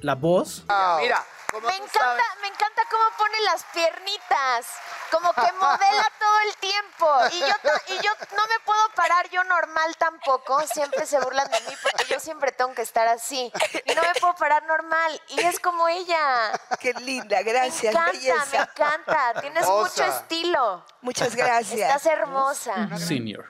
[0.00, 0.64] La Voz.
[1.02, 1.18] Mira,
[1.60, 4.66] me encanta, me encanta cómo pone las piernitas,
[5.10, 7.08] como que modela todo el tiempo.
[7.32, 10.60] Y yo, y yo no me puedo parar yo normal tampoco.
[10.66, 13.52] Siempre se burlan de mí porque yo siempre tengo que estar así.
[13.84, 15.20] Y no me puedo parar normal.
[15.28, 16.52] Y es como ella.
[16.80, 19.40] Qué linda, Me gracias, encanta, me encanta.
[19.40, 20.84] Tienes mucho estilo.
[21.00, 21.80] Muchas gracias.
[21.80, 22.88] Estás hermosa.
[22.98, 23.46] Senior.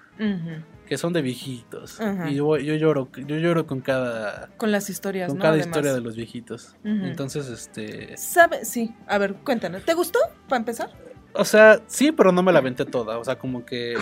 [0.93, 1.99] Que son de viejitos.
[2.03, 2.29] Ajá.
[2.29, 5.43] Y yo, yo lloro, yo lloro con cada, Con las historias, con ¿no?
[5.43, 5.69] cada Además.
[5.69, 6.77] historia de los viejitos.
[6.85, 8.67] Entonces, este, ¿Sabe?
[8.67, 8.95] Sí.
[9.07, 9.87] A ver, cuéntanos.
[9.87, 10.19] ¿Te gustó?
[10.51, 10.91] Para empezar.
[11.33, 13.17] o sea, sí, pero no me la aventé toda.
[13.17, 13.95] O sea, como que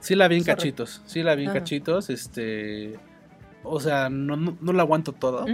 [0.00, 0.56] sí la vi en Sorry.
[0.56, 1.60] cachitos, sí la vi en Ajá.
[1.60, 2.98] cachitos, este,
[3.64, 5.44] o sea, no, no, no la aguanto toda.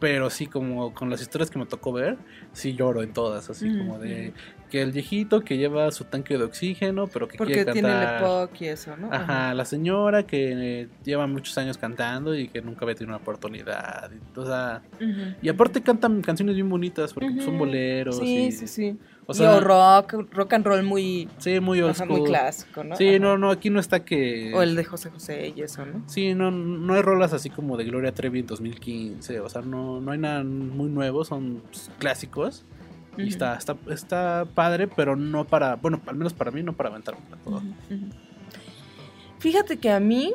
[0.00, 2.18] Pero sí, como con las historias que me tocó ver,
[2.52, 4.32] sí lloro en todas, así como de
[4.70, 7.94] que el viejito que lleva su tanque de oxígeno, pero que Porque quiere tiene el
[7.94, 8.22] cantar.
[8.22, 9.12] EPOC y eso, ¿no?
[9.12, 13.22] Ajá, la señora que eh, lleva muchos años cantando y que nunca había tenido una
[13.22, 14.10] oportunidad.
[14.34, 14.82] o sea,
[15.40, 18.18] y aparte cantan canciones bien bonitas porque son boleros.
[18.18, 18.98] Sí, y, sí, sí.
[19.28, 22.20] O sea, rock, rock and roll muy, sí, muy old ajá, school.
[22.20, 22.96] muy clásico, ¿no?
[22.96, 23.18] Sí, Ajá.
[23.18, 24.52] no, no, aquí no está que.
[24.54, 26.02] O el de José José y eso, ¿no?
[26.08, 29.40] Sí, no, no hay rolas así como de Gloria Trevi en 2015.
[29.40, 32.64] O sea, no, no hay nada muy nuevo, son pues, clásicos.
[33.18, 36.90] Y está, está, está padre, pero no para, bueno, al menos para mí, no para
[36.90, 37.56] aventarme a todo.
[37.56, 38.06] Ujú, ujú.
[39.38, 40.34] Fíjate que a mí,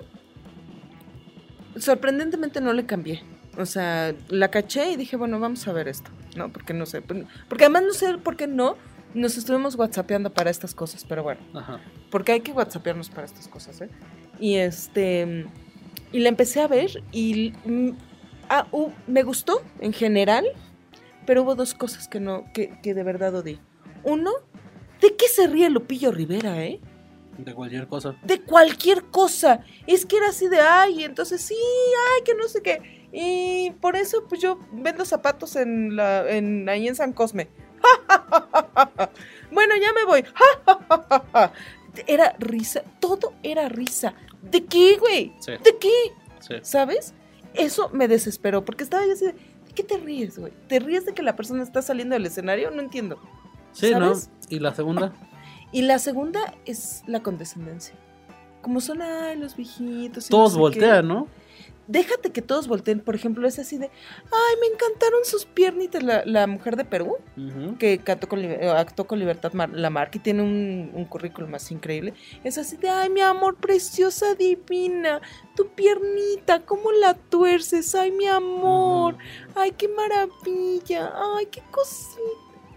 [1.78, 3.22] sorprendentemente no le cambié.
[3.58, 6.52] O sea, la caché y dije, bueno, vamos a ver esto, ¿no?
[6.52, 8.76] Porque no sé, porque además no sé por qué no
[9.14, 11.82] nos estuvimos whatsappeando para estas cosas, pero bueno, Ajá.
[12.10, 13.90] porque hay que whatsappearnos para estas cosas, ¿eh?
[14.40, 15.46] Y este,
[16.12, 17.54] y la empecé a ver y
[18.50, 20.46] ah, uh, me gustó en general,
[21.26, 23.60] pero hubo dos cosas que no, que, que de verdad odié.
[24.04, 24.32] Uno,
[25.02, 26.80] ¿de qué se ríe Lupillo Rivera, eh?
[27.38, 28.16] De cualquier cosa.
[28.24, 29.64] de cualquier cosa.
[29.88, 33.01] Es que era así de, ay, entonces sí, ay, que no sé qué.
[33.12, 37.50] Y por eso, pues yo vendo zapatos en la, en, ahí en San Cosme.
[39.52, 40.24] bueno, ya me voy.
[42.08, 44.14] era risa, todo era risa.
[44.42, 45.34] ¿De qué, güey?
[45.40, 45.92] Sí, ¿De qué?
[46.40, 46.56] sí.
[46.62, 47.14] ¿Sabes?
[47.54, 50.54] Eso me desesperó, porque estaba yo así de, ¿de qué te ríes, güey?
[50.68, 52.72] ¿Te ríes de que la persona está saliendo del escenario?
[52.72, 53.20] No entiendo.
[53.74, 54.14] Sí, ¿no?
[54.50, 55.14] Y la segunda,
[55.72, 57.96] Y la segunda es la condescendencia.
[58.62, 60.30] Como son, ay, los viejitos.
[60.30, 61.08] y no todos sé voltean, qué.
[61.08, 61.28] ¿no?
[61.92, 63.02] Déjate que todos volteen.
[63.02, 66.02] Por ejemplo, es así de, ay, me encantaron sus piernitas.
[66.04, 67.18] La, la mujer de Perú,
[67.80, 71.70] que cantó con, eh, actuó con Libertad Mar- Lamarque y tiene un, un currículum más
[71.72, 72.14] increíble.
[72.44, 75.20] Es así de, ay, mi amor, preciosa, divina.
[75.56, 77.94] Tu piernita, ¿cómo la tuerces?
[77.96, 79.18] Ay, mi amor.
[79.56, 81.12] Ay, qué maravilla.
[81.38, 82.22] Ay, qué cosita.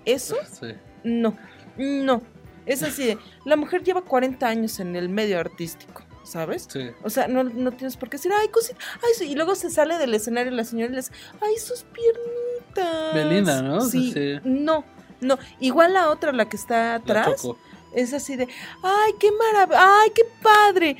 [0.05, 0.75] Eso Sí.
[1.05, 1.37] no,
[1.77, 2.23] no.
[2.67, 6.67] Es así, de, la mujer lleva 40 años en el medio artístico, ¿sabes?
[6.71, 6.91] Sí.
[7.03, 9.71] O sea, no, no tienes por qué decir, ay, cosita, ay, sí", y luego se
[9.71, 13.15] sale del escenario la señora y le dice, ay, sus piernitas.
[13.15, 13.81] Belinda, ¿no?
[13.83, 14.41] Sí, Sí.
[14.45, 14.85] no,
[15.21, 15.39] no.
[15.61, 17.47] Igual la otra, la que está atrás,
[17.95, 18.49] es así de,
[18.83, 20.97] ay, qué maravilla, ay, qué padre.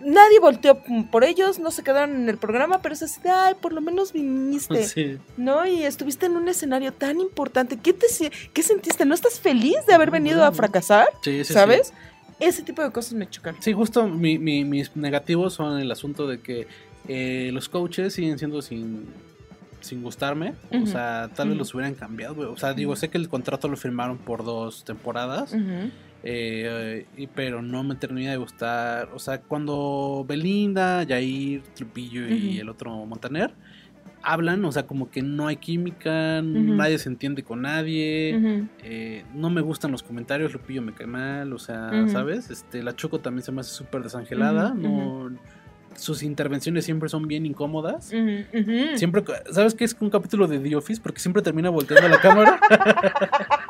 [0.00, 0.80] Nadie volteó
[1.10, 3.80] por ellos, no se quedaron en el programa, pero es así de, ay, por lo
[3.80, 4.84] menos viniste.
[4.84, 5.18] Sí.
[5.36, 5.66] ¿no?
[5.66, 7.78] Y estuviste en un escenario tan importante.
[7.78, 8.06] ¿Qué, te,
[8.52, 9.04] qué sentiste?
[9.04, 11.08] ¿No estás feliz de haber venido a fracasar?
[11.24, 11.92] Sí, sí, ¿Sabes?
[12.40, 13.56] Ese tipo de cosas me chocan.
[13.60, 16.66] Sí, justo mi- mi- mis negativos son el asunto de que
[17.08, 19.06] eh, los coaches siguen siendo sin,
[19.80, 20.54] sin gustarme.
[20.82, 22.52] O sea, tal vez los hubieran cambiado.
[22.52, 25.54] O sea, digo, sé que el contrato lo firmaron por dos temporadas.
[26.24, 29.08] Eh, pero no me termina de gustar.
[29.14, 33.52] O sea, cuando Belinda, Jair, Trujillo y el otro Montaner
[34.22, 38.68] hablan, o sea, como que no hay química, nadie se entiende con nadie.
[38.82, 41.90] Eh, no me gustan los comentarios, Lupillo me cae mal, o sea.
[42.08, 42.50] ¿sabes?
[42.50, 45.30] Este, la Choco también se me hace súper desangelada, no,
[45.94, 48.12] sus intervenciones siempre son bien incómodas.
[48.94, 51.00] Siempre, ¿sabes qué es un capítulo de The Office?
[51.02, 52.60] Porque siempre termina volteando la cámara.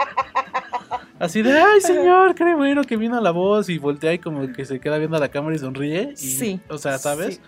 [1.18, 4.64] Así de, ay señor, qué bueno que vino la voz y voltea y como que
[4.64, 6.12] se queda viendo a la cámara y sonríe.
[6.12, 7.36] Y, Sí, O sea, ¿sabes?
[7.36, 7.40] sí.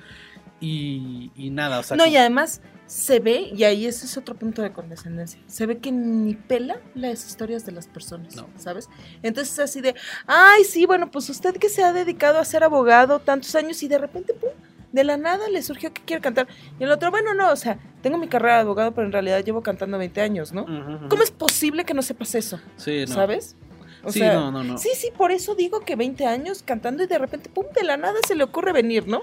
[0.60, 1.96] Y, y nada, o sea.
[1.96, 5.78] no, y además se ve, y ahí ese es otro punto de condescendencia, se ve
[5.78, 8.48] que ni pela las historias de las personas, No.
[8.56, 8.88] ¿sabes?
[9.22, 9.94] Entonces es así de,
[10.26, 13.88] ay, sí, bueno, pues usted que se ha dedicado a ser abogado tantos años y
[13.88, 14.50] de repente, pum,
[14.92, 16.48] de la nada le surgió que quiere cantar.
[16.80, 19.44] Y el otro, bueno, no, o sea, tengo mi carrera de abogado, pero en realidad
[19.44, 20.66] llevo cantando 20 años, ¿no?
[21.08, 22.60] ¿Cómo es posible que no sepas eso?
[22.76, 23.14] Sí, no.
[23.14, 23.54] ¿Sabes?
[24.02, 24.78] O sí, sea, no, no, no.
[24.78, 27.96] Sí, sí, por eso digo que 20 años cantando y de repente, pum, de la
[27.96, 29.20] nada se le ocurre venir, ¿no?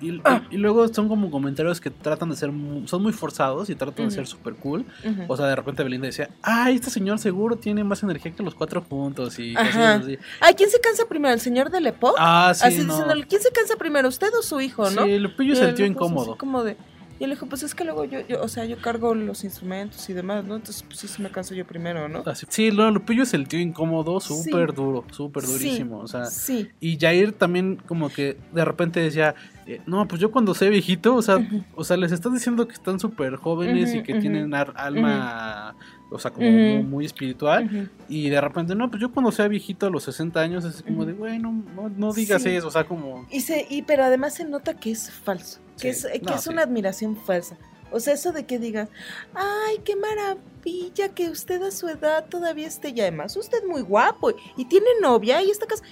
[0.00, 0.20] Y,
[0.50, 2.50] y luego son como comentarios que tratan de ser,
[2.86, 4.86] son muy forzados y tratan de ser super cool.
[5.28, 8.54] O sea, de repente Belinda decía, ay, este señor seguro tiene más energía que los
[8.54, 10.18] cuatro juntos y cosas así.
[10.40, 11.34] Ay, ¿quién se cansa primero?
[11.34, 12.14] ¿El señor del Epoch?
[12.18, 12.94] Ah, sí, Así no.
[12.94, 14.08] diciéndole, ¿quién se cansa primero?
[14.08, 15.04] ¿Usted o su hijo, no?
[15.04, 16.36] Sí, Lupillo se sintió incómodo.
[16.38, 16.76] como de,
[17.18, 20.08] y él dijo, pues es que luego yo, yo, o sea, yo cargo los instrumentos
[20.08, 20.56] y demás, ¿no?
[20.56, 22.22] Entonces, pues sí, sí me canso yo primero, ¿no?
[22.24, 25.52] Así- Sí, no, Lupillo se sintió incómodo, súper duro, súper Sí.
[25.52, 25.98] durísimo.
[25.98, 26.70] O sea, Sí.
[26.80, 29.34] Y Jair también como que de repente decía,
[29.74, 31.38] eh, no, pues yo cuando sea viejito, o sea,
[31.74, 35.76] o sea, les estás diciendo que están súper jóvenes y que tienen ar- alma,
[36.10, 37.90] o sea, como muy, muy espiritual.
[38.08, 41.04] Y de repente, no, pues yo cuando sea viejito a los 60 años, es como
[41.04, 42.50] de, güey, no, no, no digas Sí.
[42.50, 43.26] eso, o sea, como...
[43.30, 46.06] Y se, y pero además se nota que es falso, que Sí.
[46.12, 46.50] es, que No, es sí.
[46.50, 47.56] una admiración falsa.
[47.92, 48.88] O sea, eso de que digas,
[49.34, 54.32] ay, qué maravilla que usted a su edad todavía esté, y además usted muy guapo,
[54.56, 55.82] y tiene novia, y esta casa.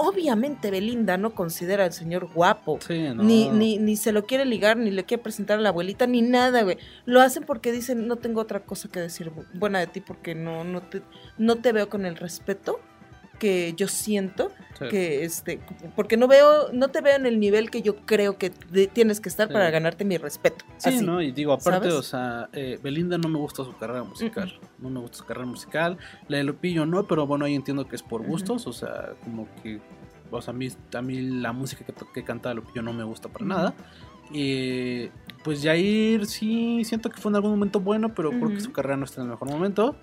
[0.00, 2.78] Obviamente Belinda no considera al señor guapo.
[2.86, 3.24] Sí, no.
[3.24, 6.22] Ni, ni, ni se lo quiere ligar, ni le quiere presentar a la abuelita, ni
[6.22, 6.78] nada, güey.
[7.04, 10.36] Lo hacen porque dicen, no tengo otra cosa que decir bu- buena de ti porque
[10.36, 11.02] no, no, te,
[11.36, 12.78] no te veo con el respeto
[13.38, 14.86] que yo siento Sí.
[14.90, 15.60] que este
[15.96, 19.20] porque no veo no te veo en el nivel que yo creo que de- tienes
[19.20, 19.52] que estar Sí.
[19.52, 21.04] para ganarte mi respeto Sí, Así.
[21.04, 21.20] ¿no?
[21.20, 21.94] Y digo, aparte, ¿sabes?
[21.94, 24.52] o sea, eh, Belinda no me gusta su carrera musical.
[24.78, 25.98] No me gusta su carrera musical.
[26.28, 28.66] La de Lupillo no, pero bueno, ahí entiendo que es por gustos.
[28.68, 29.80] O sea, como que.
[30.30, 33.28] O sea, a mí, a mí la música que, que canta Lupillo no me gusta
[33.28, 33.74] para nada.
[34.30, 35.08] Y
[35.42, 38.96] pues Jair sí siento que fue en algún momento bueno, pero creo que su carrera
[38.96, 39.96] no está en el mejor momento.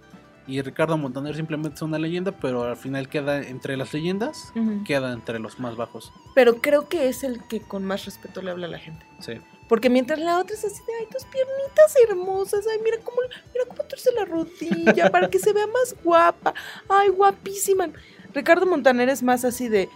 [0.48, 4.54] Y Ricardo Montaner simplemente es una leyenda, pero al final queda entre las leyendas,
[4.86, 6.14] queda entre los más bajos.
[6.36, 9.42] pero creo que es el que con más respeto le habla a la gente Sí.
[9.68, 13.18] porque mientras la otra es así de ay tus piernitas hermosas ay mira cómo
[13.54, 16.54] mira cómo torce la rodilla para que se vea más guapa
[16.90, 17.90] ay guapísima
[18.34, 19.90] Ricardo Montaner es más así de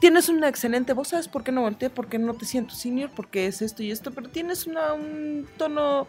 [0.00, 1.90] tienes una excelente voz, ¿sabes por qué no volteé?
[1.90, 6.06] Porque no te siento senior, porque es esto y esto, pero tienes una, un tono,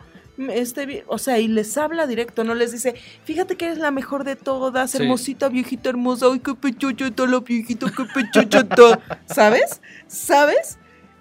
[0.49, 4.23] este, o sea, y les habla directo, no les dice, fíjate que eres la mejor
[4.23, 4.97] de todas, Sí.
[4.97, 9.81] hermosita, viejita hermosa, ay, qué pechochota la viejita, qué pechochota, ¿sabes?
[10.07, 10.77] ¿Sabes?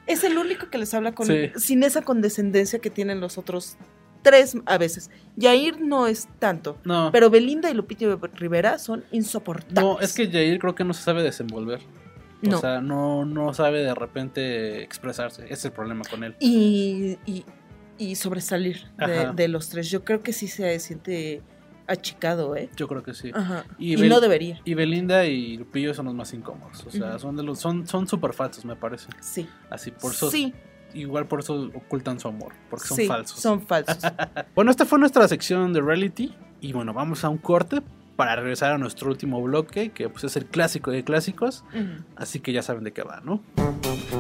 [0.07, 1.51] Es el único que les habla con, Sí.
[1.57, 3.77] sin esa condescendencia que tienen los otros
[4.23, 5.11] tres a veces.
[5.37, 7.11] Yair no es tanto, No.
[7.13, 9.83] pero Belinda y Lupito Rivera son insoportables.
[9.83, 11.81] No, es que Jair creo que no se sabe desenvolver.
[12.45, 12.61] O No.
[12.61, 15.45] sea, no, no sabe de repente expresarse.
[15.45, 16.37] Ese es el problema con él.
[16.41, 17.45] y, y,
[17.99, 18.87] y sobresalir
[19.35, 19.91] de, los tres.
[19.91, 21.43] Yo creo que sí se siente
[21.87, 22.71] achicado, ¿eh?
[22.77, 23.31] Yo creo que sí.
[23.35, 23.65] Ajá.
[23.79, 24.61] Y Y, Bel- no debería.
[24.65, 26.85] Y Belinda y Lupillo son los más incómodos.
[26.87, 29.09] O sea, son de los, son, son súper falsos, me parece.
[29.21, 29.49] Sí.
[29.71, 30.31] Así, por eso.
[30.31, 30.55] Sí,
[30.95, 32.55] Igual por eso ocultan su amor.
[32.71, 33.41] Porque son sí, falsos.
[33.41, 33.99] Son falsos.
[34.55, 36.35] Bueno, esta fue nuestra sección de reality.
[36.61, 37.83] Y bueno, vamos a un corte
[38.19, 41.63] para regresar a nuestro último bloque, que pues es el clásico de clásicos.
[42.17, 43.41] Así que ya saben de qué va, ¿no?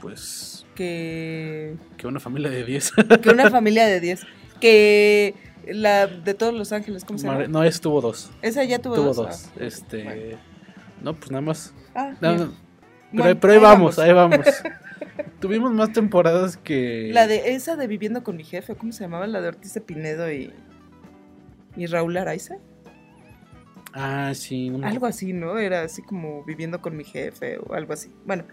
[0.00, 2.92] Pues Que, que una familia de 10.
[3.22, 4.26] que una familia de 10.
[4.62, 5.34] Que
[5.66, 7.46] la de todos los ángeles, ¿cómo se llama?
[7.48, 8.30] no, esa tuvo dos.
[8.40, 9.16] Esa ya tuvo, Tuvo dos.
[9.16, 9.44] dos.
[9.48, 10.04] Ah, Este.
[10.04, 10.38] bueno.
[11.02, 11.74] No, pues nada más.
[11.94, 12.67] Ah, no,
[13.12, 14.46] pero, Bueno, pero ahí vamos, ahí vamos.
[15.40, 17.10] Tuvimos más temporadas que.
[17.12, 19.26] La de esa de Viviendo con mi jefe, ¿cómo se llamaba?
[19.26, 20.52] La de Ortiz de Pinedo y,
[21.76, 22.56] y Raúl Araiza.
[23.92, 24.70] Ah, sí.
[24.70, 25.58] no me- Algo así, ¿no?
[25.58, 28.12] Era así como Viviendo con mi jefe o algo así.
[28.26, 28.44] Bueno,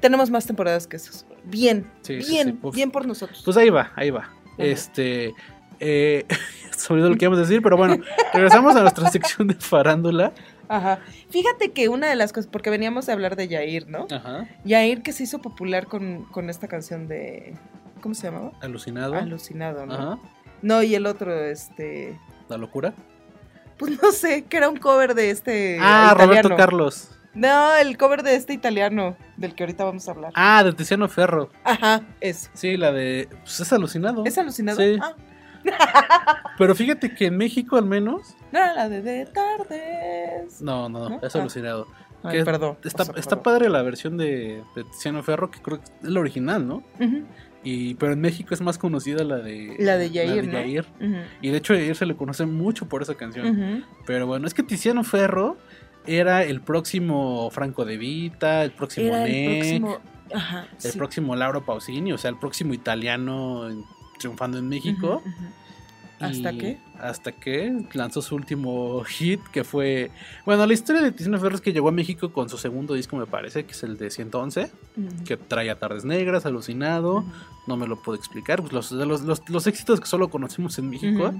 [0.00, 1.26] tenemos más temporadas que esas.
[1.44, 3.42] Bien, Sí, bien, sí, bien por nosotros.
[3.44, 4.30] Pues ahí va, ahí va.
[4.58, 5.32] Este.
[5.80, 6.24] Eh,
[6.88, 8.02] me olvidó lo que íbamos a decir, pero bueno,
[8.32, 10.32] regresamos a nuestra sección de farándula.
[10.68, 11.00] Ajá.
[11.30, 14.06] Fíjate que una de las cosas, porque veníamos a hablar de Yair, ¿no?
[14.10, 14.48] Ajá.
[14.64, 17.54] Yair que se hizo popular con, con esta canción de...
[18.00, 18.52] ¿Cómo se llamaba?
[18.60, 19.14] Alucinado.
[19.14, 19.94] Alucinado, ¿no?
[19.94, 20.18] Ajá.
[20.62, 22.18] No, y el otro, este...
[22.48, 22.94] La locura.
[23.78, 25.78] Pues no sé, que era un cover de este...
[25.80, 26.42] Ah, italiano.
[26.42, 27.10] Roberto Carlos.
[27.34, 30.32] No, el cover de este italiano, del que ahorita vamos a hablar.
[30.36, 31.50] Ah, de Tiziano Ferro.
[31.64, 32.48] Ajá, es.
[32.54, 33.28] Sí, la de.
[33.42, 34.24] Pues es alucinado.
[34.24, 34.80] ¿Es alucinado?
[34.80, 34.96] Sí.
[35.02, 35.14] Ah,
[36.58, 38.34] Pero fíjate que en México al menos.
[38.52, 40.60] no, la de de tardes.
[40.62, 41.20] No, no, ¿No?
[41.22, 41.40] es Ah.
[41.40, 41.86] alucinado.
[42.22, 42.78] Ay, Que perdón.
[42.84, 43.42] Está, o sea, está perdón.
[43.42, 46.82] padre la versión de, de Tiziano Ferro, que creo que es la original, ¿no?
[47.62, 49.74] Y, pero en México es más conocida la de.
[49.78, 50.58] La de Yair, la ¿no?
[50.60, 50.86] Yair.
[51.42, 53.84] Y de hecho a Yair se le conoce mucho por esa canción.
[54.06, 55.56] Pero bueno, es que Tiziano Ferro
[56.06, 59.98] era el próximo Franco De Vita, el próximo Era el Nick, próximo...
[60.34, 60.98] Ajá, el sí.
[60.98, 63.84] próximo Lauro Pausini, o sea, el próximo italiano en
[64.18, 65.22] triunfando en México.
[66.20, 66.78] ¿Hasta qué?
[66.98, 70.10] Hasta que lanzó su último hit, que fue...
[70.46, 73.16] Bueno, la historia de Tiziano Ferro es que llegó a México con su segundo disco,
[73.16, 75.24] me parece, que es el de 111, Ujú.
[75.24, 77.24] que trae a Tardes Negras, Alucinado,
[77.66, 80.88] no me lo puedo explicar, pues los, los, los, los éxitos que solo conocimos en
[80.88, 81.34] México,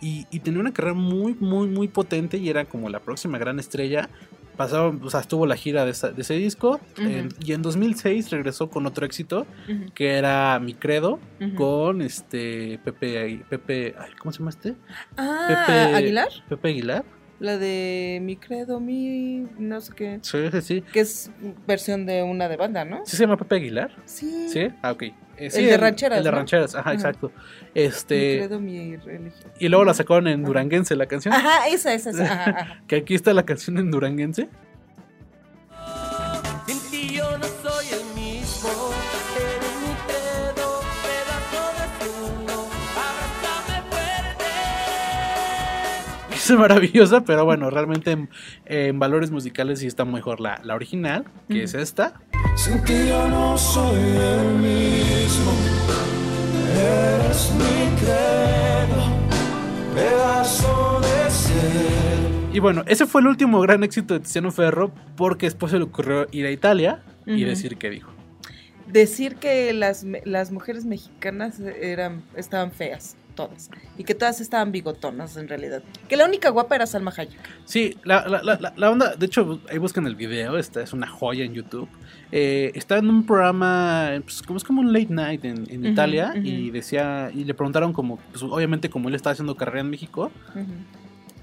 [0.00, 3.60] y, y tenía una carrera muy, muy, muy potente y era como la próxima gran
[3.60, 4.08] estrella.
[4.56, 7.02] Pasaba, o sea, estuvo la gira de, esa- de ese disco Ujú.
[7.08, 9.46] en- y en 2006 regresó con otro éxito
[9.94, 11.18] que era Mi Credo
[11.56, 14.74] con este Pepe, Pepe, ay, ¿cómo se llama este?
[15.16, 16.28] Ah, Pepe Aguilar.
[16.48, 17.04] Pepe Aguilar.
[17.40, 19.46] La de Mi Credo, Mi.
[19.58, 20.18] No sé qué.
[20.22, 20.80] Sí, sí, sí.
[20.92, 21.30] Que es
[21.66, 23.04] versión de una de banda, ¿no?
[23.04, 23.90] ¿Sí se llama Pepe Aguilar?
[24.04, 24.48] Sí.
[24.48, 25.04] Sí, ah, ok.
[25.36, 26.36] Eh, El de rancheras, El de ¿no?
[26.36, 26.94] rancheras, ajá, Ajá.
[26.94, 27.32] exacto.
[27.74, 28.36] Mi Este.
[28.38, 29.52] Credo, Mi religión.
[29.58, 31.34] Y luego la sacaron en Duranguense la canción.
[31.34, 32.24] Ajá, esa, esa, esa.
[32.32, 32.82] Ajá, ajá.
[32.86, 34.48] Que aquí está la canción en Duranguense.
[46.44, 48.28] Es maravillosa, pero bueno, realmente en,
[48.66, 52.20] en valores musicales sí está mejor la, la original, que es esta.
[52.54, 55.52] Sin ti yo no soy el mismo.
[56.76, 59.00] Eres mi credo,
[59.94, 62.52] pedazo de cielo.
[62.52, 65.84] Y bueno, ese fue el último gran éxito de Tiziano Ferro, porque después se le
[65.84, 68.10] ocurrió ir a Italia y decir que dijo.
[68.86, 73.70] Decir que las, las mujeres mexicanas eran, estaban feas, todas.
[73.98, 75.82] Y que todas estaban bigotonas, en realidad.
[76.08, 77.38] Que la única guapa era Salma Hayek.
[77.64, 81.06] Sí, la, la, la, la- onda, de hecho, ahí buscan el video, esta es una
[81.06, 81.88] joya en YouTube.
[82.32, 85.88] Eh, está en un programa, pues, como es como un late night en, en Ujú,
[85.92, 86.46] Italia, ujú.
[86.46, 90.32] y decía, y le preguntaron como, pues, obviamente como él estaba haciendo carrera en México,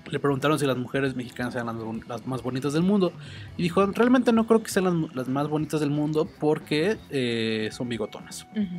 [0.09, 1.77] le preguntaron si las mujeres mexicanas eran las,
[2.09, 3.13] las más bonitas del mundo.
[3.55, 7.69] Y dijo, realmente no creo que sean las, las más bonitas del mundo porque eh,
[7.71, 8.45] son bigotonas.
[8.51, 8.75] Ujú.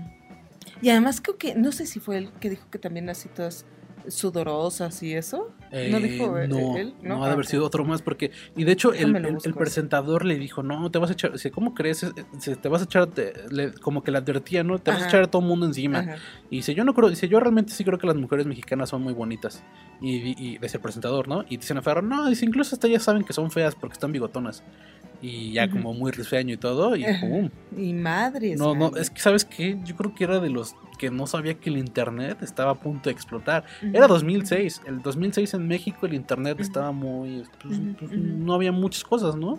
[0.83, 3.65] Y además creo que, no sé si fue él que dijo que también así todas
[4.09, 5.49] sudorosas y eso.
[5.71, 7.25] no Eh, dijo eh, no, él, no, ¿no?
[7.25, 9.17] ha de Ah, haber sido otro más porque y de hecho el,
[9.57, 12.13] presentador le dijo no te vas a echar dice, cómo crees Eh,
[12.61, 15.23] te vas a echar te- le- como que la advertía no te vas a echar
[15.23, 16.17] a todo el mundo encima Ajá.
[16.51, 19.03] y dice yo no creo dice yo realmente sí creo que las mujeres mexicanas son
[19.03, 19.63] muy bonitas
[20.01, 23.05] y, y, y dice el presentador no y dice Ferro no dice incluso hasta ellas
[23.05, 24.63] saben que son feas porque están bigotonas
[25.23, 28.59] y ya como muy risueño y todo y pum Y madres.
[28.59, 31.55] no, no, es que sabes qué, yo creo que era de los que no sabía
[31.55, 33.65] que el internet estaba a punto de explotar.
[33.93, 39.03] Era 2006, el 2006 en México el internet estaba muy, pues, pues, no había muchas
[39.05, 39.59] cosas, ¿no?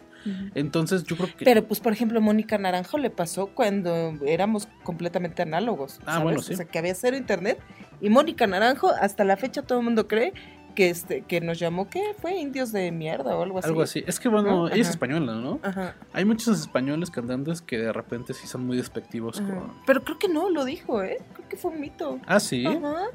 [0.56, 1.44] Entonces yo creo que...
[1.44, 6.00] Pero pues por ejemplo Mónica Naranjo le pasó cuando éramos completamente análogos.
[6.02, 6.24] Ah, ¿sabes?
[6.24, 6.54] bueno, sí.
[6.54, 7.60] O sea que había cero internet
[8.00, 10.34] y Mónica Naranjo hasta la fecha todo el mundo cree
[10.74, 13.68] que este que nos llamó que fue indios de mierda o algo así.
[13.68, 14.04] algo así.
[14.08, 14.68] Es que bueno, ¿No?
[14.68, 15.60] ella es española, ¿no?
[15.64, 15.96] Ajá.
[16.14, 19.54] Hay muchos españoles cantantes que de repente sí son muy despectivos Ajá.
[19.54, 19.74] con...
[19.86, 21.20] Pero creo que no lo dijo, ¿eh?
[21.34, 22.20] Creo que fue un mito.
[22.26, 22.66] Ah, sí.
[22.66, 23.06] Ajá.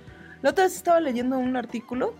[0.43, 2.15] La otra vez estaba leyendo un artículo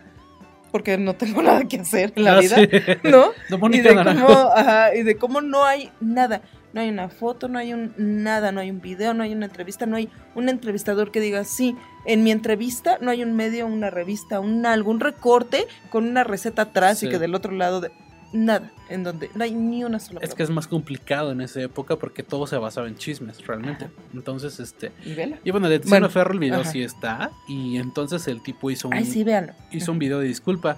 [0.71, 2.69] porque no tengo nada que hacer en la Ah, vida, sí.
[3.09, 3.31] ¿no?
[3.49, 6.43] De y de cómo, ajá, y de cómo no hay nada,
[6.73, 9.47] no hay una foto, no hay un nada, no hay un video, no hay una
[9.47, 11.75] entrevista, no hay un entrevistador que diga sí.
[12.05, 16.63] En mi entrevista no hay un medio, una revista, un algún recorte con una receta
[16.63, 17.07] atrás Sí.
[17.07, 17.91] y que del otro lado de
[18.33, 20.21] nada, en donde no hay ni una sola.
[20.23, 23.89] Es que es más complicado en esa época porque todo se basaba en chismes, realmente.
[24.15, 24.93] Entonces, este...
[25.05, 25.39] Y vela.
[25.45, 26.71] Y bueno, de Bueno, Ferro el video ajá.
[26.71, 29.55] sí está y entonces el tipo hizo un, Ay, sí, véanlo.
[29.71, 30.77] hizo un video de disculpa.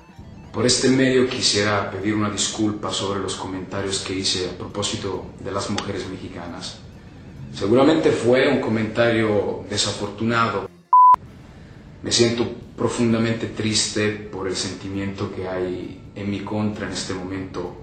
[0.53, 5.53] Por este medio quisiera pedir una disculpa sobre los comentarios que hice a propósito de
[5.53, 6.79] las mujeres mexicanas.
[7.55, 10.69] Seguramente fue un comentario desafortunado.
[12.03, 17.75] Me siento profundamente triste por el sentimiento que hay en mi contra en este momento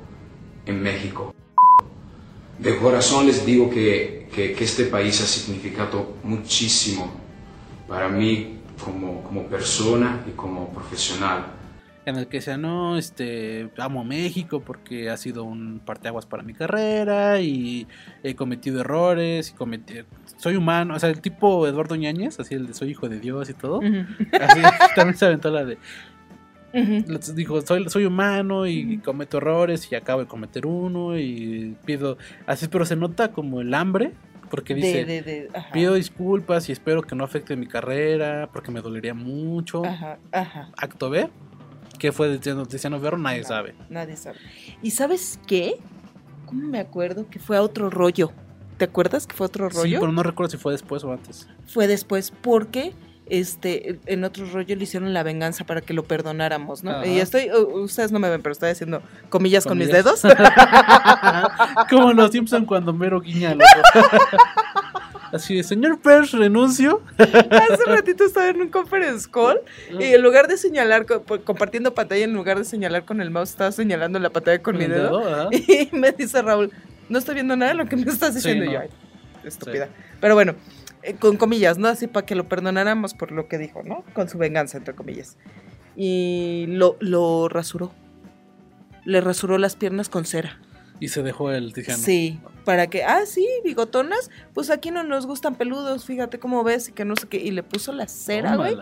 [0.66, 1.34] en México.
[2.60, 7.12] De corazón les digo que, que- que este país ha significado muchísimo
[7.88, 11.46] para mí como, como persona y como profesional.
[12.06, 16.42] en el que decía, no, este, amo a México porque ha sido un parteaguas para
[16.42, 17.86] mi carrera y
[18.24, 19.96] he cometido errores y cometí,
[20.38, 23.50] soy humano, o sea, el tipo Eduardo Ñañez, así el de soy hijo de Dios
[23.50, 24.06] y todo, Ujú.
[24.42, 24.62] así
[24.96, 25.78] también se aventó la de,
[26.74, 32.18] Les dijo, soy, soy humano y cometo errores y acabo de cometer uno y pido,
[32.46, 34.14] así, pero se nota como el hambre.
[34.50, 35.72] Porque dice, de- de- ajá.
[35.74, 39.84] pido disculpas y espero que no afecte mi carrera, porque me dolería mucho.
[39.86, 40.70] Ajá, ajá.
[40.78, 41.30] Acto B,
[42.00, 43.18] ¿qué fue de Tiziano- Tiziano Ferro?
[43.18, 43.76] Nadie sabe.
[43.90, 44.38] Nadie sabe.
[44.82, 45.74] ¿Y sabes qué?
[46.46, 48.32] ¿Cómo me acuerdo que fue a otro rollo?
[48.78, 49.84] ¿Te acuerdas que fue otro rollo?
[49.84, 51.50] Sí, pero no recuerdo si fue después o antes.
[51.66, 52.94] Fue después porque
[53.30, 56.92] este en otro rollo le hicieron la venganza para que lo perdonáramos, ¿no?
[56.92, 57.06] Ajá.
[57.08, 60.22] Y estoy, ustedes no me ven, pero estoy haciendo comillas, con mis dedos.
[61.90, 63.56] Como los Simpson cuando Mero guiña.
[65.34, 67.02] Así de, señor Pers, renuncio.
[67.18, 69.60] Hace ratito estaba en un conference call
[70.00, 73.50] y en lugar de señalar, po- compartiendo pantalla, en lugar de señalar con el mouse,
[73.50, 75.50] estaba señalando la pantalla con mi dedo.
[75.52, 76.72] Y me dice Raúl,
[77.10, 78.66] no estoy viendo nada de lo que me estás Sí, diciendo.
[78.66, 78.72] No.
[78.72, 78.90] yo, "Ay,
[79.44, 79.90] estúpida.
[80.22, 80.56] Pero bueno,
[81.04, 81.88] eh, con comillas, ¿no?
[81.88, 84.04] Así para que lo perdonáramos por lo que dijo, ¿no?
[84.14, 85.38] Con su venganza, entre comillas.
[85.96, 87.94] Y lo, lo rasuró.
[89.06, 90.60] Le rasuró las piernas con cera.
[91.00, 92.02] Y se dejó el Tiziano.
[92.02, 96.90] Sí, para que, ah, sí, bigotonas, pues aquí no nos gustan peludos, fíjate cómo ves
[96.90, 97.38] y que no sé qué.
[97.38, 98.76] Y le puso la cera, güey.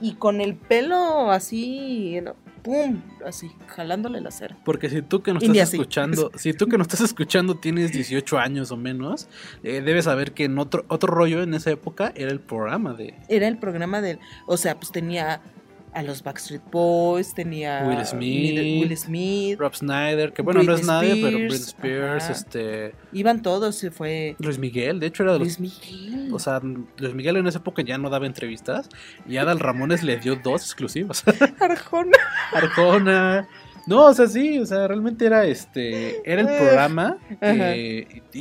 [0.00, 4.56] Y con el pelo así, no, pum, así, jalándole la cera.
[4.64, 5.76] Porque si tú que ni estás así.
[5.76, 9.28] escuchando, si tú que nos estás escuchando tienes 18 años o menos,
[9.62, 13.14] eh, debes saber que en otro, otro rollo en esa época era el programa de
[13.28, 15.40] Era el programa del, o sea, pues tenía
[15.94, 20.86] a los Backstreet Boys, tenía Will Smith, Will Smith, Rob Snyder, que bueno, no es
[20.86, 22.32] nadie, pero Britney Spears, ajá.
[22.32, 26.30] este, iban todos, se fue Luis Miguel, de hecho era de los Luis Miguel.
[26.32, 28.88] O sea, Luis Miguel en esa época ya no daba entrevistas
[29.28, 31.24] y Adal Ramones le dio dos exclusivas.
[31.60, 32.16] Arjona.
[32.52, 33.48] Arjona.
[33.86, 38.38] No, o sea, sí, o sea, realmente era este, era el programa eh, y-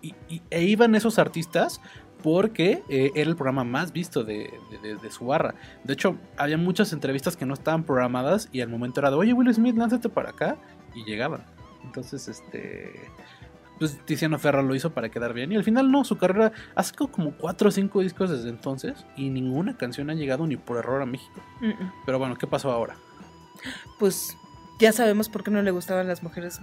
[0.00, 1.80] y- y- e iban esos artistas
[2.26, 5.54] porque eh, era el programa más visto de, de- de- de su barra.
[5.84, 9.32] De hecho, había muchas entrevistas que no estaban programadas y al momento era de, oye,
[9.32, 10.56] Will Smith, lánzate para acá
[10.92, 11.44] y llegaban.
[11.84, 13.00] Entonces, este,
[13.78, 16.82] pues Tiziano Ferro lo hizo para quedar bien y al final no, su carrera ha
[16.82, 20.78] sacado como cuatro o cinco discos desde entonces y ninguna canción ha llegado ni por
[20.78, 21.40] error a México.
[22.06, 22.96] Pero bueno, ¿qué pasó ahora?
[24.00, 24.36] Pues
[24.78, 26.60] ya sabemos por qué no le gustaban las mujeres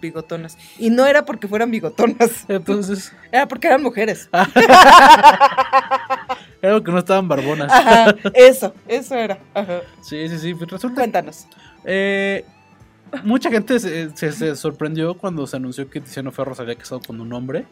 [0.00, 0.58] bigotonas.
[0.78, 2.44] Y no era porque fueran bigotonas.
[2.48, 4.28] Entonces, Era porque eran mujeres.
[6.62, 7.70] era algo que no estaban barbonas.
[7.72, 9.38] Ajá, eso, eso era.
[9.54, 9.80] Ajá.
[10.02, 11.46] Sí, sí, sí, pues resulta Cuéntanos.
[11.84, 12.44] Eh,
[13.24, 17.00] mucha gente se, se- se sorprendió cuando se anunció que Tiziano Ferro se había casado
[17.06, 17.66] con un hombre.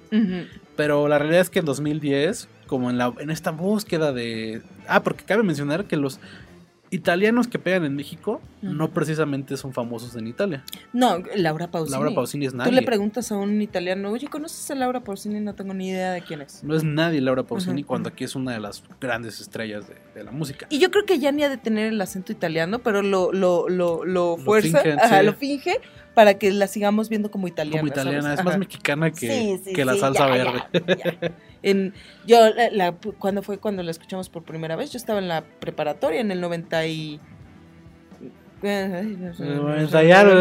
[0.77, 4.63] Pero la realidad es que en 2010, como en, la, en esta búsqueda de...
[4.89, 6.21] Ah, porque cabe mencionar que los
[6.91, 10.65] italianos que pegan en México no precisamente son famosos en Italia.
[10.93, 11.93] No, Laura Pausini.
[11.93, 12.73] Laura Pausini es Tú nadie.
[12.73, 15.41] le preguntas a un italiano, oye, ¿conoces a Laura Pausini?
[15.41, 16.65] No tengo ni idea de quién es.
[16.65, 20.25] No es nadie Laura Pausini cuando aquí es una de las grandes estrellas de, de
[20.25, 20.67] la música.
[20.71, 23.69] Y yo creo que ya ni ha de tener el acento italiano, pero lo, lo,
[23.69, 25.27] lo, lo fuerza, fingen, ajá, sí.
[25.27, 25.81] lo finge
[26.17, 27.79] para que la sigamos viendo como italiana.
[27.81, 28.39] Como italiana, ¿sabes?
[28.39, 28.59] es más Ajá.
[28.59, 30.63] mexicana que, Sí, sí, que la sí, salsa ya, verde.
[30.73, 31.33] ya, ya.
[31.63, 31.93] En,
[32.27, 34.91] yo, la, la- cuando fue cuando la escuchamos por primera vez?
[34.93, 37.21] Yo estaba en la preparatoria en el 90 y...
[38.63, 40.35] ay, no sé, Noventa y algo.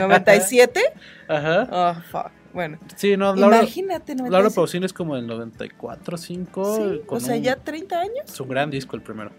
[0.00, 0.80] 97.
[1.28, 1.68] Ajá.
[1.70, 2.32] Oh, fuck.
[2.52, 2.78] Bueno.
[2.96, 4.54] Sí, no, Laura, Imagínate, Laura 97.
[4.56, 6.76] Pausini es como del 94, 5.
[6.76, 9.30] Sí, con o sea, un- ya 30 años, Es un gran disco el primero.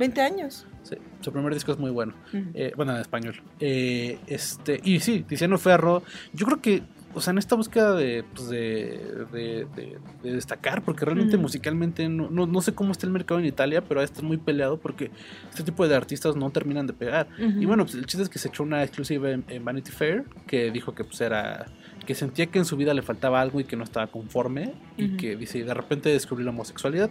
[0.00, 0.66] 20 años.
[0.82, 2.14] Sí, su primer disco es muy bueno.
[2.54, 3.40] Eh, bueno, en español.
[3.60, 6.82] Eh, este, y sí, Tiziano Ferro, yo creo que,
[7.12, 12.08] o sea, en esta búsqueda de, pues, de, de- de- de destacar, porque realmente musicalmente
[12.08, 15.10] no, no, no sé cómo está el mercado en Italia, pero está muy peleado porque
[15.50, 17.28] este tipo de artistas no terminan de pegar.
[17.38, 20.24] Y bueno, pues el chiste es que se echó una exclusiva en, en Vanity Fair
[20.46, 21.66] que dijo que pues era
[22.06, 25.16] que sentía que en su vida le faltaba algo y que no estaba conforme y
[25.18, 27.10] que dice y de repente descubrió la homosexualidad.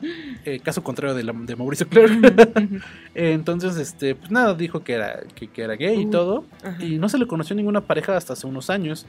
[0.44, 2.10] Eh, caso contrario de, la- de Mauricio Clark.
[3.14, 6.44] Eh, Entonces, este, pues nada, dijo que era, que, que era gay y todo.
[6.62, 6.82] ajá.
[6.84, 9.06] Y no se le conoció ninguna pareja hasta hace unos años,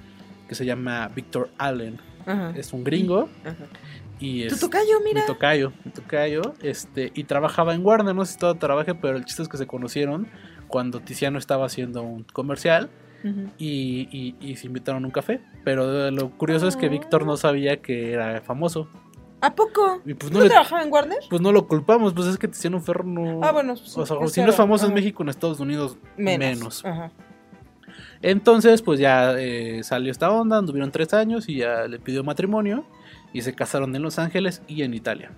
[0.47, 1.99] que se llama Victor Allen.
[2.25, 2.53] Ajá.
[2.55, 3.29] Es un gringo.
[3.43, 3.55] Ajá.
[4.19, 5.21] Y Tu es, tocayo, mira.
[5.21, 9.15] Mi tocayo, mi tocayo, este, y trabajaba en Warner, no sé si todo trabaje, pero
[9.17, 10.27] el chiste es que se conocieron
[10.67, 12.89] cuando Tiziano estaba haciendo un comercial
[13.57, 15.41] y, y- y se invitaron a un café.
[15.65, 18.89] Pero lo curioso es que Víctor no sabía que era famoso.
[19.41, 20.01] ¿A poco?
[20.05, 21.19] Y pues ¿No, no, le- trabajaba en Warner?
[21.29, 23.39] pues no lo culpamos, pues es que Tiziano Ferro no...
[23.43, 24.93] Ah, bueno, sí, o sea, si no es famoso en.
[24.95, 26.39] México, en Estados Unidos, Menos.
[26.39, 26.85] menos.
[26.85, 27.11] Ajá.
[28.21, 32.83] Entonces, pues ya eh, salió esta onda, anduvieron tres años y ya le pidió matrimonio
[33.33, 35.31] y se casaron en Los Ángeles y en Italia.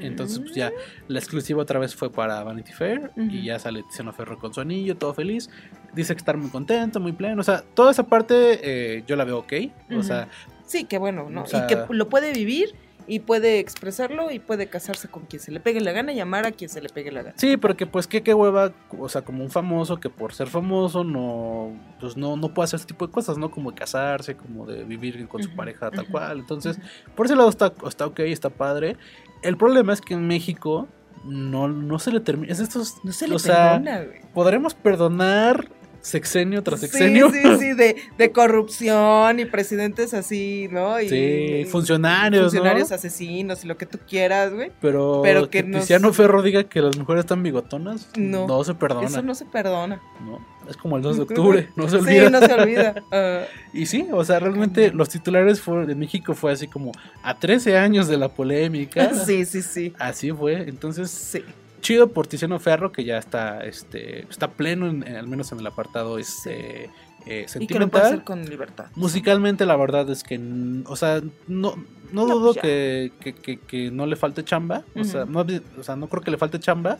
[0.00, 0.72] Entonces, pues ya
[1.08, 4.62] la exclusiva otra vez fue para Vanity Fair y ya sale Tiziano Ferro con su
[4.62, 5.50] anillo, todo feliz.
[5.92, 7.42] Dice que estar muy contento, muy pleno.
[7.42, 9.52] O sea, toda esa parte eh, yo la veo ok.
[9.98, 10.28] O sea,
[10.64, 11.42] Sí, que bueno, ¿no?
[11.42, 12.74] O sea- y que lo puede vivir
[13.06, 16.46] y puede expresarlo y puede casarse con quien se le pegue la gana y amar
[16.46, 17.34] a quien se le pegue la gana.
[17.38, 21.04] sí, porque pues qué, qué hueva, o sea, como un famoso que por ser famoso
[21.04, 23.50] no, pues no, no puede hacer ese tipo de cosas, ¿no?
[23.50, 26.38] Como de casarse, como de vivir con su pareja tal cual.
[26.38, 26.78] Entonces,
[27.14, 28.96] por ese lado está, está ok, está padre.
[29.42, 30.88] El problema es que en México
[31.24, 32.52] no, no se le termina.
[32.52, 34.20] Es estos, No se le o sea, perdona, güey.
[34.32, 35.68] podremos perdonar
[36.04, 37.30] sexenio tras Sí, sexenio.
[37.30, 41.00] sí, sí, de, de corrupción y presidentes así, ¿no?
[41.00, 42.50] Y, Sí, funcionarios, ¿no?
[42.50, 44.70] funcionarios asesinos y lo que tú quieras, güey.
[44.80, 48.62] Pero, Pero que que nos- Tiziano Ferro diga que las mujeres están bigotonas, no, No,
[48.64, 49.06] se perdona.
[49.06, 50.00] Eso no se perdona.
[50.24, 50.38] ¿no?
[50.68, 52.30] Es como el 2 de octubre, no se Sí, olvida.
[52.30, 52.94] no se olvida.
[53.12, 57.38] Ah, y sí, o sea, realmente los titulares fue- de México fue así como a
[57.38, 59.14] 13 años de la polémica.
[59.14, 59.92] sí, sí, sí.
[59.98, 60.68] Así fue.
[60.68, 61.42] Entonces, Sí.
[61.84, 65.60] Chido por Tiziano Ferro, que ya está, este, está pleno, en- en- al menos en
[65.60, 66.90] el apartado este,
[67.26, 68.02] eh, Y que lo puede sentimental.
[68.02, 68.86] hacer con libertad.
[68.96, 70.40] Musicalmente, la verdad es que,
[70.86, 71.76] o sea, no,
[72.12, 72.62] no No, dudo pues ya.
[72.62, 74.82] que, que- que- que no le falte chamba.
[74.98, 75.46] O, sea, no,
[75.78, 76.98] o sea, no creo que le falte chamba,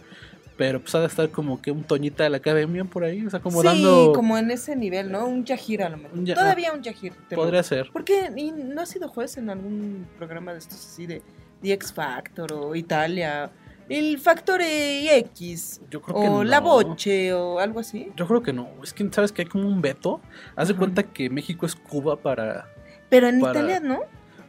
[0.56, 3.30] pero pues ha de estar como que un Toñita de la academia por ahí, o
[3.30, 4.12] sea, como sí, dando...
[4.14, 5.26] como en ese nivel, ¿no?
[5.26, 6.24] Un Yahir a lo mejor.
[6.24, 7.12] Ya- Todavía un Yahir.
[7.28, 7.90] te lo- Podría ser.
[7.92, 11.22] ¿Por qué ¿Y no ha sido juez en algún programa de estos así de
[11.62, 13.50] The X Factor o Italia?
[13.88, 15.80] El Factor X.
[15.90, 16.66] Yo creo o que La no.
[16.66, 18.10] Boche o algo así.
[18.16, 18.68] Yo creo que no.
[18.82, 20.20] Es que, ¿sabes que Hay como un veto.
[20.56, 22.66] Haz de cuenta que México es Cuba para...
[23.10, 24.00] Pero en para- Italia, ¿no?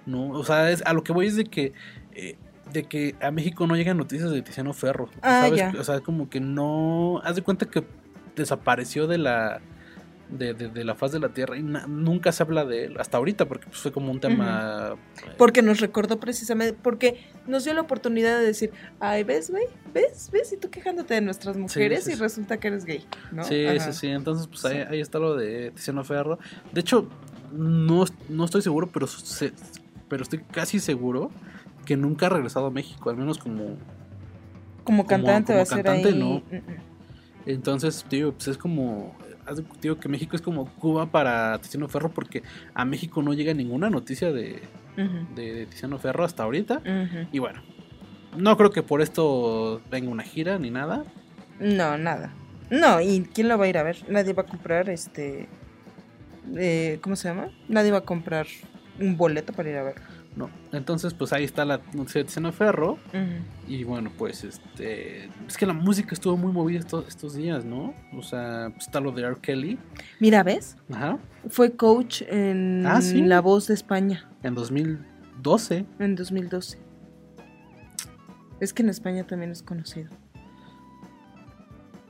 [0.05, 1.73] No, o sea, es- a lo que voy es de que...
[2.13, 2.37] eh,
[2.71, 5.09] de que a México no llegan noticias de Tiziano Ferro.
[5.21, 5.59] Ah, ¿sabes?
[5.59, 5.73] ya.
[5.79, 7.21] O sea, como que no...
[7.23, 7.83] Haz de cuenta que
[8.35, 9.61] desapareció de la...
[10.37, 12.97] De, de- de la faz de la tierra y na- nunca se habla de él
[12.99, 14.95] hasta ahorita porque pues, fue como un tema
[15.37, 19.65] Porque nos recordó precisamente, porque nos dio la oportunidad de decir, ay, ¿ves, güey?
[19.93, 20.29] ¿Ves?
[20.33, 20.51] ¿Ves?
[20.53, 22.19] Y tú quejándote de nuestras mujeres sí, y sí.
[22.21, 23.43] resulta que eres gay, ¿no?
[23.43, 23.91] Sí, Ajá.
[23.91, 24.07] sí, sí.
[24.07, 26.37] Entonces, pues ahí, ahí está lo de Tiziano Ferro.
[26.73, 27.07] De hecho,
[27.53, 29.53] no, no estoy seguro, pero, se-
[30.09, 31.31] pero estoy casi seguro
[31.85, 33.77] que nunca ha regresado a México, al menos como...
[34.83, 36.19] Como cantante como va a ser cantante, ahí.
[36.19, 36.29] no.
[36.51, 36.75] Mm, mm.
[37.47, 39.15] Entonces, tío, pues es como...
[39.81, 42.43] Digo que México es como Cuba para Tiziano Ferro porque
[42.73, 44.61] a México no llega ninguna noticia de,
[45.35, 46.81] de, de Tiziano Ferro hasta ahorita.
[47.31, 47.61] Y bueno,
[48.37, 51.03] no creo que por esto venga una gira ni nada.
[51.59, 52.33] No, nada.
[52.69, 53.97] No, ¿y quién lo va a ir a ver?
[54.09, 55.47] Nadie va a comprar este.
[56.57, 57.49] eh, ¿Cómo se llama?
[57.69, 58.47] Nadie va a comprar
[58.99, 59.95] un boleto para ir a ver.
[60.35, 60.49] No.
[60.73, 62.97] Entonces, pues ahí está la noticia de Tiziano Ferro.
[63.69, 65.29] Y bueno, pues este.
[65.47, 67.93] Es que la música estuvo muy movida estos, estos días, ¿no?
[68.13, 69.37] O sea, pues, está lo de R.
[69.41, 69.79] Kelly.
[70.19, 70.75] Mira, ¿ves?
[70.91, 71.17] Ajá.
[71.47, 73.21] Fue coach en Ah, ¿sí?
[73.21, 75.85] La Voz de España En 2012.
[75.99, 76.79] en 2012.
[78.59, 80.09] Es que en España también es conocido.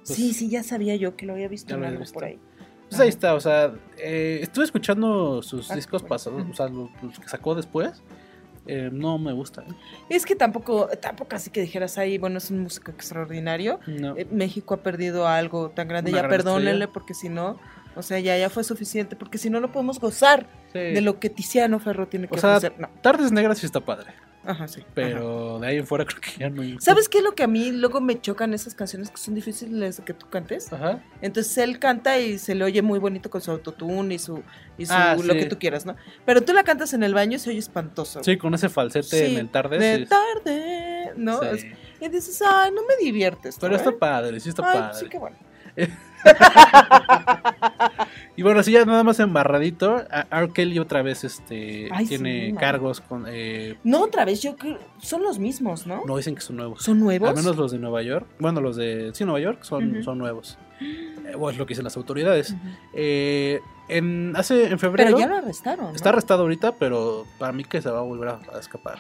[0.06, 2.14] Pues, sí, sí, ya sabía yo que lo había visto en algo visto.
[2.14, 2.39] por ahí.
[2.89, 6.10] Pues ahí está, o sea, eh, estuve escuchando sus Ah, discos bueno.
[6.10, 8.03] pasados, o sea, los, los que sacó después.
[8.68, 9.62] Eh, no me gusta.
[9.62, 9.74] ¿eh?
[10.10, 13.80] Es que tampoco, tampoco así que dijeras ahí, bueno, es un músico extraordinario.
[13.88, 14.16] No.
[14.18, 16.94] Eh, México ha perdido algo tan grande, Una ya perdónenle, estrella.
[16.94, 17.60] porque si no,
[17.96, 20.80] o sea, ya, ya fue suficiente, porque si no, no podemos gozar Sí.
[20.80, 22.60] de lo que Tiziano Ferro tiene que sea.
[22.78, 22.90] No.
[23.02, 24.12] Tardes Negras sí está padre.
[24.46, 24.84] Ajá, sí.
[24.94, 26.78] Pero de ahí en fuera creo que ya no hay.
[26.80, 29.98] ¿Sabes qué es lo que a mí luego me chocan esas canciones que son difíciles
[29.98, 30.72] de que tú cantes?
[30.72, 31.04] Ajá.
[31.22, 34.44] Entonces él canta y se le oye muy bonito con su autotune y su,
[34.78, 35.40] y su Ah, lo sí.
[35.40, 35.96] que tú quieras, ¿no?
[36.26, 38.24] Pero tú la cantas en el baño y se oye espantoso.
[38.24, 39.80] Sí, con ese falsete Sí, en el tarde.
[39.80, 40.06] De sí.
[40.06, 41.40] tarde, ¿no?
[42.00, 43.58] Y dices, ay, no me diviertes.
[43.60, 43.94] Pero ¿no, está eh?
[43.94, 45.00] padre, sí está Ay, padre.
[45.00, 45.38] sí, qué bueno.
[48.38, 50.49] Y bueno, así ya nada más embarradito, R.
[50.53, 54.77] Kelly otra vez este Ay, tiene sí, cargos con eh, No, otra vez, yo creo,
[54.97, 56.03] son los mismos, ¿no?
[56.06, 56.84] no dicen que son nuevos.
[56.84, 57.30] ¿Son nuevos?
[57.30, 58.27] Al menos los de Nueva York.
[58.39, 60.57] Bueno, los de sí, Nueva York son, son nuevos.
[60.81, 62.56] Eh, es lo que dicen las autoridades.
[62.93, 65.85] Eh, en hace en febrero Pero ya lo arrestaron.
[65.91, 65.95] ¿no?
[65.95, 68.97] está arrestado ahorita, pero para mí que se va a volver a, a escapar.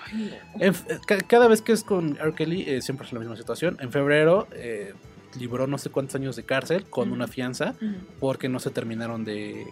[0.59, 0.73] En
[1.05, 2.33] ca- cada vez que es con R.
[2.33, 3.77] Kelly, eh, siempre es la misma situación.
[3.81, 4.93] En febrero eh,
[5.39, 7.75] libró no sé cuántos años de cárcel con una fianza
[8.19, 9.65] porque no se terminaron de,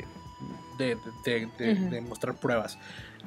[0.77, 1.89] de, de- de- Ujú.
[1.89, 2.77] de mostrar pruebas.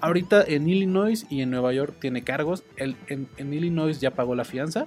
[0.01, 2.65] Ahorita en Illinois y en Nueva York tiene cargos.
[2.77, 4.85] El, en, en Illinois ya pagó la fianza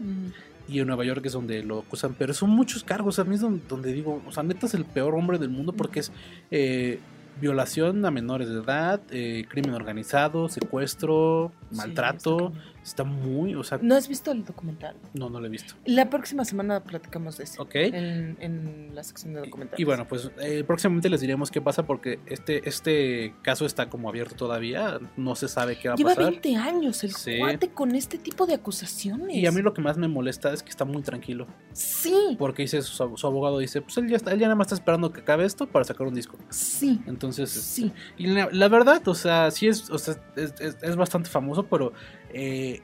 [0.67, 2.15] y en Nueva York es donde lo acusan.
[2.17, 3.17] Pero son muchos cargos.
[3.17, 5.73] A mí es donde, donde digo, o sea, neta es el peor hombre del mundo
[5.73, 6.11] porque es
[6.51, 6.99] eh,
[7.41, 12.53] violación a menores de edad, eh, crimen organizado, secuestro, Sí, maltrato.
[12.83, 14.95] Está muy, o sea, ¿No has visto el documental?
[15.13, 15.75] no, no lo he visto.
[15.85, 17.61] La próxima semana platicamos de eso.
[17.61, 17.75] Ok.
[17.75, 19.79] En, en la sección de documentales.
[19.79, 24.09] Y bueno, pues eh, próximamente les diremos qué pasa porque este, este caso está como
[24.09, 24.99] abierto todavía.
[25.17, 26.31] No se sabe qué va a Lleva pasar.
[26.31, 27.37] 20 años el Sí.
[27.39, 29.35] cuate con este tipo de acusaciones.
[29.35, 31.47] Y a mí lo que más me molesta es que está muy tranquilo.
[31.73, 34.65] Sí, Porque dice su, su abogado dice, pues él ya está, él ya nada más
[34.67, 36.37] está esperando que acabe esto para sacar un disco.
[36.49, 37.91] sí, Entonces, sí.
[38.17, 41.63] y la, la verdad, o sea, sí es, o sea, es, es- es bastante famoso,
[41.67, 41.93] pero
[42.33, 42.81] eh,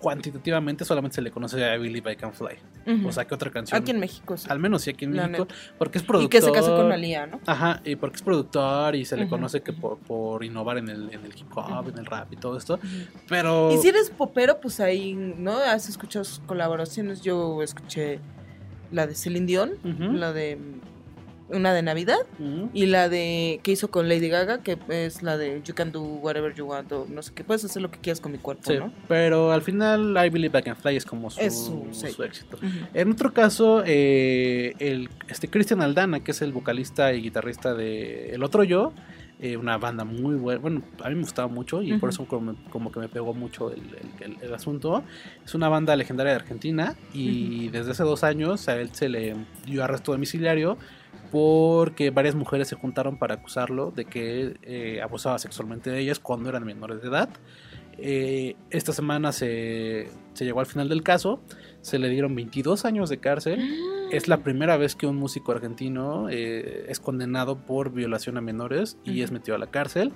[0.00, 2.56] cuantitativamente solamente se le conoce a Billy I Can Fly.
[3.04, 3.82] O sea, ¿qué otra canción?
[3.82, 4.46] Aquí en México, sí.
[4.48, 5.54] Al menos sí aquí en La México, neta.
[5.76, 6.30] porque es Y productor.
[6.30, 7.38] que se casó con Alía, ¿no?
[7.44, 11.12] Ajá, y porque es productor y se le conoce que por, por innovar en el,
[11.12, 12.78] en el hip hop, en el rap y todo esto.
[13.28, 13.70] Pero.
[13.72, 15.52] Y si eres popero, pues ahí, ¿no?
[15.58, 17.20] Has escuchado sus colaboraciones.
[17.20, 18.20] Yo escuché
[18.90, 19.72] la de Celine Dion,
[20.18, 20.56] la de
[21.50, 22.18] una de Navidad
[22.74, 26.02] y la de que hizo con Lady Gaga, que es la de You can do
[26.02, 28.70] whatever you want, o no sé qué, puedes hacer lo que quieras con mi cuerpo,
[28.70, 28.92] Sí, ¿no?
[29.08, 32.56] pero al final I Believe I Can Fly es como su, Es su éxito.
[32.58, 32.66] Ujú.
[32.94, 38.34] En otro caso, eh, el, este Christian Aldana, que es el vocalista y guitarrista de
[38.34, 38.92] El Otro Yo,
[39.40, 42.56] eh, una banda muy buena, bueno, a mí me gustaba mucho y por eso como,
[42.70, 43.78] como que me pegó mucho el,
[44.20, 45.04] el- el- el asunto.
[45.44, 49.36] Es una banda legendaria de Argentina y desde hace dos años a él se le
[49.64, 50.76] dio arresto domiciliario
[51.30, 56.48] porque varias mujeres se juntaron para acusarlo de que eh, abusaba sexualmente de ellas cuando
[56.48, 57.28] eran menores de edad.
[58.00, 61.42] Eh, esta semana se, se llegó al final del caso,
[61.80, 63.60] se le dieron 22 años de cárcel.
[64.12, 68.96] Es la primera vez que un músico argentino eh, es condenado por violación a menores
[69.04, 70.12] y es metido a la cárcel.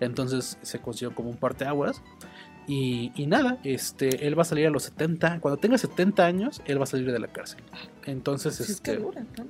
[0.00, 2.02] Entonces se considera como un parteaguas.
[2.68, 5.38] Y, y nada, este, él va a salir a los 70.
[5.40, 7.62] Cuando tenga 70 años, él va a salir de la cárcel.
[8.04, 9.46] Entonces, Si es este, dura, ¿no?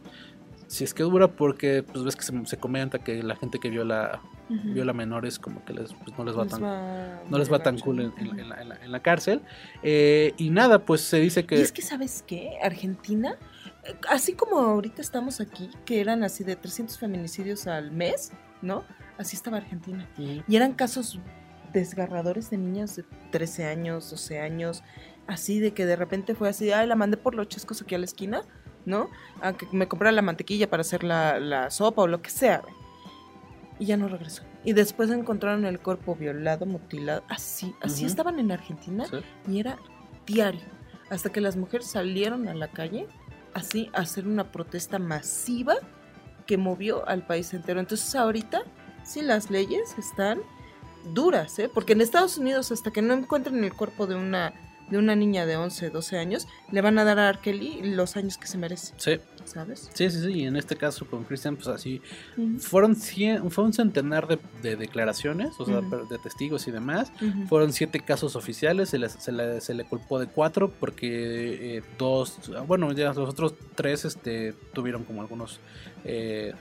[0.68, 3.70] Si es que dura, porque pues ves que se, se comenta que la gente que
[3.70, 4.20] viola,
[4.50, 4.72] Ujú.
[4.74, 7.62] viola menores, como que les, pues, no les va Les tan, va no les va
[7.62, 9.42] tan cool en, en la- en la, en la- en la cárcel.
[9.82, 11.56] Eh, y nada, pues se dice que.
[11.58, 12.58] Y es que, ¿sabes qué?
[12.62, 13.36] Argentina,
[14.08, 18.32] así como ahorita estamos aquí, que eran así de 300 feminicidios al mes,
[18.62, 18.84] ¿no?
[19.18, 20.08] Así estaba Argentina.
[20.18, 21.18] Y eran casos
[21.72, 24.82] desgarradores de niñas de 13 años, 12 años,
[25.26, 27.98] así de que de repente fue así, ay, la mandé por los chescos aquí a
[27.98, 28.42] la esquina,
[28.86, 29.10] ¿no?
[29.42, 32.60] A que me comprara la mantequilla para hacer la, la sopa o lo que sea.
[32.62, 32.74] güey.
[33.78, 34.42] Y ya no regresó.
[34.64, 39.18] Y después encontraron el cuerpo violado, mutilado, así, así estaban en Argentina Sí.
[39.52, 39.76] y era
[40.26, 40.62] diario.
[41.10, 43.06] Hasta que las mujeres salieron a la calle,
[43.54, 45.74] así, a hacer una protesta masiva
[46.46, 47.78] que movió al país entero.
[47.80, 48.62] Entonces ahorita,
[49.04, 50.40] sí, las leyes están
[51.12, 51.68] duras, ¿eh?
[51.72, 54.52] Porque en Estados Unidos, hasta que no encuentren el cuerpo de una,
[54.90, 57.38] de una niña de 11, 12 años, le van a dar a R.
[57.42, 59.90] Kelly los años que se merece, Sí, ¿sabes?
[59.94, 60.32] sí, sí, sí.
[60.32, 62.00] Y en este caso con Christian, pues así.
[62.58, 67.10] Fueron cien, fue un centenar de, de declaraciones, o sea, pero de testigos y demás.
[67.48, 71.82] Fueron siete casos oficiales, se, les- se le, se le culpó de cuatro porque eh,
[71.98, 75.60] dos, bueno, ya los otros tres este, tuvieron como algunos
[76.04, 76.52] eh,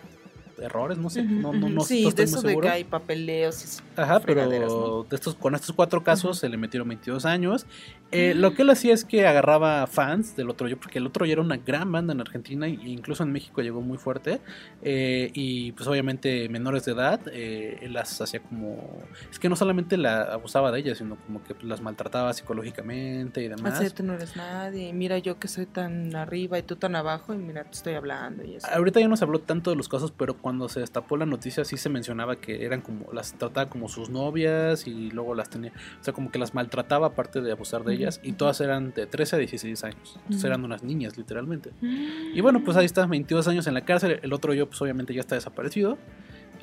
[0.59, 2.83] errores, no sé, no, no, no, sí, no de estoy muy eso de que hay
[2.83, 3.99] papeleos y.
[3.99, 5.03] Ajá, pero ¿no?
[5.03, 7.65] de estos, con estos cuatro casos se le metieron 22 años.
[8.11, 11.25] Eh, Lo que él hacía es que agarraba fans del otro yo, porque el otro
[11.25, 14.39] yo era una gran banda en Argentina e incluso en México llegó muy fuerte.
[14.81, 19.01] eh, y pues obviamente menores de edad, eh, él las hacía como...
[19.29, 23.43] Es que no solamente la abusaba de ellas, sino como que pues, las maltrataba psicológicamente
[23.43, 23.73] y demás.
[23.73, 26.95] Así de, tú no eres nadie, mira yo que soy tan arriba y tú tan
[26.95, 28.67] abajo, y mira, te estoy hablando y eso.
[28.71, 31.65] Ahorita ya no se habló tanto de los casos, pero cuando se destapó la noticia
[31.65, 35.71] sí se mencionaba que eran como, las trataba como sus novias y luego las tenía,
[35.99, 39.07] o sea, como que las maltrataba aparte de abusar de ellas y todas eran de
[39.07, 41.71] 13 a 16 años, Entonces eran unas niñas literalmente.
[41.81, 45.15] Y bueno, pues ahí está, 22 años en la cárcel, el otro yo pues obviamente
[45.15, 45.97] ya está desaparecido.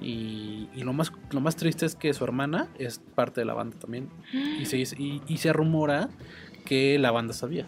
[0.01, 3.55] Y, y lo, más, lo más triste es que su hermana es parte de la
[3.55, 4.09] banda también.
[4.61, 6.09] Y se, dice- y, y se rumora
[6.65, 7.67] que la banda sabía.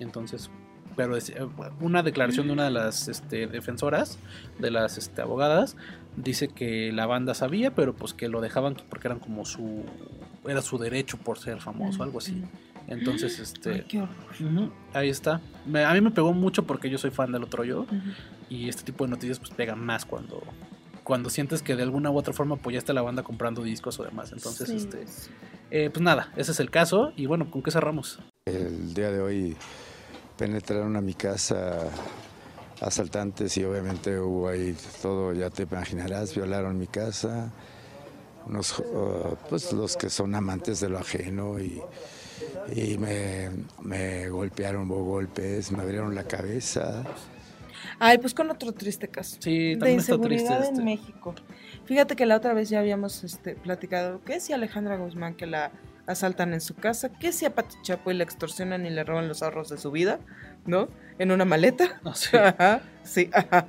[0.00, 0.50] Entonces,
[0.98, 1.36] pero es- eh,
[1.80, 4.18] una declaración de una de las este, defensoras,
[4.58, 5.76] de las este, abogadas,
[6.16, 9.84] dice que la banda sabía, pero pues que lo dejaban porque eran como su.
[10.44, 12.42] Era su derecho por ser famoso, algo así.
[12.88, 13.70] Entonces, este.
[13.70, 14.16] Ay, qué horror.
[14.40, 15.40] Ujú, ahí está.
[15.66, 17.86] Me- a mí me pegó mucho porque yo soy fan del otro yo.
[18.50, 20.42] Y este tipo de noticias pues pegan más cuando,
[21.04, 24.04] cuando sientes que de alguna u otra forma apoyaste a la banda comprando discos o
[24.04, 24.32] demás.
[24.32, 25.04] Entonces, Sí, este,
[25.70, 27.12] eh, pues nada, ese es el caso.
[27.14, 28.18] Y bueno, ¿con qué cerramos?
[28.46, 29.56] El día de hoy
[30.38, 31.90] penetraron a mi casa
[32.80, 37.50] asaltantes y obviamente hubo ahí todo, ya te imaginarás, violaron mi casa,
[38.46, 41.82] unos, uh, pues los que son amantes de lo ajeno y,
[42.72, 43.50] y me,
[43.82, 47.02] me golpearon, golpes, me abrieron la cabeza.
[47.98, 49.38] Ay, pues con otro triste caso.
[49.40, 50.84] Sí, de también está inseguridad triste en este.
[50.84, 51.34] México.
[51.84, 55.72] Fíjate que la otra vez ya habíamos este, platicado que si Alejandra Guzmán que la
[56.08, 59.42] asaltan en su casa, que si a Pati Chapoy la extorsionan y le roban los
[59.42, 60.18] ahorros de su vida,
[60.66, 60.88] ¿no?
[61.18, 62.00] En una maleta.
[62.04, 62.36] Ah, sí.
[62.36, 63.66] Ajá, sí, ajá.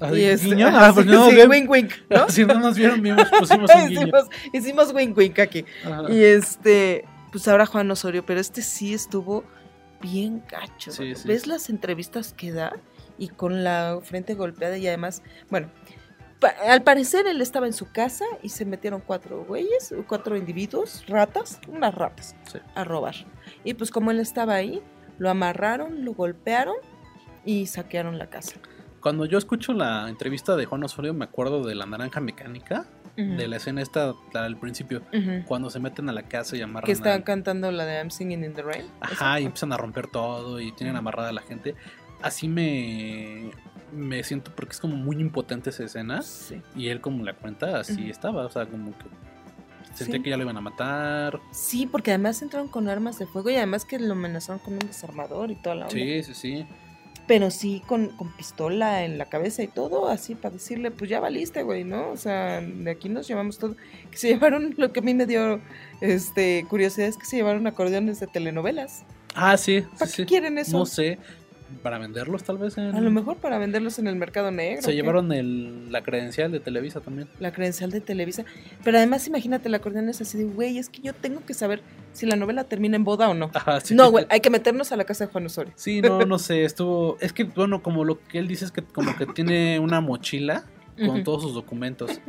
[0.00, 2.28] Ah, Y este, guiño, ajá, ah, porque sí, no sí, wink wink, ¿no?
[2.28, 4.00] si no nos vieron, vimos, pusimos un guiño.
[4.00, 5.64] hicimos, hicimos wink wink aquí.
[5.84, 6.04] Ajá.
[6.08, 9.44] Y este, pues ahora Juan Osorio, pero este sí estuvo
[10.00, 10.92] bien gacho.
[10.92, 11.16] Sí, ¿no?
[11.16, 11.28] sí.
[11.28, 12.72] ¿Ves las entrevistas que da?
[13.18, 15.68] Y con la frente golpeada y además, bueno,
[16.44, 21.60] al parecer él estaba en su casa y se metieron cuatro güeyes, cuatro individuos, ratas,
[21.68, 22.58] unas ratas, Sí.
[22.74, 23.14] a robar.
[23.64, 24.82] Y pues como él estaba ahí,
[25.18, 26.76] lo amarraron, lo golpearon
[27.44, 28.56] y saquearon la casa.
[29.00, 32.86] Cuando yo escucho la entrevista de Juan Osorio, me acuerdo de la naranja mecánica,
[33.16, 35.02] de la escena esta del principio,
[35.46, 38.10] cuando se meten a la casa y amarran Que a- estaban cantando la de I'm
[38.10, 38.86] Singing in the Rain.
[39.00, 41.74] Ajá, y empiezan a romper todo y tienen amarrada a la gente.
[42.22, 43.50] Así me,
[43.92, 46.22] me siento porque es como muy impotente esa escena.
[46.74, 48.46] Y él como la cuenta, así estaba.
[48.46, 49.04] O sea, como que
[49.94, 50.22] sentía Sí.
[50.22, 51.40] que ya lo iban a matar.
[51.52, 54.80] Sí, porque además entraron con armas de fuego y además que lo amenazaron con un
[54.80, 55.94] desarmador y toda la onda.
[55.94, 56.66] Sí, sí, sí.
[57.28, 61.20] Pero sí con, con pistola en la cabeza y todo, así para decirle, pues ya
[61.20, 62.10] valiste, güey, ¿no?
[62.10, 63.76] O sea, de aquí nos llevamos todo.
[64.10, 65.60] Que se llevaron, lo que a mí me dio
[66.00, 69.04] este curiosidad es que se llevaron acordeones de telenovelas.
[69.34, 69.82] Ah, sí.
[69.98, 70.26] ¿Para sí, qué sí.
[70.26, 70.78] quieren eso?
[70.78, 71.18] No sé.
[71.82, 72.76] Para venderlos, tal vez.
[72.78, 72.94] En...
[72.94, 74.82] A lo mejor para venderlos en el mercado negro.
[74.82, 77.28] Se llevaron el, la credencial de Televisa también.
[77.40, 78.44] la credencial de Televisa.
[78.84, 81.82] Pero además, imagínate, el acordeón es así de, güey, es que yo tengo que saber
[82.12, 83.50] si la novela termina en boda o no.
[83.54, 83.94] Ajá, sí.
[83.94, 85.72] No, güey, hay que meternos a la casa de Juan Osorio.
[85.76, 87.16] Sí, no, no sé, estuvo...
[87.20, 90.64] Es que, bueno, como lo que él dice es que como que tiene una mochila
[91.06, 92.20] con todos sus documentos.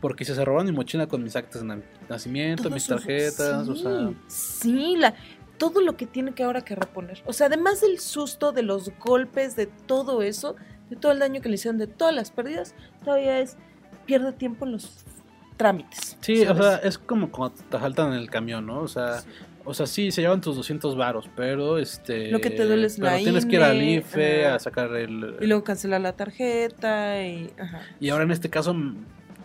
[0.00, 3.68] Porque se robaron mi mochila con mis actas de na- nacimiento, Todos mis sus- tarjetas,
[3.68, 4.10] o sí, sea...
[4.28, 5.14] Sí, la,
[5.60, 7.22] todo lo que tiene que ahora que reponer.
[7.26, 10.56] O sea, además del susto, de los golpes, de todo eso,
[10.88, 12.74] de todo el daño que le hicieron, de todas las pérdidas,
[13.04, 13.58] todavía es,
[14.06, 15.04] pierde tiempo en los
[15.58, 16.16] trámites.
[16.22, 18.80] Sí, o sea, es como cuando te saltan en el camión, ¿no?
[18.80, 19.22] O sea,
[19.66, 22.30] o sea, sí, se llevan tus 200 varos, pero este...
[22.30, 24.54] Lo que te duele es pero la tienes que ir al IFE ajá.
[24.54, 25.36] a sacar el...
[25.42, 27.52] Y luego cancelar la tarjeta y...
[27.58, 27.82] Ajá.
[28.00, 28.74] Y ahora en este caso,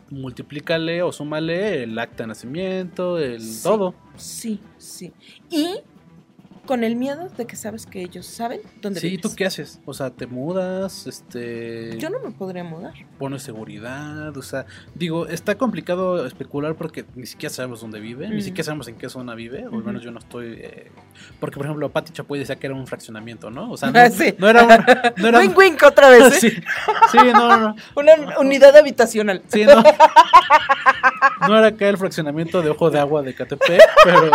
[0.09, 3.93] multiplícale o súmale el acta de nacimiento, el Sí, todo.
[4.15, 5.11] Sí, sí.
[5.49, 5.81] Y
[6.65, 9.21] con el miedo de que sabes que ellos saben dónde Sí, vives.
[9.21, 9.79] ¿tú qué haces?
[9.85, 11.97] O sea, te mudas, este...
[11.97, 12.93] Yo no me podría mudar.
[13.19, 18.37] Pones seguridad, o sea, digo, está complicado especular porque ni siquiera sabemos dónde vive, ni
[18.37, 18.41] Mm.
[18.41, 20.53] siquiera sabemos en qué zona vive, o al menos yo no estoy...
[20.59, 20.91] eh,
[21.39, 23.71] porque, por ejemplo, Pati Chapoy decía que era un fraccionamiento, ¿no?
[23.71, 24.33] O sea, no, Ah, sí.
[24.37, 24.69] no era un...
[25.17, 26.39] No era Wink, wink otra vez, ¿eh?
[26.51, 26.51] sí,
[27.11, 27.75] sí, no, no, no.
[27.95, 29.41] Una unidad habitacional.
[29.47, 29.81] Sí, no.
[31.47, 34.31] No era acá el fraccionamiento de Ojo de Agua de Catepec, pero...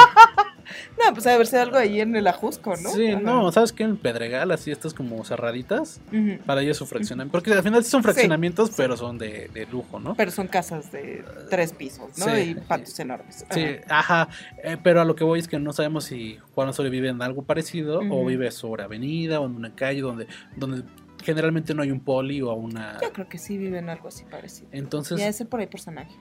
[0.98, 2.90] No, pues de haber sido algo ahí en el Ajusco, ¿no?
[2.90, 3.20] Sí, Ajá.
[3.20, 3.84] no, ¿sabes qué?
[3.84, 6.00] En Pedregal, así estas como cerraditas,
[6.46, 7.32] para ellos su fraccionamiento.
[7.32, 10.14] Porque al final sí son fraccionamientos, pero son de, de lujo, ¿no?
[10.14, 12.26] Pero son casas de tres pisos, ¿no?
[12.26, 12.40] Sí.
[12.40, 13.44] y patios enormes.
[13.50, 14.28] Sí, ajá.
[14.62, 17.22] eh, pero a lo que voy es que no sabemos si Juan Osorio vive en
[17.22, 20.26] algo parecido o vive sobre avenida o en una calle donde,
[20.56, 20.82] donde
[21.22, 22.98] generalmente no hay un poli o una...
[23.00, 24.68] Yo creo que sí viven algo así parecido.
[24.72, 26.14] Entonces, Ya es por ahí personaje.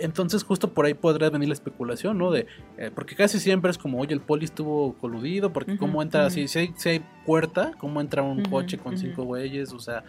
[0.00, 2.30] Entonces justo por ahí podría venir la especulación, ¿no?
[2.30, 2.46] De,
[2.78, 6.26] eh, porque casi siempre es como, oye, el poli estuvo coludido, porque Ujú, cómo entra
[6.26, 10.04] así, si hay, si hay puerta, cómo entra un coche con cinco güeyes, o sea,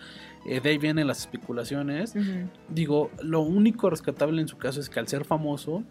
[0.45, 2.15] eh, de ahí vienen las especulaciones.
[2.69, 5.83] Digo, lo único rescatable en su caso es que al ser famoso,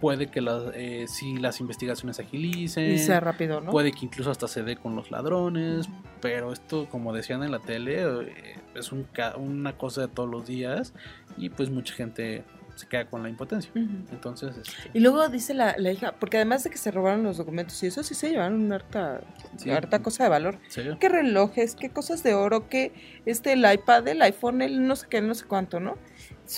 [0.00, 2.92] puede que las, eh, si las investigaciones agilicen.
[2.92, 3.70] Y sea rápido, ¿no?
[3.70, 5.88] Puede que incluso hasta se dé con los ladrones.
[6.20, 9.06] Pero esto, como decían en la tele, eh, es un
[9.36, 10.94] una cosa de todos los días.
[11.36, 12.44] Y pues mucha gente
[12.78, 13.70] se queda con la impotencia.
[13.74, 17.36] Entonces, este, Y luego dice la, la hija, porque además de que se robaron los
[17.36, 19.20] documentos y eso sí se llevaron una harta,
[19.56, 19.70] Sí.
[19.70, 20.58] harta cosa de valor.
[21.00, 21.74] ¿Qué relojes?
[21.74, 22.68] ¿Qué cosas de oro?
[22.68, 22.92] ¿Qué
[23.26, 25.96] este el iPad, el iPhone, el no sé qué, no sé cuánto, ¿no?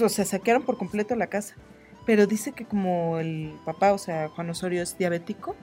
[0.01, 1.56] O sea, saquearon por completo la casa.
[2.06, 5.55] Pero dice que como el papá, o sea, Juan Osorio es diabético,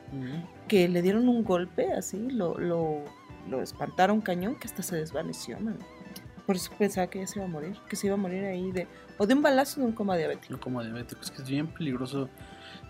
[0.67, 3.03] que le dieron un golpe así, lo, lo,
[3.49, 5.77] lo espantaron cañón, que hasta se desvaneció, man.
[6.47, 8.71] Por eso pensaba que ya se iba a morir, que se iba a morir ahí
[8.71, 8.87] de,
[9.17, 10.53] o de un balazo o de un coma diabético.
[10.53, 12.29] No como diabético, es que es bien peligroso.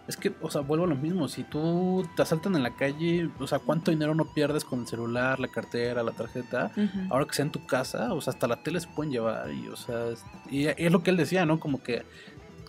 [0.07, 1.27] Es que, o sea, vuelvo a lo mismo.
[1.27, 4.87] Si tú te asaltan en la calle, o sea, ¿cuánto dinero no pierdes con el
[4.87, 6.71] celular, la cartera, la tarjeta?
[7.09, 9.51] Ahora que sea en tu casa, o sea, hasta la tele se pueden llevar.
[9.51, 11.59] Y, o sea, es, y es lo que él decía, ¿no?
[11.59, 12.05] Como que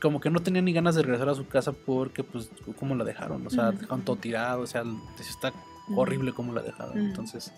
[0.01, 3.05] como que no tenía ni ganas de regresar a su casa porque, pues, cómo la
[3.05, 3.47] dejaron.
[3.47, 4.63] O sea, dejaron todo tirado.
[4.63, 4.85] O sea,
[5.21, 5.53] está
[5.95, 6.99] horrible cómo la dejaron.
[6.99, 7.53] Entonces.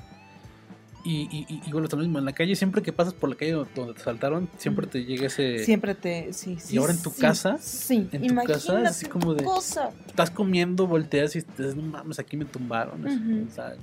[1.03, 3.53] Y, y, y, bueno, lo mismo, en la calle, siempre que pasas por la calle
[3.53, 5.65] donde te saltaron, siempre te llega ese.
[5.65, 6.75] Siempre te, sí, sí.
[6.75, 9.45] y ahora en tu sí, casa, Sí, en tu casa, es así como de.
[9.45, 9.91] cosa.
[10.07, 13.01] Estás comiendo, volteas y te dices, no mames, aquí me tumbaron.
[13.07, 13.47] Ujú.
[13.49, 13.75] O sea,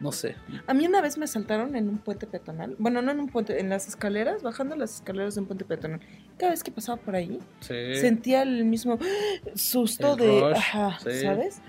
[0.00, 0.34] no sé.
[0.66, 2.74] A mí una vez me saltaron en un puente peatonal.
[2.78, 6.00] Bueno, no en un puente, en las escaleras, bajando las escaleras de un puente peatonal.
[6.38, 7.94] Cada vez que pasaba por ahí, Sí.
[8.00, 8.98] sentía el mismo
[9.54, 11.20] susto El de, rush, ajá, sí.
[11.22, 11.60] ¿sabes?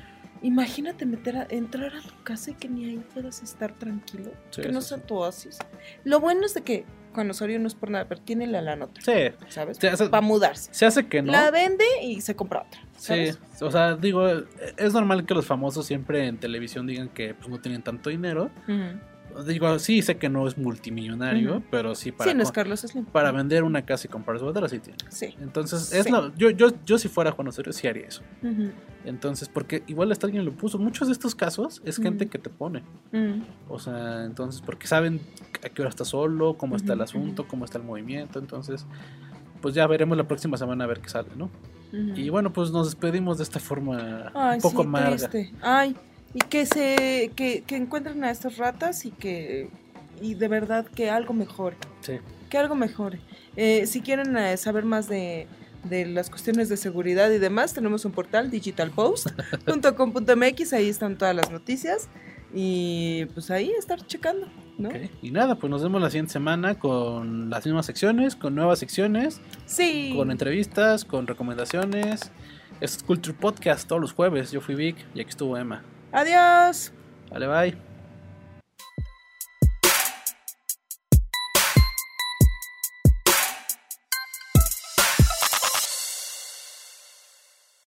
[0.45, 4.61] Imagínate meter a, entrar a tu casa y que ni ahí puedas estar tranquilo, Sí,
[4.61, 5.57] que no sí, sea tu oasis.
[6.03, 6.85] Lo bueno es de que
[7.15, 9.33] Juan Osorio no es por nada, pero tiene la lana otra, Sí.
[9.49, 9.79] ¿sabes?
[9.79, 10.69] Para mudarse.
[10.71, 11.31] Se hace que no.
[11.31, 12.79] La vende y se compra otra.
[12.97, 14.27] Sí, o sea, digo,
[14.77, 18.51] es normal que los famosos siempre en televisión digan que pues, no tienen tanto dinero.
[18.67, 18.99] Ujú.
[19.43, 22.79] Digo, sí, sé que no es multimillonario, pero sí para, Sí, no es co- Carlos
[22.81, 23.05] Slim.
[23.05, 24.97] para vender una casa y comprar suéter, sí tiene.
[25.09, 25.35] Sí.
[25.41, 26.11] Entonces, es Sí.
[26.11, 28.21] lo- yo, yo, yo si fuera Juan Osorio, sí haría eso.
[29.03, 30.79] Entonces, porque igual hasta alguien lo puso.
[30.79, 32.81] Muchos de estos casos es gente que te pone.
[33.69, 35.19] O sea, entonces, porque saben
[35.63, 38.39] a qué hora está solo, cómo está el asunto, cómo está el movimiento.
[38.39, 38.85] Entonces,
[39.61, 41.49] pues ya veremos la próxima semana a ver qué sale, ¿no?
[42.15, 45.09] Y bueno, pues nos despedimos de esta forma Ay, un poco sí, amarga.
[45.29, 45.53] triste.
[45.61, 45.95] Ay,
[46.35, 49.69] y que se que, que encuentren a estas ratas y que
[50.21, 51.77] y de verdad que algo mejore.
[52.01, 52.19] Sí.
[52.49, 53.19] Que algo mejore.
[53.55, 55.47] Eh, si quieren eh, saber más de,
[55.85, 61.49] de las cuestiones de seguridad y demás, tenemos un portal digitalpost.com.mx, ahí están todas las
[61.51, 62.07] noticias
[62.53, 64.47] y pues ahí estar checando,
[64.77, 64.87] ¿no?
[64.89, 68.79] Ok, Y nada, pues nos vemos la siguiente semana con las mismas secciones, con nuevas
[68.79, 70.13] secciones, Sí.
[70.15, 72.31] con entrevistas, con recomendaciones.
[72.81, 74.51] Es Culture Podcast todos los jueves.
[74.51, 75.83] Yo fui Vic y aquí estuvo Emma.
[76.15, 76.93] Adiós.
[77.29, 77.94] Vale, bye.